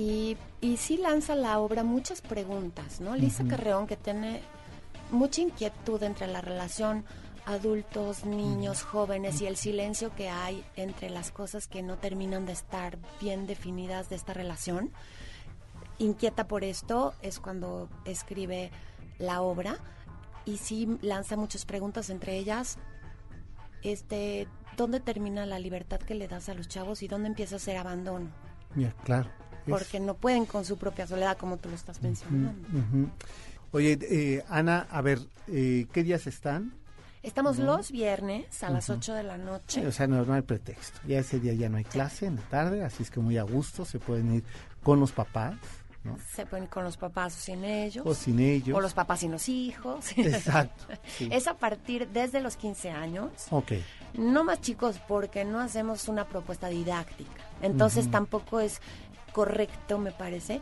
Y, 0.00 0.38
y 0.62 0.78
sí 0.78 0.96
lanza 0.96 1.34
la 1.34 1.58
obra 1.58 1.84
muchas 1.84 2.22
preguntas, 2.22 3.02
¿no? 3.02 3.16
Lisa 3.16 3.44
Carreón, 3.44 3.86
que 3.86 3.98
tiene 3.98 4.40
mucha 5.10 5.42
inquietud 5.42 6.02
entre 6.02 6.26
la 6.26 6.40
relación 6.40 7.04
adultos, 7.44 8.24
niños, 8.24 8.82
jóvenes 8.82 9.42
y 9.42 9.46
el 9.46 9.58
silencio 9.58 10.14
que 10.14 10.30
hay 10.30 10.64
entre 10.76 11.10
las 11.10 11.30
cosas 11.30 11.68
que 11.68 11.82
no 11.82 11.98
terminan 11.98 12.46
de 12.46 12.52
estar 12.52 12.96
bien 13.20 13.46
definidas 13.46 14.08
de 14.08 14.16
esta 14.16 14.32
relación. 14.32 14.90
Inquieta 15.98 16.48
por 16.48 16.64
esto 16.64 17.12
es 17.20 17.38
cuando 17.38 17.90
escribe 18.06 18.70
la 19.18 19.42
obra 19.42 19.76
y 20.46 20.56
sí 20.56 20.98
lanza 21.02 21.36
muchas 21.36 21.66
preguntas, 21.66 22.08
entre 22.08 22.38
ellas, 22.38 22.78
este, 23.82 24.48
¿dónde 24.78 25.00
termina 25.00 25.44
la 25.44 25.58
libertad 25.58 26.00
que 26.00 26.14
le 26.14 26.26
das 26.26 26.48
a 26.48 26.54
los 26.54 26.68
chavos 26.68 27.02
y 27.02 27.08
dónde 27.08 27.28
empieza 27.28 27.56
a 27.56 27.58
ser 27.58 27.76
abandono? 27.76 28.30
Ya, 28.76 28.92
claro. 29.04 29.28
Porque 29.70 30.00
no 30.00 30.14
pueden 30.14 30.46
con 30.46 30.64
su 30.64 30.76
propia 30.76 31.06
soledad, 31.06 31.36
como 31.36 31.56
tú 31.56 31.68
lo 31.68 31.74
estás 31.74 32.02
mencionando. 32.02 32.68
Oye, 33.72 33.98
eh, 34.02 34.44
Ana, 34.48 34.86
a 34.90 35.00
ver, 35.00 35.20
eh, 35.46 35.86
¿qué 35.92 36.02
días 36.02 36.26
están? 36.26 36.72
Estamos 37.22 37.58
los 37.58 37.92
viernes 37.92 38.62
a 38.62 38.70
las 38.70 38.88
8 38.88 39.12
de 39.12 39.22
la 39.22 39.36
noche. 39.36 39.86
O 39.86 39.92
sea, 39.92 40.06
no, 40.06 40.24
no 40.24 40.32
hay 40.32 40.42
pretexto. 40.42 41.00
Ya 41.06 41.18
ese 41.18 41.38
día 41.38 41.52
ya 41.52 41.68
no 41.68 41.76
hay 41.76 41.84
clase 41.84 42.26
en 42.26 42.36
la 42.36 42.42
tarde, 42.42 42.82
así 42.82 43.02
es 43.02 43.10
que 43.10 43.20
muy 43.20 43.36
a 43.36 43.42
gusto 43.42 43.84
se 43.84 43.98
pueden 43.98 44.34
ir 44.36 44.44
con 44.82 44.98
los 44.98 45.12
papás, 45.12 45.54
¿no? 46.02 46.16
Se 46.34 46.46
pueden 46.46 46.64
ir 46.64 46.70
con 46.70 46.82
los 46.82 46.96
papás 46.96 47.36
o 47.36 47.40
sin 47.40 47.62
ellos. 47.62 48.06
O 48.06 48.14
sin 48.14 48.40
ellos. 48.40 48.74
O 48.74 48.80
los 48.80 48.94
papás 48.94 49.20
sin 49.20 49.32
los 49.32 49.50
hijos. 49.50 50.06
Exacto. 50.16 50.86
sí. 51.18 51.28
Es 51.30 51.46
a 51.46 51.54
partir 51.58 52.08
desde 52.08 52.40
los 52.40 52.56
15 52.56 52.90
años. 52.90 53.30
Ok. 53.50 53.72
No 54.14 54.42
más 54.42 54.62
chicos, 54.62 54.98
porque 55.06 55.44
no 55.44 55.60
hacemos 55.60 56.08
una 56.08 56.26
propuesta 56.26 56.68
didáctica. 56.68 57.44
Entonces 57.60 58.10
tampoco 58.10 58.60
es 58.60 58.80
correcto, 59.32 59.98
me 59.98 60.12
parece, 60.12 60.60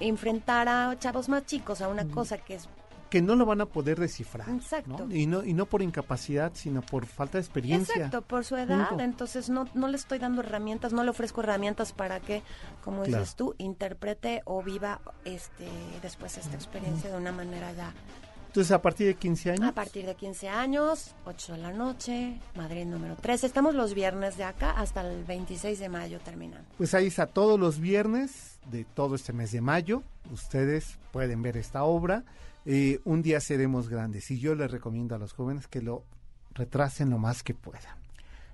enfrentar 0.00 0.68
a 0.68 0.98
chavos 0.98 1.28
más 1.28 1.44
chicos 1.46 1.80
a 1.80 1.88
una 1.88 2.06
cosa 2.08 2.38
que 2.38 2.54
es 2.54 2.68
Que 3.10 3.20
no 3.20 3.34
lo 3.34 3.44
van 3.44 3.60
a 3.60 3.66
poder 3.66 3.98
descifrar. 3.98 4.48
Exacto. 4.50 5.04
¿no? 5.06 5.14
Y, 5.14 5.26
no, 5.26 5.42
y 5.44 5.52
no 5.52 5.66
por 5.66 5.82
incapacidad, 5.82 6.52
sino 6.54 6.80
por 6.80 7.06
falta 7.06 7.38
de 7.38 7.42
experiencia. 7.42 7.94
Exacto, 7.96 8.22
por 8.22 8.44
su 8.44 8.56
edad, 8.56 8.88
Punto. 8.88 9.02
entonces 9.02 9.50
no, 9.50 9.66
no 9.74 9.88
le 9.88 9.96
estoy 9.96 10.18
dando 10.20 10.42
herramientas, 10.42 10.92
no 10.92 11.02
le 11.02 11.10
ofrezco 11.10 11.40
herramientas 11.40 11.92
para 11.92 12.20
que, 12.20 12.42
como 12.84 13.02
Claro. 13.02 13.18
dices 13.18 13.34
tú, 13.34 13.54
interprete 13.58 14.42
o 14.44 14.62
viva 14.62 15.00
este 15.24 15.68
después 16.02 16.38
esta 16.38 16.54
experiencia 16.54 17.10
de 17.10 17.16
una 17.16 17.32
manera 17.32 17.72
ya 17.72 17.92
Entonces, 18.50 18.72
a 18.72 18.82
partir 18.82 19.06
de 19.06 19.14
15 19.14 19.52
años. 19.52 19.68
a 19.68 19.72
partir 19.72 20.06
de 20.06 20.16
15 20.16 20.48
años, 20.48 21.14
8 21.24 21.52
de 21.52 21.58
la 21.60 21.72
noche, 21.72 22.40
Madrid 22.56 22.84
número 22.84 23.14
3. 23.14 23.44
Estamos 23.44 23.76
los 23.76 23.94
viernes 23.94 24.36
de 24.36 24.42
acá 24.42 24.72
hasta 24.72 25.08
el 25.08 25.24
26 25.24 25.78
de 25.78 25.88
mayo 25.88 26.18
terminando. 26.18 26.66
Pues 26.76 26.92
ahí 26.94 27.06
está, 27.06 27.28
todos 27.28 27.60
los 27.60 27.78
viernes 27.78 28.58
de 28.68 28.84
todo 28.84 29.14
este 29.14 29.32
mes 29.32 29.52
de 29.52 29.60
mayo, 29.60 30.02
ustedes 30.32 30.98
pueden 31.12 31.42
ver 31.42 31.56
esta 31.56 31.84
obra. 31.84 32.24
Eh, 32.66 32.98
un 33.04 33.22
día 33.22 33.38
seremos 33.38 33.88
grandes 33.88 34.28
y 34.32 34.40
yo 34.40 34.56
les 34.56 34.68
recomiendo 34.68 35.14
a 35.14 35.18
los 35.18 35.32
jóvenes 35.32 35.68
que 35.68 35.80
lo 35.80 36.02
retrasen 36.54 37.08
lo 37.08 37.18
más 37.18 37.44
que 37.44 37.54
puedan. 37.54 37.94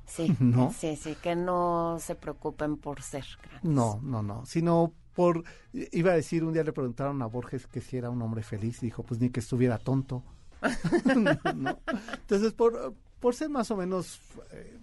Sí, 0.05 0.37
¿No? 0.41 0.75
sí, 0.79 0.97
sí, 0.97 1.17
que 1.23 1.35
no 1.35 1.97
se 2.01 2.17
preocupen 2.17 2.77
por 2.77 3.01
ser 3.01 3.25
grandes. 3.43 3.65
No, 3.65 3.99
no, 4.03 4.23
no, 4.23 4.45
sino 4.45 4.93
por, 5.17 5.45
iba 5.73 6.13
a 6.13 6.15
decir, 6.15 6.45
un 6.45 6.53
día 6.53 6.63
le 6.63 6.75
preguntaron 6.75 7.23
a 7.23 7.27
Borges 7.27 7.67
que 7.67 7.81
si 7.81 7.97
era 7.97 8.11
un 8.11 8.21
hombre 8.21 8.43
feliz, 8.43 8.81
dijo, 8.83 9.03
pues 9.03 9.19
ni 9.19 9.31
que 9.31 9.41
estuviera 9.41 9.79
tonto. 9.79 10.23
¿No? 11.57 11.81
Entonces, 12.13 12.53
por, 12.53 12.95
por 13.19 13.35
ser 13.35 13.49
más 13.49 13.71
o 13.71 13.77
menos, 13.77 14.21
eh, 14.53 14.79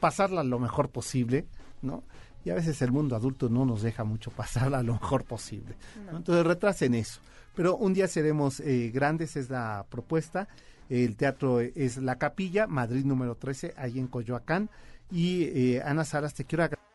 pasarla 0.00 0.42
lo 0.42 0.58
mejor 0.58 0.88
posible, 0.88 1.46
¿no? 1.82 2.02
Y 2.42 2.50
a 2.50 2.54
veces 2.54 2.80
el 2.80 2.90
mundo 2.90 3.16
adulto 3.16 3.50
no 3.50 3.66
nos 3.66 3.82
deja 3.82 4.04
mucho 4.04 4.30
pasarla 4.30 4.82
lo 4.82 4.94
mejor 4.94 5.24
posible. 5.24 5.76
¿no? 6.10 6.18
Entonces, 6.18 6.46
retrasen 6.46 6.94
eso. 6.94 7.20
Pero 7.54 7.76
un 7.76 7.92
día 7.92 8.08
seremos 8.08 8.60
eh, 8.60 8.90
grandes, 8.94 9.36
es 9.36 9.50
la 9.50 9.84
propuesta. 9.90 10.48
El 10.88 11.16
teatro 11.16 11.60
es 11.60 11.98
La 11.98 12.16
Capilla, 12.16 12.66
Madrid 12.66 13.04
número 13.04 13.34
13, 13.34 13.74
ahí 13.76 13.98
en 13.98 14.06
Coyoacán. 14.06 14.70
Y 15.10 15.42
eh, 15.42 15.82
Ana 15.84 16.04
Salas, 16.04 16.34
te 16.34 16.44
quiero 16.44 16.64
agradecer 16.64 16.85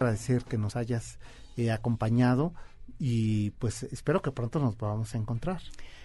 agradecer 0.00 0.44
que 0.44 0.56
nos 0.56 0.76
hayas 0.76 1.18
eh, 1.56 1.70
acompañado 1.70 2.54
y 2.98 3.50
pues 3.52 3.82
espero 3.84 4.22
que 4.22 4.32
pronto 4.32 4.58
nos 4.58 4.74
podamos 4.74 5.14
encontrar. 5.14 5.60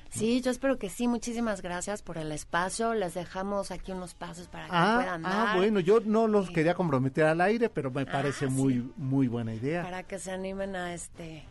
Sí, 0.10 0.42
yo 0.42 0.52
espero 0.52 0.78
que 0.78 0.90
sí. 0.90 1.08
Muchísimas 1.08 1.62
gracias 1.62 2.02
por 2.02 2.18
el 2.18 2.32
espacio. 2.32 2.94
Les 2.94 3.14
dejamos 3.14 3.72
aquí 3.72 3.92
unos 3.92 4.14
pasos 4.14 4.48
para 4.48 4.66
que 4.66 4.72
ah, 4.74 4.98
puedan 5.02 5.26
ah, 5.26 5.30
dar. 5.30 5.48
Ah, 5.48 5.58
bueno, 5.58 5.80
yo 5.80 6.00
no 6.02 6.28
los 6.28 6.52
quería 6.52 6.74
comprometer 6.74 7.26
al 7.26 7.42
aire, 7.42 7.70
pero 7.70 7.90
me 7.92 8.06
parece 8.06 8.46
Ah, 8.46 8.50
muy 8.50 8.74
sí. 8.74 8.94
muy 8.98 9.28
buena 9.28 9.54
idea. 9.54 9.84
Para 9.84 10.04
que 10.04 10.20
se 10.20 10.32
animen 10.32 10.76
a 10.76 10.94
este. 10.94 11.44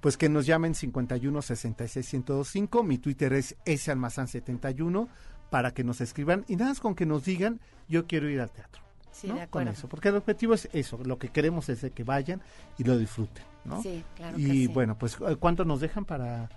Pues 0.00 0.16
que 0.16 0.28
nos 0.28 0.46
llamen 0.46 0.74
51 0.74 1.42
66 1.42 2.14
1025. 2.14 2.82
Mi 2.82 2.98
Twitter 2.98 3.32
es 3.32 3.56
salmazán71 3.66 5.08
para 5.50 5.72
que 5.72 5.84
nos 5.84 6.00
escriban 6.00 6.44
y 6.48 6.56
nada 6.56 6.70
más 6.70 6.80
con 6.80 6.94
que 6.94 7.04
nos 7.06 7.24
digan 7.24 7.60
yo 7.88 8.06
quiero 8.06 8.28
ir 8.30 8.40
al 8.40 8.50
teatro. 8.50 8.87
Sí, 9.12 9.26
¿no? 9.28 9.34
de 9.34 9.42
acuerdo. 9.42 9.66
Con 9.70 9.74
eso, 9.76 9.88
porque 9.88 10.08
el 10.08 10.16
objetivo 10.16 10.54
es 10.54 10.68
eso, 10.72 10.98
lo 11.04 11.18
que 11.18 11.28
queremos 11.28 11.68
es 11.68 11.80
de 11.80 11.90
que 11.90 12.04
vayan 12.04 12.40
y 12.78 12.84
lo 12.84 12.96
disfruten, 12.98 13.44
¿no? 13.64 13.82
Sí, 13.82 14.04
claro 14.16 14.36
que 14.36 14.42
y 14.42 14.46
sí. 14.46 14.66
bueno, 14.68 14.96
pues 14.98 15.16
eh, 15.26 15.36
¿cuánto 15.36 15.64
nos 15.64 15.80
dejan 15.80 16.04
para 16.04 16.48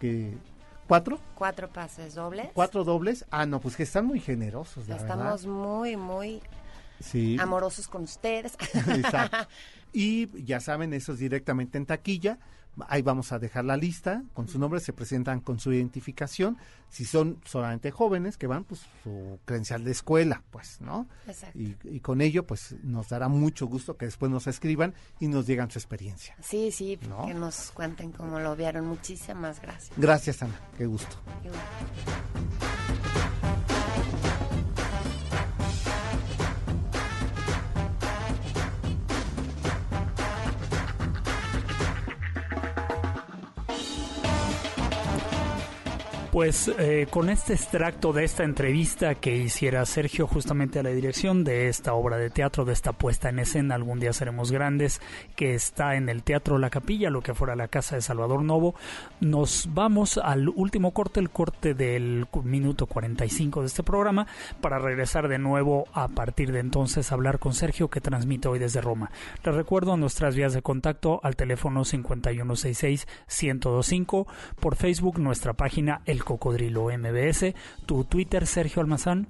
que 0.00 0.36
cuatro? 0.86 1.18
Cuatro 1.34 1.68
pases 1.68 2.14
dobles. 2.14 2.48
¿Cuatro 2.52 2.84
dobles? 2.84 3.24
Ah, 3.30 3.46
no, 3.46 3.60
pues 3.60 3.76
que 3.76 3.84
están 3.84 4.06
muy 4.06 4.20
generosos, 4.20 4.86
la 4.88 4.96
Estamos 4.96 5.44
verdad. 5.44 5.56
muy, 5.58 5.96
muy 5.96 6.42
Sí. 7.00 7.36
amorosos 7.40 7.88
con 7.88 8.02
ustedes. 8.04 8.54
Exacto. 8.88 9.36
Y 9.96 10.28
ya 10.44 10.58
saben, 10.58 10.92
eso 10.92 11.12
es 11.12 11.20
directamente 11.20 11.78
en 11.78 11.86
taquilla. 11.86 12.38
Ahí 12.88 13.02
vamos 13.02 13.32
a 13.32 13.38
dejar 13.38 13.64
la 13.64 13.76
lista 13.76 14.22
con 14.32 14.48
su 14.48 14.58
nombre, 14.58 14.80
se 14.80 14.92
presentan 14.92 15.40
con 15.40 15.60
su 15.60 15.72
identificación. 15.72 16.56
Si 16.90 17.04
son 17.04 17.40
solamente 17.44 17.90
jóvenes 17.90 18.36
que 18.36 18.46
van, 18.46 18.64
pues 18.64 18.82
su 19.02 19.38
credencial 19.44 19.84
de 19.84 19.90
escuela, 19.90 20.42
pues, 20.50 20.80
¿no? 20.80 21.08
Exacto. 21.26 21.58
Y, 21.58 21.76
y 21.84 22.00
con 22.00 22.20
ello, 22.20 22.46
pues 22.46 22.76
nos 22.82 23.08
dará 23.08 23.28
mucho 23.28 23.66
gusto 23.66 23.96
que 23.96 24.06
después 24.06 24.30
nos 24.30 24.46
escriban 24.46 24.94
y 25.20 25.28
nos 25.28 25.46
digan 25.46 25.70
su 25.70 25.78
experiencia. 25.78 26.36
Sí, 26.40 26.70
sí, 26.70 26.98
¿No? 27.08 27.26
que 27.26 27.34
nos 27.34 27.70
cuenten 27.72 28.12
cómo 28.12 28.38
lo 28.38 28.54
vieron. 28.56 28.86
Muchísimas 28.86 29.60
gracias. 29.60 29.98
Gracias, 29.98 30.42
Ana. 30.42 30.54
Qué 30.76 30.86
gusto. 30.86 31.16
Pues 46.34 46.66
eh, 46.66 47.06
con 47.10 47.30
este 47.30 47.52
extracto 47.52 48.12
de 48.12 48.24
esta 48.24 48.42
entrevista 48.42 49.14
que 49.14 49.36
hiciera 49.36 49.86
Sergio 49.86 50.26
justamente 50.26 50.80
a 50.80 50.82
la 50.82 50.90
dirección 50.90 51.44
de 51.44 51.68
esta 51.68 51.94
obra 51.94 52.16
de 52.16 52.28
teatro, 52.28 52.64
de 52.64 52.72
esta 52.72 52.90
puesta 52.90 53.28
en 53.28 53.38
escena, 53.38 53.76
algún 53.76 54.00
día 54.00 54.12
seremos 54.12 54.50
grandes, 54.50 55.00
que 55.36 55.54
está 55.54 55.94
en 55.94 56.08
el 56.08 56.24
Teatro 56.24 56.58
La 56.58 56.70
Capilla, 56.70 57.08
lo 57.08 57.22
que 57.22 57.34
fuera 57.34 57.54
la 57.54 57.68
casa 57.68 57.94
de 57.94 58.02
Salvador 58.02 58.42
Novo, 58.42 58.74
nos 59.20 59.68
vamos 59.74 60.18
al 60.18 60.48
último 60.48 60.90
corte, 60.90 61.20
el 61.20 61.30
corte 61.30 61.72
del 61.72 62.26
minuto 62.42 62.86
45 62.86 63.60
de 63.60 63.66
este 63.68 63.84
programa, 63.84 64.26
para 64.60 64.80
regresar 64.80 65.28
de 65.28 65.38
nuevo 65.38 65.86
a 65.92 66.08
partir 66.08 66.50
de 66.50 66.58
entonces 66.58 67.12
a 67.12 67.14
hablar 67.14 67.38
con 67.38 67.54
Sergio 67.54 67.90
que 67.90 68.00
transmite 68.00 68.48
hoy 68.48 68.58
desde 68.58 68.80
Roma. 68.80 69.12
Les 69.44 69.54
recuerdo 69.54 69.96
nuestras 69.96 70.34
vías 70.34 70.52
de 70.52 70.62
contacto 70.62 71.20
al 71.22 71.36
teléfono 71.36 71.82
5166-1025, 71.82 74.26
por 74.58 74.74
Facebook 74.74 75.20
nuestra 75.20 75.52
página 75.52 76.00
El 76.06 76.23
Cocodrilo 76.24 76.86
MBS, 76.86 77.54
tu 77.86 78.04
Twitter 78.04 78.46
Sergio 78.46 78.82
Almazán. 78.82 79.28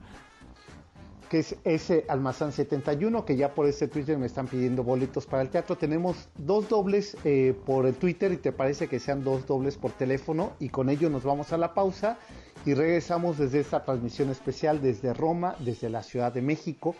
que 1.28 1.40
es 1.40 1.56
ese 1.64 2.04
Almazán 2.08 2.52
71, 2.52 3.24
que 3.24 3.36
ya 3.36 3.54
por 3.54 3.66
ese 3.66 3.88
Twitter 3.88 4.16
me 4.18 4.26
están 4.26 4.46
pidiendo 4.46 4.84
boletos 4.84 5.26
para 5.26 5.42
el 5.42 5.48
teatro. 5.48 5.76
Tenemos 5.76 6.28
dos 6.36 6.68
dobles 6.68 7.16
eh, 7.24 7.54
por 7.66 7.86
el 7.86 7.94
Twitter 7.94 8.32
y 8.32 8.36
te 8.36 8.52
parece 8.52 8.88
que 8.88 9.00
sean 9.00 9.24
dos 9.24 9.46
dobles 9.46 9.76
por 9.76 9.90
teléfono 9.92 10.52
y 10.60 10.68
con 10.68 10.88
ello 10.88 11.10
nos 11.10 11.24
vamos 11.24 11.52
a 11.52 11.58
la 11.58 11.74
pausa 11.74 12.18
y 12.64 12.74
regresamos 12.74 13.38
desde 13.38 13.60
esta 13.60 13.84
transmisión 13.84 14.30
especial 14.30 14.80
desde 14.80 15.12
Roma, 15.12 15.56
desde 15.58 15.90
la 15.90 16.02
Ciudad 16.02 16.32
de 16.32 16.42
México. 16.42 16.94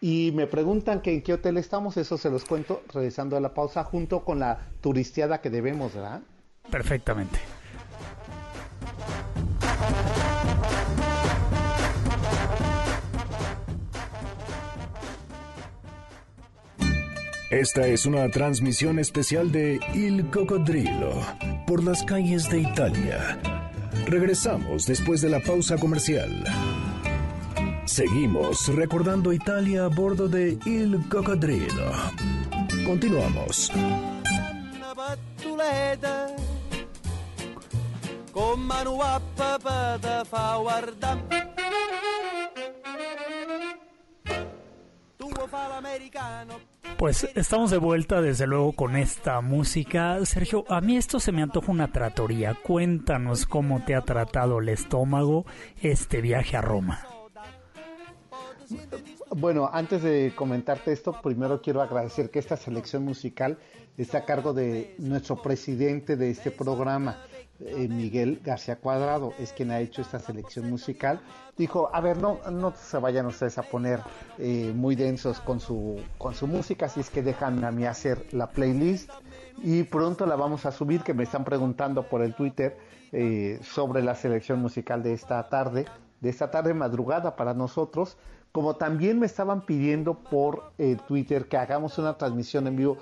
Y 0.00 0.32
me 0.34 0.46
preguntan 0.46 1.00
que 1.00 1.14
en 1.14 1.22
qué 1.22 1.34
hotel 1.34 1.58
estamos, 1.58 1.96
eso 1.96 2.18
se 2.18 2.28
los 2.28 2.44
cuento 2.44 2.82
regresando 2.92 3.36
a 3.36 3.40
la 3.40 3.54
pausa 3.54 3.84
junto 3.84 4.24
con 4.24 4.40
la 4.40 4.58
turisteada 4.80 5.40
que 5.40 5.48
debemos, 5.48 5.94
¿verdad? 5.94 6.22
Perfectamente. 6.70 7.38
Esta 17.52 17.86
es 17.86 18.06
una 18.06 18.30
transmisión 18.30 18.98
especial 18.98 19.52
de 19.52 19.78
Il 19.92 20.30
Cocodrilo 20.30 21.20
por 21.66 21.84
las 21.84 22.02
calles 22.02 22.48
de 22.48 22.60
Italia. 22.60 23.38
Regresamos 24.06 24.86
después 24.86 25.20
de 25.20 25.28
la 25.28 25.38
pausa 25.38 25.76
comercial. 25.76 26.30
Seguimos 27.84 28.74
recordando 28.74 29.34
Italia 29.34 29.84
a 29.84 29.88
bordo 29.88 30.28
de 30.28 30.56
Il 30.64 30.98
Cocodrilo. 31.10 31.92
Continuamos. 32.86 33.70
Pues 46.98 47.28
estamos 47.34 47.70
de 47.70 47.78
vuelta 47.78 48.20
desde 48.20 48.46
luego 48.46 48.72
con 48.72 48.96
esta 48.96 49.40
música. 49.40 50.24
Sergio, 50.24 50.64
a 50.68 50.80
mí 50.80 50.96
esto 50.96 51.18
se 51.20 51.32
me 51.32 51.42
antoja 51.42 51.72
una 51.72 51.90
tratoría. 51.90 52.54
Cuéntanos 52.54 53.46
cómo 53.46 53.84
te 53.84 53.94
ha 53.94 54.02
tratado 54.02 54.60
el 54.60 54.68
estómago 54.68 55.44
este 55.80 56.20
viaje 56.20 56.56
a 56.56 56.60
Roma. 56.60 57.06
Bueno, 59.30 59.70
antes 59.72 60.02
de 60.02 60.32
comentarte 60.36 60.92
esto, 60.92 61.20
primero 61.22 61.60
quiero 61.62 61.82
agradecer 61.82 62.30
que 62.30 62.38
esta 62.38 62.56
selección 62.56 63.04
musical 63.04 63.58
está 63.96 64.18
a 64.18 64.24
cargo 64.24 64.52
de 64.52 64.94
nuestro 64.98 65.40
presidente 65.40 66.16
de 66.16 66.30
este 66.30 66.50
programa, 66.50 67.24
eh, 67.66 67.88
Miguel 67.88 68.40
García 68.44 68.76
Cuadrado, 68.76 69.32
es 69.38 69.52
quien 69.52 69.70
ha 69.70 69.80
hecho 69.80 70.02
esta 70.02 70.18
selección 70.18 70.68
musical. 70.68 71.20
Dijo, 71.56 71.90
a 71.92 72.00
ver, 72.00 72.16
no, 72.16 72.38
no 72.50 72.72
se 72.74 72.98
vayan 72.98 73.26
ustedes 73.26 73.58
a 73.58 73.62
poner 73.62 74.00
eh, 74.38 74.72
muy 74.74 74.96
densos 74.96 75.40
con 75.40 75.60
su, 75.60 76.00
con 76.18 76.34
su 76.34 76.46
música, 76.46 76.86
así 76.86 77.00
es 77.00 77.10
que 77.10 77.22
déjame 77.22 77.66
a 77.66 77.70
mí 77.70 77.84
hacer 77.84 78.26
la 78.32 78.50
playlist 78.50 79.10
y 79.58 79.82
pronto 79.84 80.26
la 80.26 80.36
vamos 80.36 80.66
a 80.66 80.72
subir, 80.72 81.02
que 81.02 81.14
me 81.14 81.24
están 81.24 81.44
preguntando 81.44 82.08
por 82.08 82.22
el 82.22 82.34
Twitter 82.34 82.76
eh, 83.12 83.58
sobre 83.62 84.02
la 84.02 84.14
selección 84.14 84.60
musical 84.60 85.02
de 85.02 85.12
esta 85.12 85.48
tarde, 85.48 85.86
de 86.20 86.30
esta 86.30 86.50
tarde 86.50 86.74
madrugada 86.74 87.36
para 87.36 87.54
nosotros, 87.54 88.16
como 88.50 88.76
también 88.76 89.18
me 89.18 89.26
estaban 89.26 89.64
pidiendo 89.64 90.14
por 90.14 90.72
Twitter 91.08 91.46
que 91.46 91.56
hagamos 91.56 91.96
una 91.96 92.18
transmisión 92.18 92.66
en 92.66 92.76
vivo. 92.76 92.98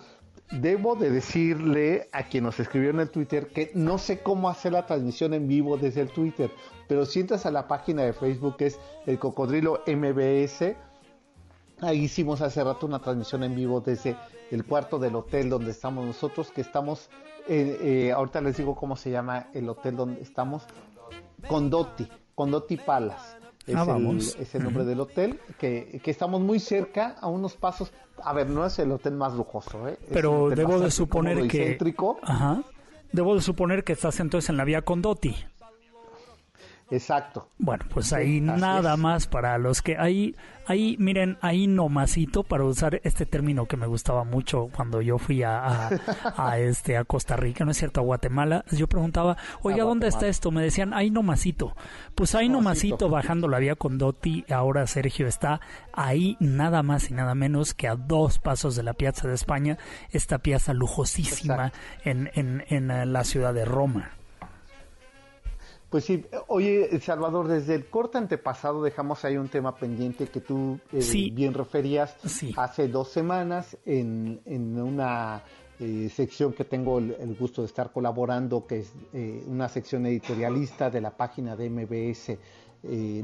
Debo 0.50 0.96
de 0.96 1.10
decirle 1.10 2.08
a 2.12 2.24
quien 2.24 2.42
nos 2.42 2.58
escribió 2.58 2.90
en 2.90 2.98
el 2.98 3.10
Twitter 3.10 3.48
que 3.48 3.70
no 3.74 3.98
sé 3.98 4.20
cómo 4.20 4.48
hacer 4.48 4.72
la 4.72 4.84
transmisión 4.84 5.32
en 5.32 5.46
vivo 5.46 5.76
desde 5.76 6.00
el 6.00 6.08
Twitter, 6.08 6.50
pero 6.88 7.06
si 7.06 7.20
entras 7.20 7.46
a 7.46 7.52
la 7.52 7.68
página 7.68 8.02
de 8.02 8.12
Facebook 8.12 8.56
que 8.56 8.66
es 8.66 8.80
el 9.06 9.20
Cocodrilo 9.20 9.82
MBS, 9.86 10.74
ahí 11.80 12.00
hicimos 12.00 12.40
hace 12.40 12.64
rato 12.64 12.86
una 12.86 12.98
transmisión 12.98 13.44
en 13.44 13.54
vivo 13.54 13.80
desde 13.80 14.16
el 14.50 14.64
cuarto 14.64 14.98
del 14.98 15.14
hotel 15.14 15.50
donde 15.50 15.70
estamos 15.70 16.04
nosotros, 16.04 16.50
que 16.50 16.62
estamos, 16.62 17.10
eh, 17.46 17.78
eh, 17.80 18.12
ahorita 18.12 18.40
les 18.40 18.56
digo 18.56 18.74
cómo 18.74 18.96
se 18.96 19.12
llama 19.12 19.46
el 19.54 19.68
hotel 19.68 19.94
donde 19.94 20.20
estamos, 20.20 20.64
Condotti, 21.46 22.08
Condotti 22.34 22.76
Palace. 22.76 23.36
Es, 23.66 23.76
Ah, 23.76 23.84
el, 23.96 24.18
es 24.18 24.54
el 24.54 24.64
nombre 24.64 24.84
del 24.84 25.00
hotel, 25.00 25.38
que, 25.58 26.00
que 26.02 26.10
estamos 26.10 26.40
muy 26.40 26.58
cerca, 26.58 27.16
a 27.20 27.28
unos 27.28 27.56
pasos. 27.56 27.92
A 28.22 28.32
ver, 28.32 28.48
no 28.48 28.64
es 28.66 28.78
el 28.78 28.90
hotel 28.90 29.14
más 29.14 29.34
lujoso, 29.34 29.86
¿eh? 29.88 29.98
Pero 30.12 30.50
debo 30.50 30.80
de 30.80 30.90
suponer 30.90 31.46
que... 31.48 31.78
Ajá. 32.22 32.62
Debo 33.12 33.34
de 33.34 33.42
suponer 33.42 33.84
que 33.84 33.92
estás 33.92 34.20
entonces 34.20 34.50
en 34.50 34.56
la 34.56 34.64
vía 34.64 34.82
Condotti. 34.82 35.34
Exacto. 36.90 37.48
Bueno, 37.58 37.84
pues 37.92 38.12
ahí 38.12 38.40
nada 38.40 38.94
es. 38.94 38.98
más 38.98 39.26
para 39.28 39.56
los 39.58 39.80
que 39.80 39.96
ahí, 39.96 40.34
ahí 40.66 40.96
miren, 40.98 41.38
ahí 41.40 41.68
nomasito 41.68 42.42
para 42.42 42.64
usar 42.64 43.00
este 43.04 43.26
término 43.26 43.66
que 43.66 43.76
me 43.76 43.86
gustaba 43.86 44.24
mucho 44.24 44.68
cuando 44.74 45.00
yo 45.00 45.16
fui 45.18 45.44
a, 45.44 45.58
a, 45.58 45.90
a, 46.36 46.58
este 46.58 46.96
a 46.96 47.04
Costa 47.04 47.36
Rica, 47.36 47.64
no 47.64 47.70
es 47.70 47.76
cierto, 47.76 48.00
a 48.00 48.02
Guatemala. 48.02 48.64
Yo 48.72 48.88
preguntaba, 48.88 49.36
oiga, 49.62 49.84
A 49.84 49.86
¿dónde 49.86 50.08
está 50.08 50.26
esto? 50.26 50.50
Me 50.50 50.62
decían, 50.62 50.92
ahí 50.92 51.10
nomasito. 51.10 51.76
Pues 52.16 52.34
ahí 52.34 52.48
Nomasito. 52.48 52.96
nomasito 52.96 53.08
bajando 53.08 53.46
la 53.46 53.58
vía 53.60 53.76
con 53.76 53.96
Dotti. 53.96 54.44
Ahora 54.50 54.86
Sergio 54.88 55.28
está 55.28 55.60
ahí 55.92 56.36
nada 56.40 56.82
más 56.82 57.08
y 57.10 57.14
nada 57.14 57.36
menos 57.36 57.72
que 57.74 57.86
a 57.86 57.94
dos 57.94 58.38
pasos 58.40 58.74
de 58.74 58.82
la 58.82 58.94
Piazza 58.94 59.28
de 59.28 59.34
España, 59.34 59.78
esta 60.10 60.38
piazza 60.38 60.74
lujosísima 60.74 61.72
en, 62.04 62.30
en, 62.34 62.64
en 62.68 62.90
eh, 62.90 63.06
la 63.06 63.22
ciudad 63.22 63.54
de 63.54 63.64
Roma. 63.64 64.10
Pues 65.90 66.04
sí, 66.04 66.24
oye, 66.46 67.00
Salvador, 67.00 67.48
desde 67.48 67.74
el 67.74 67.86
corte 67.86 68.16
antepasado 68.16 68.80
dejamos 68.80 69.24
ahí 69.24 69.36
un 69.36 69.48
tema 69.48 69.74
pendiente 69.74 70.28
que 70.28 70.40
tú 70.40 70.78
eh, 70.92 71.30
bien 71.32 71.52
referías 71.52 72.16
hace 72.56 72.86
dos 72.86 73.08
semanas 73.08 73.76
en, 73.84 74.40
en 74.44 74.80
una 74.80 75.42
eh, 75.80 76.08
sección 76.14 76.52
que 76.52 76.64
tengo 76.64 77.00
el, 77.00 77.36
gusto 77.36 77.62
de 77.62 77.66
estar 77.66 77.90
colaborando, 77.90 78.68
que 78.68 78.78
es 78.78 78.92
eh, 79.12 79.42
una 79.48 79.68
sección 79.68 80.06
editorialista 80.06 80.90
de 80.90 81.00
la 81.00 81.16
página 81.16 81.56
de 81.56 81.68
MBS, 81.68 82.38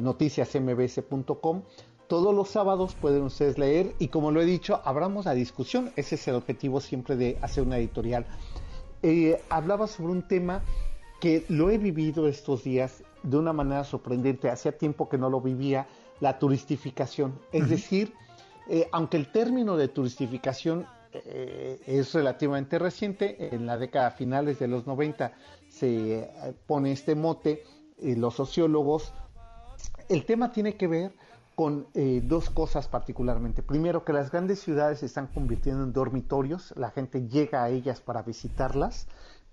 noticiasmbs.com. 0.00 1.62
Todos 2.08 2.34
los 2.34 2.48
sábados 2.48 2.96
pueden 3.00 3.22
ustedes 3.22 3.58
leer 3.58 3.94
y 4.00 4.08
como 4.08 4.32
lo 4.32 4.40
he 4.40 4.44
dicho, 4.44 4.80
abramos 4.84 5.26
la 5.26 5.34
discusión. 5.34 5.92
Ese 5.94 6.16
es 6.16 6.26
el 6.26 6.34
objetivo 6.34 6.80
siempre 6.80 7.14
de 7.14 7.38
hacer 7.42 7.62
una 7.62 7.78
editorial. 7.78 8.26
hablaba 9.50 9.86
sobre 9.86 10.10
un 10.10 10.26
tema 10.26 10.64
que 11.20 11.44
lo 11.48 11.70
he 11.70 11.78
vivido 11.78 12.28
estos 12.28 12.64
días 12.64 13.02
de 13.22 13.36
una 13.36 13.52
manera 13.52 13.84
sorprendente. 13.84 14.50
Hacía 14.50 14.76
tiempo 14.76 15.08
que 15.08 15.18
no 15.18 15.30
lo 15.30 15.40
vivía, 15.40 15.86
la 16.20 16.38
turistificación. 16.38 17.38
Es 17.52 17.68
decir, 17.68 18.14
eh, 18.68 18.88
aunque 18.92 19.16
el 19.16 19.30
término 19.30 19.76
de 19.76 19.88
turistificación 19.88 20.86
eh, 21.12 21.80
es 21.86 22.12
relativamente 22.12 22.78
reciente, 22.78 23.54
en 23.54 23.66
la 23.66 23.78
década 23.78 24.10
finales 24.10 24.58
de 24.58 24.68
los 24.68 24.86
90 24.86 25.32
se 25.68 26.18
eh, 26.18 26.54
pone 26.66 26.92
este 26.92 27.14
mote, 27.14 27.64
los 27.98 28.34
sociólogos, 28.34 29.12
el 30.08 30.26
tema 30.26 30.52
tiene 30.52 30.76
que 30.76 30.86
ver 30.86 31.12
con 31.54 31.86
dos 32.24 32.50
cosas 32.50 32.88
particularmente. 32.88 33.62
Primero, 33.62 34.04
que 34.04 34.12
las 34.12 34.30
grandes 34.30 34.60
ciudades 34.60 34.98
se 34.98 35.06
están 35.06 35.28
convirtiendo 35.28 35.82
en 35.82 35.94
dormitorios, 35.94 36.74
la 36.76 36.90
gente 36.90 37.26
llega 37.26 37.64
a 37.64 37.70
ellas 37.70 38.02
para 38.02 38.20
visitarlas 38.20 39.06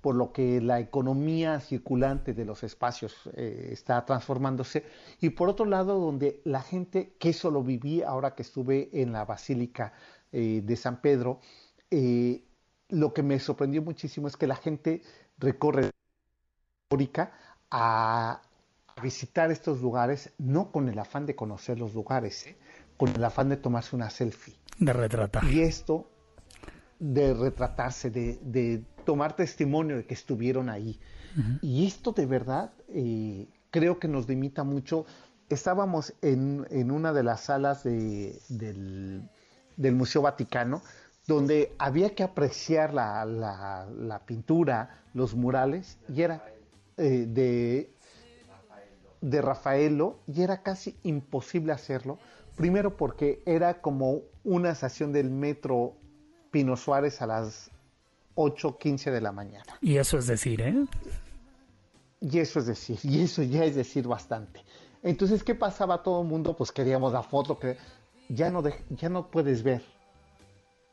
por 0.04 0.16
lo 0.16 0.34
que 0.34 0.60
la 0.60 0.82
economía 0.82 1.62
circulante 1.62 2.34
de 2.34 2.44
los 2.44 2.62
espacios 2.64 3.16
eh, 3.38 3.70
está 3.72 4.06
transformándose, 4.06 4.84
y 5.22 5.30
por 5.30 5.48
otro 5.48 5.66
lado, 5.66 5.98
donde 5.98 6.42
la 6.44 6.62
gente, 6.62 7.16
que 7.18 7.30
eso 7.30 7.50
lo 7.50 7.64
viví 7.64 8.02
ahora 8.02 8.36
que 8.36 8.42
estuve 8.42 8.90
en 8.92 9.14
la 9.14 9.24
Basílica 9.24 9.94
eh, 10.34 10.60
de 10.62 10.76
San 10.76 11.00
Pedro, 11.00 11.40
eh, 11.90 12.44
lo 12.90 13.14
que 13.14 13.24
me 13.24 13.40
sorprendió 13.40 13.82
muchísimo 13.82 14.28
es 14.28 14.36
que 14.36 14.46
la 14.46 14.58
gente 14.58 15.04
recorre 15.38 15.92
a, 17.70 18.42
a 18.88 19.02
visitar 19.02 19.52
estos 19.52 19.82
lugares, 19.82 20.34
no 20.38 20.70
con 20.74 20.90
el 20.90 21.00
afán 21.00 21.26
de 21.26 21.34
conocer 21.34 21.80
los 21.80 21.94
lugares, 21.94 22.46
con 22.98 23.08
el 23.08 23.24
afán 23.24 23.48
de 23.48 23.56
tomarse 23.56 23.96
una 23.96 24.10
selfie. 24.10 24.56
De 24.80 24.92
retratar. 24.92 25.46
Y 25.46 25.62
esto, 25.62 26.10
de 27.04 27.34
retratarse, 27.34 28.10
de 28.10 28.82
tomar 29.04 29.36
testimonio 29.36 29.98
de 29.98 30.06
que 30.06 30.14
estuvieron 30.14 30.70
ahí. 30.70 31.00
Y 31.62 31.88
esto 31.88 32.12
de 32.12 32.28
verdad 32.28 32.72
eh, 32.90 33.48
creo 33.72 34.00
que 34.00 34.08
nos 34.08 34.30
limita 34.30 34.64
mucho. 34.64 35.06
Estábamos 35.50 36.14
en, 36.22 36.66
en 36.70 36.92
una 36.92 37.12
de 37.12 37.24
las 37.24 37.42
salas 37.42 37.84
de, 37.84 38.40
del, 38.50 39.28
del, 39.76 39.96
Museo 39.96 40.22
Vaticano 40.22 40.82
donde 41.26 41.74
había 41.80 42.14
que 42.14 42.24
apreciar 42.24 42.94
la, 42.94 43.26
la, 43.26 44.20
pintura, 44.26 45.02
los 45.14 45.36
murales, 45.36 45.98
y 46.10 46.22
era 46.22 46.44
eh, 46.98 47.26
de, 47.28 47.94
de 49.22 49.42
Rafaelo, 49.42 50.20
y 50.28 50.42
era 50.42 50.62
casi 50.62 50.98
imposible 51.04 51.72
hacerlo. 51.72 52.20
Primero 52.58 52.98
porque 52.98 53.42
era 53.46 53.82
como 53.82 54.22
una 54.44 54.72
estación 54.72 55.14
del 55.14 55.30
metro 55.30 55.96
Pino 56.54 56.78
Suárez 56.78 57.20
a 57.24 57.26
las 57.26 57.72
8.15 58.36 59.12
de 59.12 59.20
la 59.20 59.32
mañana. 59.32 59.66
Y 59.82 59.98
eso 59.98 60.20
es 60.20 60.28
decir, 60.28 60.62
¿eh? 60.62 60.86
Y 62.22 62.38
eso 62.38 62.60
es 62.60 62.68
decir, 62.68 63.00
y 63.02 63.24
eso 63.24 63.42
ya 63.42 63.66
es 63.66 63.76
decir 63.76 64.08
bastante. 64.08 64.64
Entonces, 65.02 65.44
¿qué 65.44 65.56
pasaba 65.56 66.04
todo 66.04 66.22
el 66.22 66.28
mundo? 66.28 66.56
Pues 66.56 66.72
queríamos 66.72 67.12
la 67.12 67.24
foto, 67.24 67.58
que 67.58 67.76
ya 68.30 68.52
no, 68.52 68.64
ya 68.92 69.10
no 69.10 69.32
puedes 69.32 69.64
ver. 69.64 69.82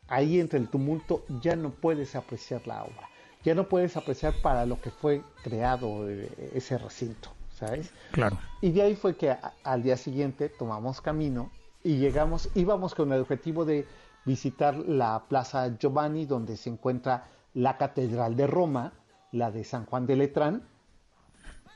Ahí 0.08 0.40
entre 0.40 0.58
el 0.58 0.68
tumulto 0.68 1.26
ya 1.42 1.54
no 1.56 1.70
puedes 1.70 2.16
apreciar 2.16 2.66
la 2.66 2.82
obra. 2.82 3.10
Ya 3.44 3.54
no 3.54 3.68
puedes 3.68 3.98
apreciar 3.98 4.32
para 4.42 4.64
lo 4.64 4.80
que 4.80 4.90
fue 4.90 5.22
creado 5.44 6.08
eh, 6.08 6.52
ese 6.54 6.78
recinto, 6.78 7.32
¿sabes? 7.54 7.90
Claro. 8.12 8.38
Y 8.62 8.72
de 8.72 8.82
ahí 8.82 8.96
fue 8.96 9.14
que 9.14 9.36
al 9.62 9.82
día 9.82 9.98
siguiente 9.98 10.48
tomamos 10.48 11.02
camino 11.02 11.50
y 11.84 11.98
llegamos, 11.98 12.48
íbamos 12.54 12.94
con 12.94 13.12
el 13.12 13.20
objetivo 13.20 13.66
de 13.66 13.86
visitar 14.24 14.76
la 14.76 15.24
Plaza 15.28 15.76
Giovanni, 15.78 16.26
donde 16.26 16.56
se 16.56 16.70
encuentra 16.70 17.24
la 17.54 17.76
Catedral 17.76 18.36
de 18.36 18.46
Roma, 18.46 18.92
la 19.32 19.50
de 19.50 19.64
San 19.64 19.86
Juan 19.86 20.06
de 20.06 20.16
Letrán, 20.16 20.62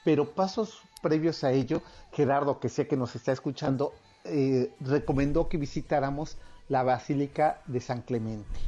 pero 0.05 0.35
pasos 0.35 0.83
previos 1.03 1.45
a 1.45 1.53
ello, 1.53 1.83
Gerardo, 2.13 2.61
que 2.61 2.69
sé 2.69 2.87
que 2.87 2.97
nos 2.97 3.15
está 3.17 3.33
escuchando, 3.33 3.93
eh, 4.25 4.73
recomendó 4.81 5.49
que 5.49 5.57
visitáramos 5.57 6.37
la 6.69 6.83
Basílica 6.83 7.61
de 7.67 7.81
San 7.81 8.03
Clemente. 8.03 8.61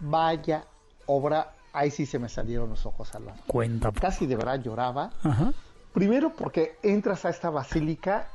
Vaya 0.00 0.64
obra, 1.06 1.54
ahí 1.72 1.90
sí 1.90 2.06
se 2.06 2.18
me 2.18 2.28
salieron 2.28 2.70
los 2.70 2.86
ojos 2.86 3.14
al 3.14 3.26
lado. 3.26 3.38
Cuenta. 3.46 3.90
Casi 3.92 4.26
de 4.26 4.36
verdad 4.36 4.62
lloraba. 4.62 5.10
Primero 5.92 6.34
porque 6.34 6.78
entras 6.82 7.24
a 7.24 7.30
esta 7.30 7.50
basílica 7.50 8.28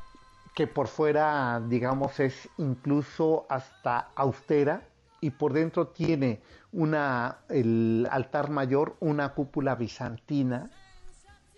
que 0.54 0.68
por 0.68 0.88
fuera, 0.88 1.62
digamos, 1.68 2.20
es 2.20 2.50
incluso 2.58 3.46
hasta 3.50 4.10
austera 4.16 4.88
y 5.20 5.32
por 5.32 5.54
dentro 5.54 5.88
tiene 5.88 6.42
una, 6.72 7.40
el 7.50 8.08
altar 8.12 8.50
mayor, 8.50 8.96
una 9.00 9.34
cúpula 9.34 9.76
bizantina 9.76 10.70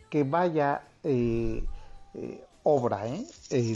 que 0.10 0.24
vaya 0.24 0.84
eh, 1.04 1.66
eh, 2.14 2.46
obra, 2.64 3.08
¿eh? 3.08 3.26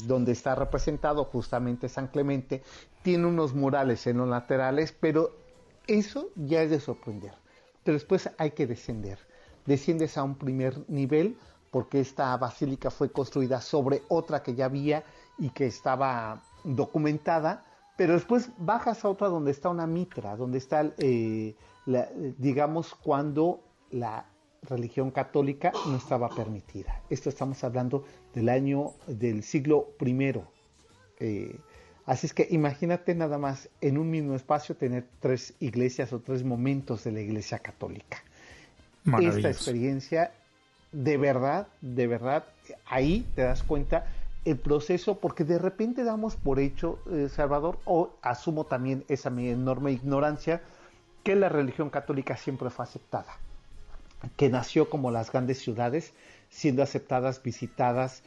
donde 0.06 0.32
está 0.32 0.56
representado 0.56 1.26
justamente 1.26 1.90
San 1.90 2.08
Clemente, 2.08 2.64
tiene 3.02 3.26
unos 3.26 3.54
murales 3.54 4.08
en 4.08 4.18
los 4.18 4.28
laterales, 4.28 4.96
pero 4.98 5.32
eso 5.88 6.30
ya 6.36 6.62
es 6.62 6.70
de 6.70 6.80
sorprender. 6.80 7.34
Pero 7.84 7.96
después 7.96 8.30
hay 8.38 8.52
que 8.52 8.68
descender. 8.68 9.20
Desciendes 9.66 10.18
a 10.18 10.24
un 10.24 10.36
primer 10.36 10.90
nivel 10.90 11.38
porque 11.72 12.00
esta 12.00 12.36
basílica 12.38 12.90
fue 12.90 13.12
construida 13.12 13.62
sobre 13.62 14.04
otra 14.08 14.42
que 14.42 14.56
ya 14.56 14.66
había 14.66 15.04
y 15.38 15.50
que 15.50 15.68
estaba 15.68 16.42
documentada, 16.64 17.66
pero 17.96 18.14
después 18.14 18.50
bajas 18.58 19.04
a 19.06 19.10
otra 19.10 19.28
donde 19.28 19.52
está 19.52 19.70
una 19.70 19.88
mitra, 19.88 20.36
donde 20.36 20.58
está, 20.58 20.92
eh, 20.98 21.56
digamos, 22.38 22.96
cuando 22.96 23.62
la 23.92 24.26
religión 24.64 25.12
católica 25.12 25.72
no 25.88 25.98
estaba 25.98 26.30
permitida. 26.30 27.02
Esto 27.10 27.30
estamos 27.30 27.64
hablando 27.64 28.04
del 28.34 28.50
año 28.50 28.94
del 29.08 29.44
siglo 29.44 29.94
I. 30.00 30.34
Eh, 31.20 31.60
así 32.06 32.28
es 32.28 32.34
que 32.34 32.48
imagínate 32.50 33.16
nada 33.16 33.38
más 33.38 33.70
en 33.82 33.98
un 33.98 34.10
mismo 34.10 34.36
espacio 34.36 34.76
tener 34.76 35.08
tres 35.20 35.54
iglesias 35.60 36.12
o 36.14 36.20
tres 36.20 36.44
momentos 36.44 37.04
de 37.04 37.12
la 37.12 37.22
iglesia 37.22 37.60
católica. 37.60 38.24
Esta 39.20 39.50
experiencia 39.50 40.32
de 40.92 41.18
verdad, 41.18 41.68
de 41.82 42.08
verdad, 42.08 42.46
ahí 42.86 43.28
te 43.36 43.44
das 43.44 43.64
cuenta 43.64 44.08
el 44.46 44.58
proceso, 44.58 45.20
porque 45.20 45.44
de 45.44 45.60
repente 45.60 46.04
damos 46.04 46.36
por 46.36 46.60
hecho, 46.60 47.00
eh, 47.12 47.30
Salvador, 47.30 47.80
o 47.86 48.12
asumo 48.22 48.66
también 48.66 49.04
esa 49.08 49.30
mi 49.30 49.50
enorme 49.50 49.92
ignorancia, 49.92 50.62
que 51.24 51.36
la 51.36 51.50
religión 51.50 51.90
católica 51.90 52.38
siempre 52.38 52.70
fue 52.70 52.86
aceptada, 52.86 53.38
que 54.38 54.50
nació 54.50 54.90
como 54.90 55.12
las 55.12 55.32
grandes 55.32 55.60
ciudades, 55.60 56.14
siendo 56.50 56.82
aceptadas, 56.82 57.44
visitadas 57.44 58.24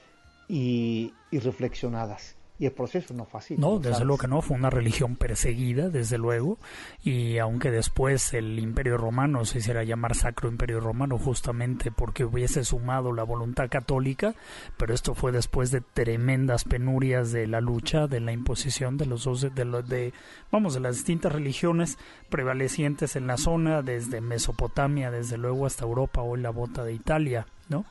y, 0.48 1.14
y 1.30 1.38
reflexionadas 1.38 2.36
y 2.58 2.66
el 2.66 2.72
proceso 2.72 3.12
no 3.14 3.24
fue 3.24 3.40
así. 3.40 3.56
No, 3.56 3.78
desde 3.78 4.04
luego 4.04 4.18
que 4.18 4.28
no, 4.28 4.40
fue 4.42 4.56
una 4.56 4.70
religión 4.70 5.16
perseguida, 5.16 5.88
desde 5.88 6.18
luego, 6.18 6.58
y 7.02 7.38
aunque 7.38 7.70
después 7.70 8.34
el 8.34 8.58
Imperio 8.58 8.96
Romano 8.96 9.44
se 9.44 9.58
hiciera 9.58 9.82
llamar 9.84 10.14
Sacro 10.14 10.48
Imperio 10.48 10.80
Romano 10.80 11.18
justamente 11.18 11.90
porque 11.90 12.24
hubiese 12.24 12.64
sumado 12.64 13.12
la 13.12 13.24
voluntad 13.24 13.68
católica, 13.68 14.34
pero 14.76 14.94
esto 14.94 15.14
fue 15.14 15.32
después 15.32 15.70
de 15.70 15.80
tremendas 15.80 16.64
penurias 16.64 17.32
de 17.32 17.46
la 17.46 17.60
lucha, 17.60 18.06
de 18.06 18.20
la 18.20 18.32
imposición 18.32 18.96
de 18.96 19.06
los 19.06 19.24
dos, 19.24 19.40
de, 19.40 19.64
los 19.64 19.88
de 19.88 20.12
vamos, 20.50 20.74
de 20.74 20.80
las 20.80 20.96
distintas 20.96 21.32
religiones 21.32 21.98
prevalecientes 22.28 23.16
en 23.16 23.26
la 23.26 23.38
zona, 23.38 23.82
desde 23.82 24.20
Mesopotamia, 24.20 25.10
desde 25.10 25.38
luego 25.38 25.66
hasta 25.66 25.84
Europa, 25.84 26.22
hoy 26.22 26.40
la 26.40 26.50
bota 26.50 26.84
de 26.84 26.92
Italia. 26.92 27.46
¿No? 27.72 27.84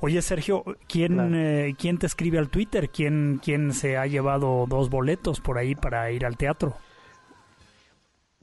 Oye, 0.00 0.20
Sergio, 0.22 0.64
¿quién, 0.88 1.34
eh, 1.34 1.76
¿quién 1.78 1.98
te 1.98 2.06
escribe 2.06 2.38
al 2.38 2.48
Twitter? 2.48 2.90
¿Quién, 2.90 3.40
¿Quién 3.42 3.72
se 3.72 3.96
ha 3.96 4.06
llevado 4.06 4.66
dos 4.66 4.90
boletos 4.90 5.40
por 5.40 5.58
ahí 5.58 5.74
para 5.76 6.10
ir 6.10 6.26
al 6.26 6.36
teatro? 6.36 6.76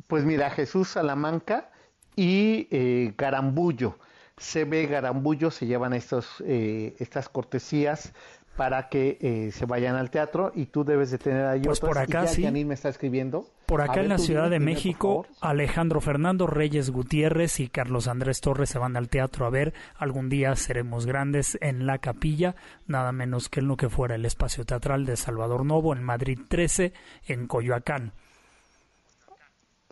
Pues 0.07 0.23
mira, 0.23 0.49
Jesús 0.51 0.89
Salamanca 0.89 1.71
y 2.15 2.67
eh, 2.71 3.13
Garambullo. 3.17 3.97
CB 4.37 4.87
Garambullo 4.89 5.49
se 5.49 5.65
llevan 5.65 5.93
estos, 5.93 6.43
eh, 6.45 6.95
estas 6.99 7.27
cortesías 7.29 8.13
para 8.55 8.87
que 8.89 9.17
eh, 9.21 9.51
se 9.51 9.65
vayan 9.65 9.95
al 9.95 10.09
teatro 10.09 10.51
y 10.55 10.67
tú 10.67 10.83
debes 10.83 11.11
de 11.11 11.17
tener 11.17 11.45
ahí 11.45 11.61
pues 11.61 11.79
por 11.79 11.97
acá 11.97 12.27
sí. 12.27 12.45
me 12.65 12.73
está 12.73 12.89
escribiendo. 12.89 13.45
Por 13.65 13.81
acá 13.81 14.01
en 14.01 14.09
la 14.09 14.17
Ciudad 14.17 14.49
de 14.49 14.59
México, 14.59 15.25
Alejandro 15.41 15.99
Fernando 15.99 16.47
Reyes 16.47 16.91
Gutiérrez 16.91 17.59
y 17.59 17.67
Carlos 17.67 18.07
Andrés 18.07 18.39
Torres 18.39 18.69
se 18.69 18.79
van 18.79 18.95
al 18.95 19.09
teatro 19.09 19.45
a 19.45 19.49
ver. 19.49 19.73
Algún 19.97 20.29
día 20.29 20.55
seremos 20.55 21.05
grandes 21.05 21.57
en 21.61 21.85
la 21.85 21.97
capilla, 21.97 22.55
nada 22.87 23.11
menos 23.11 23.49
que 23.49 23.59
en 23.59 23.67
lo 23.67 23.75
que 23.75 23.89
fuera 23.89 24.15
el 24.15 24.25
espacio 24.25 24.65
teatral 24.65 25.05
de 25.05 25.17
Salvador 25.17 25.65
Novo 25.65 25.93
en 25.93 26.03
Madrid 26.03 26.39
13, 26.47 26.93
en 27.27 27.47
Coyoacán. 27.47 28.13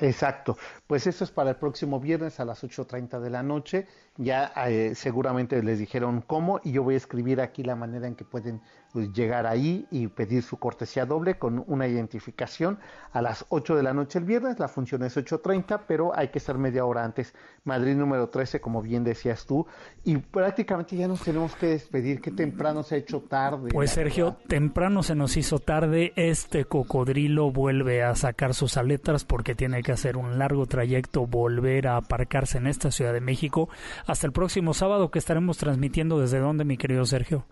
Exacto, 0.03 0.57
pues 0.85 1.07
eso 1.07 1.23
es 1.23 1.31
para 1.31 1.51
el 1.51 1.55
próximo 1.55 1.97
viernes 2.01 2.41
a 2.41 2.45
las 2.45 2.61
8.30 2.63 3.21
de 3.21 3.29
la 3.29 3.41
noche. 3.41 3.87
Ya 4.17 4.51
eh, 4.67 4.95
seguramente 4.95 5.63
les 5.63 5.79
dijeron 5.79 6.21
cómo 6.21 6.59
y 6.61 6.73
yo 6.73 6.83
voy 6.83 6.95
a 6.95 6.97
escribir 6.97 7.39
aquí 7.39 7.63
la 7.63 7.77
manera 7.77 8.05
en 8.07 8.15
que 8.15 8.25
pueden 8.25 8.61
pues, 8.93 9.11
llegar 9.11 9.47
ahí 9.47 9.87
y 9.89 10.07
pedir 10.07 10.43
su 10.43 10.57
cortesía 10.57 11.07
doble 11.07 11.39
con 11.39 11.63
una 11.67 11.87
identificación 11.87 12.77
a 13.11 13.23
las 13.23 13.45
8 13.49 13.75
de 13.75 13.83
la 13.83 13.93
noche 13.93 14.19
el 14.19 14.25
viernes. 14.25 14.59
La 14.59 14.67
función 14.67 15.01
es 15.01 15.17
8.30, 15.17 15.81
pero 15.87 16.15
hay 16.15 16.27
que 16.27 16.37
estar 16.37 16.59
media 16.59 16.85
hora 16.85 17.03
antes. 17.03 17.33
Madrid 17.63 17.95
número 17.95 18.29
13, 18.29 18.61
como 18.61 18.83
bien 18.83 19.03
decías 19.03 19.47
tú. 19.47 19.65
Y 20.03 20.17
prácticamente 20.17 20.95
ya 20.95 21.07
nos 21.07 21.21
tenemos 21.21 21.55
que 21.55 21.67
despedir. 21.67 22.21
Qué 22.21 22.29
temprano 22.29 22.83
se 22.83 22.95
ha 22.95 22.97
hecho 22.99 23.21
tarde. 23.21 23.71
Pues 23.73 23.91
Sergio, 23.91 24.37
temprano 24.47 25.01
se 25.01 25.15
nos 25.15 25.37
hizo 25.37 25.57
tarde. 25.57 26.13
Este 26.15 26.65
cocodrilo 26.65 27.51
vuelve 27.51 28.03
a 28.03 28.13
sacar 28.13 28.53
sus 28.53 28.77
aletas 28.77 29.25
porque 29.25 29.55
tiene 29.55 29.81
que 29.81 29.91
hacer 29.91 30.17
un 30.17 30.37
largo 30.37 30.67
trayecto, 30.67 31.25
volver 31.25 31.87
a 31.87 31.97
aparcarse 31.97 32.59
en 32.59 32.67
esta 32.67 32.91
Ciudad 32.91 33.13
de 33.13 33.21
México. 33.21 33.69
Hasta 34.05 34.27
el 34.27 34.33
próximo 34.33 34.75
sábado 34.75 35.09
que 35.09 35.17
estaremos 35.17 35.57
transmitiendo 35.57 36.19
desde 36.19 36.37
dónde, 36.37 36.63
mi 36.63 36.77
querido 36.77 37.05
Sergio 37.05 37.43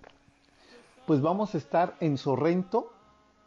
pues 1.12 1.20
vamos 1.20 1.56
a 1.56 1.58
estar 1.58 1.98
en 2.00 2.18
Sorrento, 2.18 2.94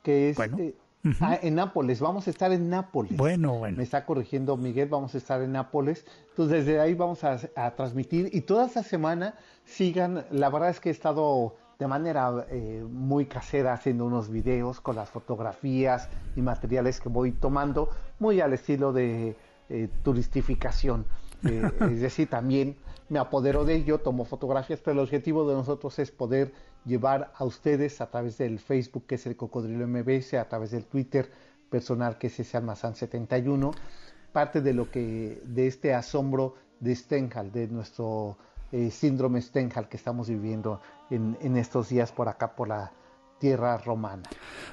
que 0.02 0.28
es 0.28 0.38
eh, 0.38 0.74
ah, 1.22 1.38
en 1.40 1.54
Nápoles, 1.54 1.98
vamos 1.98 2.26
a 2.26 2.30
estar 2.30 2.52
en 2.52 2.68
Nápoles. 2.68 3.16
Bueno, 3.16 3.54
bueno. 3.54 3.78
Me 3.78 3.82
está 3.82 4.04
corrigiendo 4.04 4.58
Miguel, 4.58 4.90
vamos 4.90 5.14
a 5.14 5.16
estar 5.16 5.40
en 5.40 5.52
Nápoles. 5.52 6.04
Entonces 6.28 6.66
desde 6.66 6.78
ahí 6.78 6.92
vamos 6.92 7.24
a, 7.24 7.38
transmitir 7.74 8.28
y 8.34 8.42
toda 8.42 8.66
esta 8.66 8.82
semana 8.82 9.36
sigan, 9.64 10.26
la 10.30 10.50
verdad 10.50 10.68
es 10.68 10.78
que 10.78 10.90
he 10.90 10.92
estado 10.92 11.56
de 11.78 11.86
manera 11.86 12.46
eh, 12.50 12.84
muy 12.86 13.24
casera 13.24 13.72
haciendo 13.72 14.04
unos 14.04 14.28
videos 14.28 14.82
con 14.82 14.96
las 14.96 15.08
fotografías 15.08 16.10
y 16.36 16.42
materiales 16.42 17.00
que 17.00 17.08
voy 17.08 17.32
tomando, 17.32 17.88
muy 18.18 18.42
al 18.42 18.52
estilo 18.52 18.92
de 18.92 19.36
eh, 19.70 19.88
turistificación. 20.02 21.06
es 21.44 22.00
decir, 22.02 22.28
también 22.28 22.76
me 23.08 23.18
apodero 23.18 23.64
de 23.64 23.76
ello, 23.76 24.00
tomo 24.00 24.26
fotografías, 24.26 24.80
pero 24.80 24.92
el 24.92 24.98
objetivo 24.98 25.48
de 25.48 25.54
nosotros 25.54 25.98
es 25.98 26.10
poder 26.10 26.52
llevar 26.84 27.32
a 27.36 27.44
ustedes 27.44 28.00
a 28.00 28.10
través 28.10 28.38
del 28.38 28.58
Facebook, 28.58 29.06
que 29.06 29.16
es 29.16 29.26
el 29.26 29.36
Cocodrilo 29.36 29.86
MBS, 29.86 30.34
a 30.34 30.48
través 30.48 30.70
del 30.70 30.84
Twitter 30.84 31.30
personal, 31.70 32.18
que 32.18 32.28
es 32.28 32.38
ese 32.40 32.56
Almazán 32.56 32.94
71, 32.94 33.72
parte 34.32 34.60
de 34.60 34.72
lo 34.72 34.90
que, 34.90 35.42
de 35.44 35.66
este 35.66 35.94
asombro 35.94 36.54
de 36.80 36.94
Stenhal, 36.94 37.50
de 37.52 37.68
nuestro 37.68 38.36
eh, 38.72 38.90
síndrome 38.90 39.40
Stenhal 39.40 39.88
que 39.88 39.96
estamos 39.96 40.28
viviendo 40.28 40.80
en, 41.10 41.36
en 41.40 41.56
estos 41.56 41.88
días 41.88 42.12
por 42.12 42.28
acá, 42.28 42.54
por 42.54 42.68
la 42.68 42.92
romana. 43.52 44.22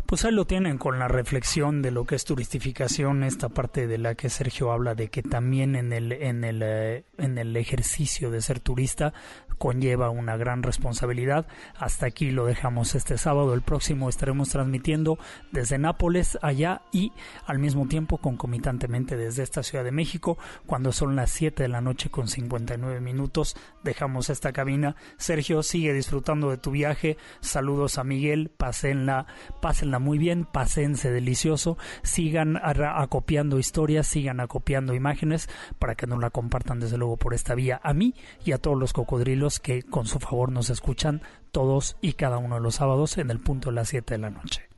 Pues 0.05 0.26
ahí 0.26 0.32
lo 0.32 0.45
tienen 0.45 0.78
con 0.78 0.99
la 0.99 1.07
reflexión 1.07 1.82
de 1.82 1.91
lo 1.91 2.05
que 2.05 2.15
es 2.15 2.26
turistificación, 2.26 3.24
esta 3.24 3.49
parte 3.49 3.88
de 3.88 3.97
la 3.97 4.15
que 4.15 4.30
Sergio 4.30 4.72
habla 4.72 4.95
de 4.95 5.09
que 5.09 5.24
también 5.24 5.76
en 5.76 5.93
el 5.93 6.11
en 6.11 6.43
el 6.43 6.61
eh, 6.63 7.05
en 7.17 7.38
el 7.38 7.55
ejercicio 7.57 8.32
de 8.32 8.41
ser 8.41 8.59
turista 8.59 9.13
conlleva 9.61 10.09
una 10.09 10.38
gran 10.38 10.63
responsabilidad. 10.63 11.45
Hasta 11.78 12.07
aquí 12.07 12.32
lo 12.32 12.47
dejamos 12.47 12.95
este 12.95 13.19
sábado. 13.19 13.53
El 13.53 13.61
próximo 13.61 14.09
estaremos 14.09 14.49
transmitiendo 14.49 15.19
desde 15.51 15.78
Nápoles 15.78 16.39
allá 16.41 16.82
y 16.91 17.11
al 17.45 17.59
mismo 17.59 17.88
tiempo 17.88 18.17
concomitantemente 18.17 19.15
desde 19.17 19.43
esta 19.43 19.61
Ciudad 19.61 19.84
de 19.84 19.91
México 19.91 20.39
cuando 20.65 20.91
son 20.91 21.15
las 21.15 21.30
7 21.30 21.61
de 21.61 21.69
la 21.69 21.80
noche 21.80 22.09
con 22.09 22.28
59 22.28 23.01
minutos. 23.01 23.55
Dejamos 23.84 24.32
esta 24.32 24.51
cabina. 24.51 24.95
Sergio 25.17 25.61
sigue 25.61 25.93
disfrutando 25.93 26.49
de 26.49 26.57
tu 26.57 26.72
viaje. 26.72 27.17
Saludos 27.41 27.99
a 27.99 28.03
Miguel. 28.03 28.49
Pásenla, 28.62 29.26
pásenla 29.59 29.97
muy 29.97 30.20
bien. 30.20 30.45
Pásense 30.45 31.09
delicioso. 31.09 31.80
Sigan 32.03 32.59
acopiando 32.62 33.57
historias, 33.57 34.05
sigan 34.05 34.39
acopiando 34.39 34.93
imágenes 34.93 35.49
para 35.80 35.95
que 35.95 36.05
nos 36.05 36.20
la 36.20 36.30
compartan 36.30 36.80
desde 36.80 36.99
luego 36.99 37.18
por 37.18 37.34
esta 37.34 37.55
vía 37.55 37.82
a 37.84 37.95
mí 37.95 38.14
y 38.45 38.51
a 38.51 38.59
todos 38.59 38.78
los 38.78 38.93
cocodrilos 38.93 39.59
que 39.59 39.82
con 39.82 40.05
su 40.05 40.20
favor 40.20 40.51
nos 40.51 40.70
escuchan 40.70 41.24
todos 41.51 41.97
y 42.01 42.14
cada 42.14 42.38
uno 42.38 42.53
de 42.53 42.62
los 42.62 42.76
sábados 42.76 43.18
en 43.18 43.32
el 43.32 43.39
punto 43.39 43.70
de 43.72 43.78
las 43.78 43.89
7 43.89 44.14
de 44.14 44.18
la 44.20 44.30
noche. 44.30 44.70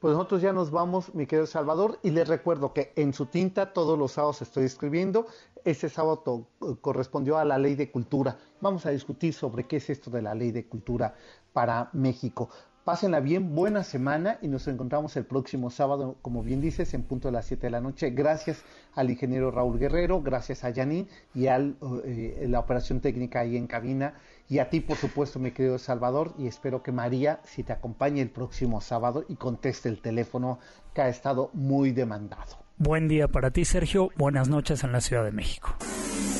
Pues 0.00 0.14
nosotros 0.14 0.40
ya 0.40 0.52
nos 0.52 0.70
vamos, 0.70 1.14
mi 1.14 1.26
querido 1.26 1.46
Salvador, 1.46 1.98
y 2.04 2.10
les 2.10 2.28
recuerdo 2.28 2.72
que 2.72 2.92
en 2.94 3.12
su 3.12 3.26
tinta 3.26 3.72
todos 3.72 3.98
los 3.98 4.12
sábados 4.12 4.40
estoy 4.42 4.64
escribiendo. 4.64 5.26
Este 5.64 5.88
sábado 5.88 6.46
correspondió 6.80 7.38
a 7.38 7.44
la 7.44 7.58
ley 7.58 7.74
de 7.74 7.90
cultura. 7.90 8.36
Vamos 8.60 8.86
a 8.86 8.90
discutir 8.90 9.32
sobre 9.32 9.66
qué 9.68 9.76
es 9.76 9.90
esto 9.90 10.10
de 10.10 10.22
la 10.22 10.34
ley 10.34 10.50
de 10.50 10.66
cultura 10.66 11.14
para 11.52 11.90
México. 11.92 12.48
Pásenla 12.84 13.20
bien, 13.20 13.54
buena 13.54 13.84
semana 13.84 14.38
y 14.42 14.48
nos 14.48 14.66
encontramos 14.66 15.16
el 15.16 15.24
próximo 15.24 15.70
sábado, 15.70 16.16
como 16.20 16.42
bien 16.42 16.60
dices, 16.60 16.94
en 16.94 17.04
punto 17.04 17.28
de 17.28 17.32
las 17.32 17.46
7 17.46 17.68
de 17.68 17.70
la 17.70 17.80
noche. 17.80 18.10
Gracias 18.10 18.64
al 18.96 19.08
ingeniero 19.08 19.52
Raúl 19.52 19.78
Guerrero, 19.78 20.20
gracias 20.20 20.64
a 20.64 20.74
Janine 20.74 21.06
y 21.32 21.46
a 21.46 21.58
eh, 21.58 22.46
la 22.48 22.58
operación 22.58 23.00
técnica 23.00 23.38
ahí 23.38 23.56
en 23.56 23.68
cabina. 23.68 24.14
Y 24.48 24.58
a 24.58 24.68
ti, 24.68 24.80
por 24.80 24.96
supuesto, 24.96 25.38
mi 25.38 25.52
querido 25.52 25.78
Salvador, 25.78 26.34
y 26.38 26.48
espero 26.48 26.82
que 26.82 26.90
María 26.90 27.38
si 27.44 27.62
te 27.62 27.72
acompañe 27.72 28.20
el 28.20 28.30
próximo 28.30 28.80
sábado 28.80 29.24
y 29.28 29.36
conteste 29.36 29.88
el 29.88 30.00
teléfono 30.00 30.58
que 30.92 31.02
ha 31.02 31.08
estado 31.08 31.50
muy 31.52 31.92
demandado. 31.92 32.58
Buen 32.78 33.06
día 33.06 33.28
para 33.28 33.52
ti, 33.52 33.64
Sergio. 33.64 34.10
Buenas 34.16 34.48
noches 34.48 34.82
en 34.82 34.90
la 34.90 35.00
Ciudad 35.00 35.24
de 35.24 35.30
México. 35.30 35.76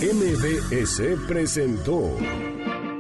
MBS 0.01 1.25
presentó. 1.29 2.17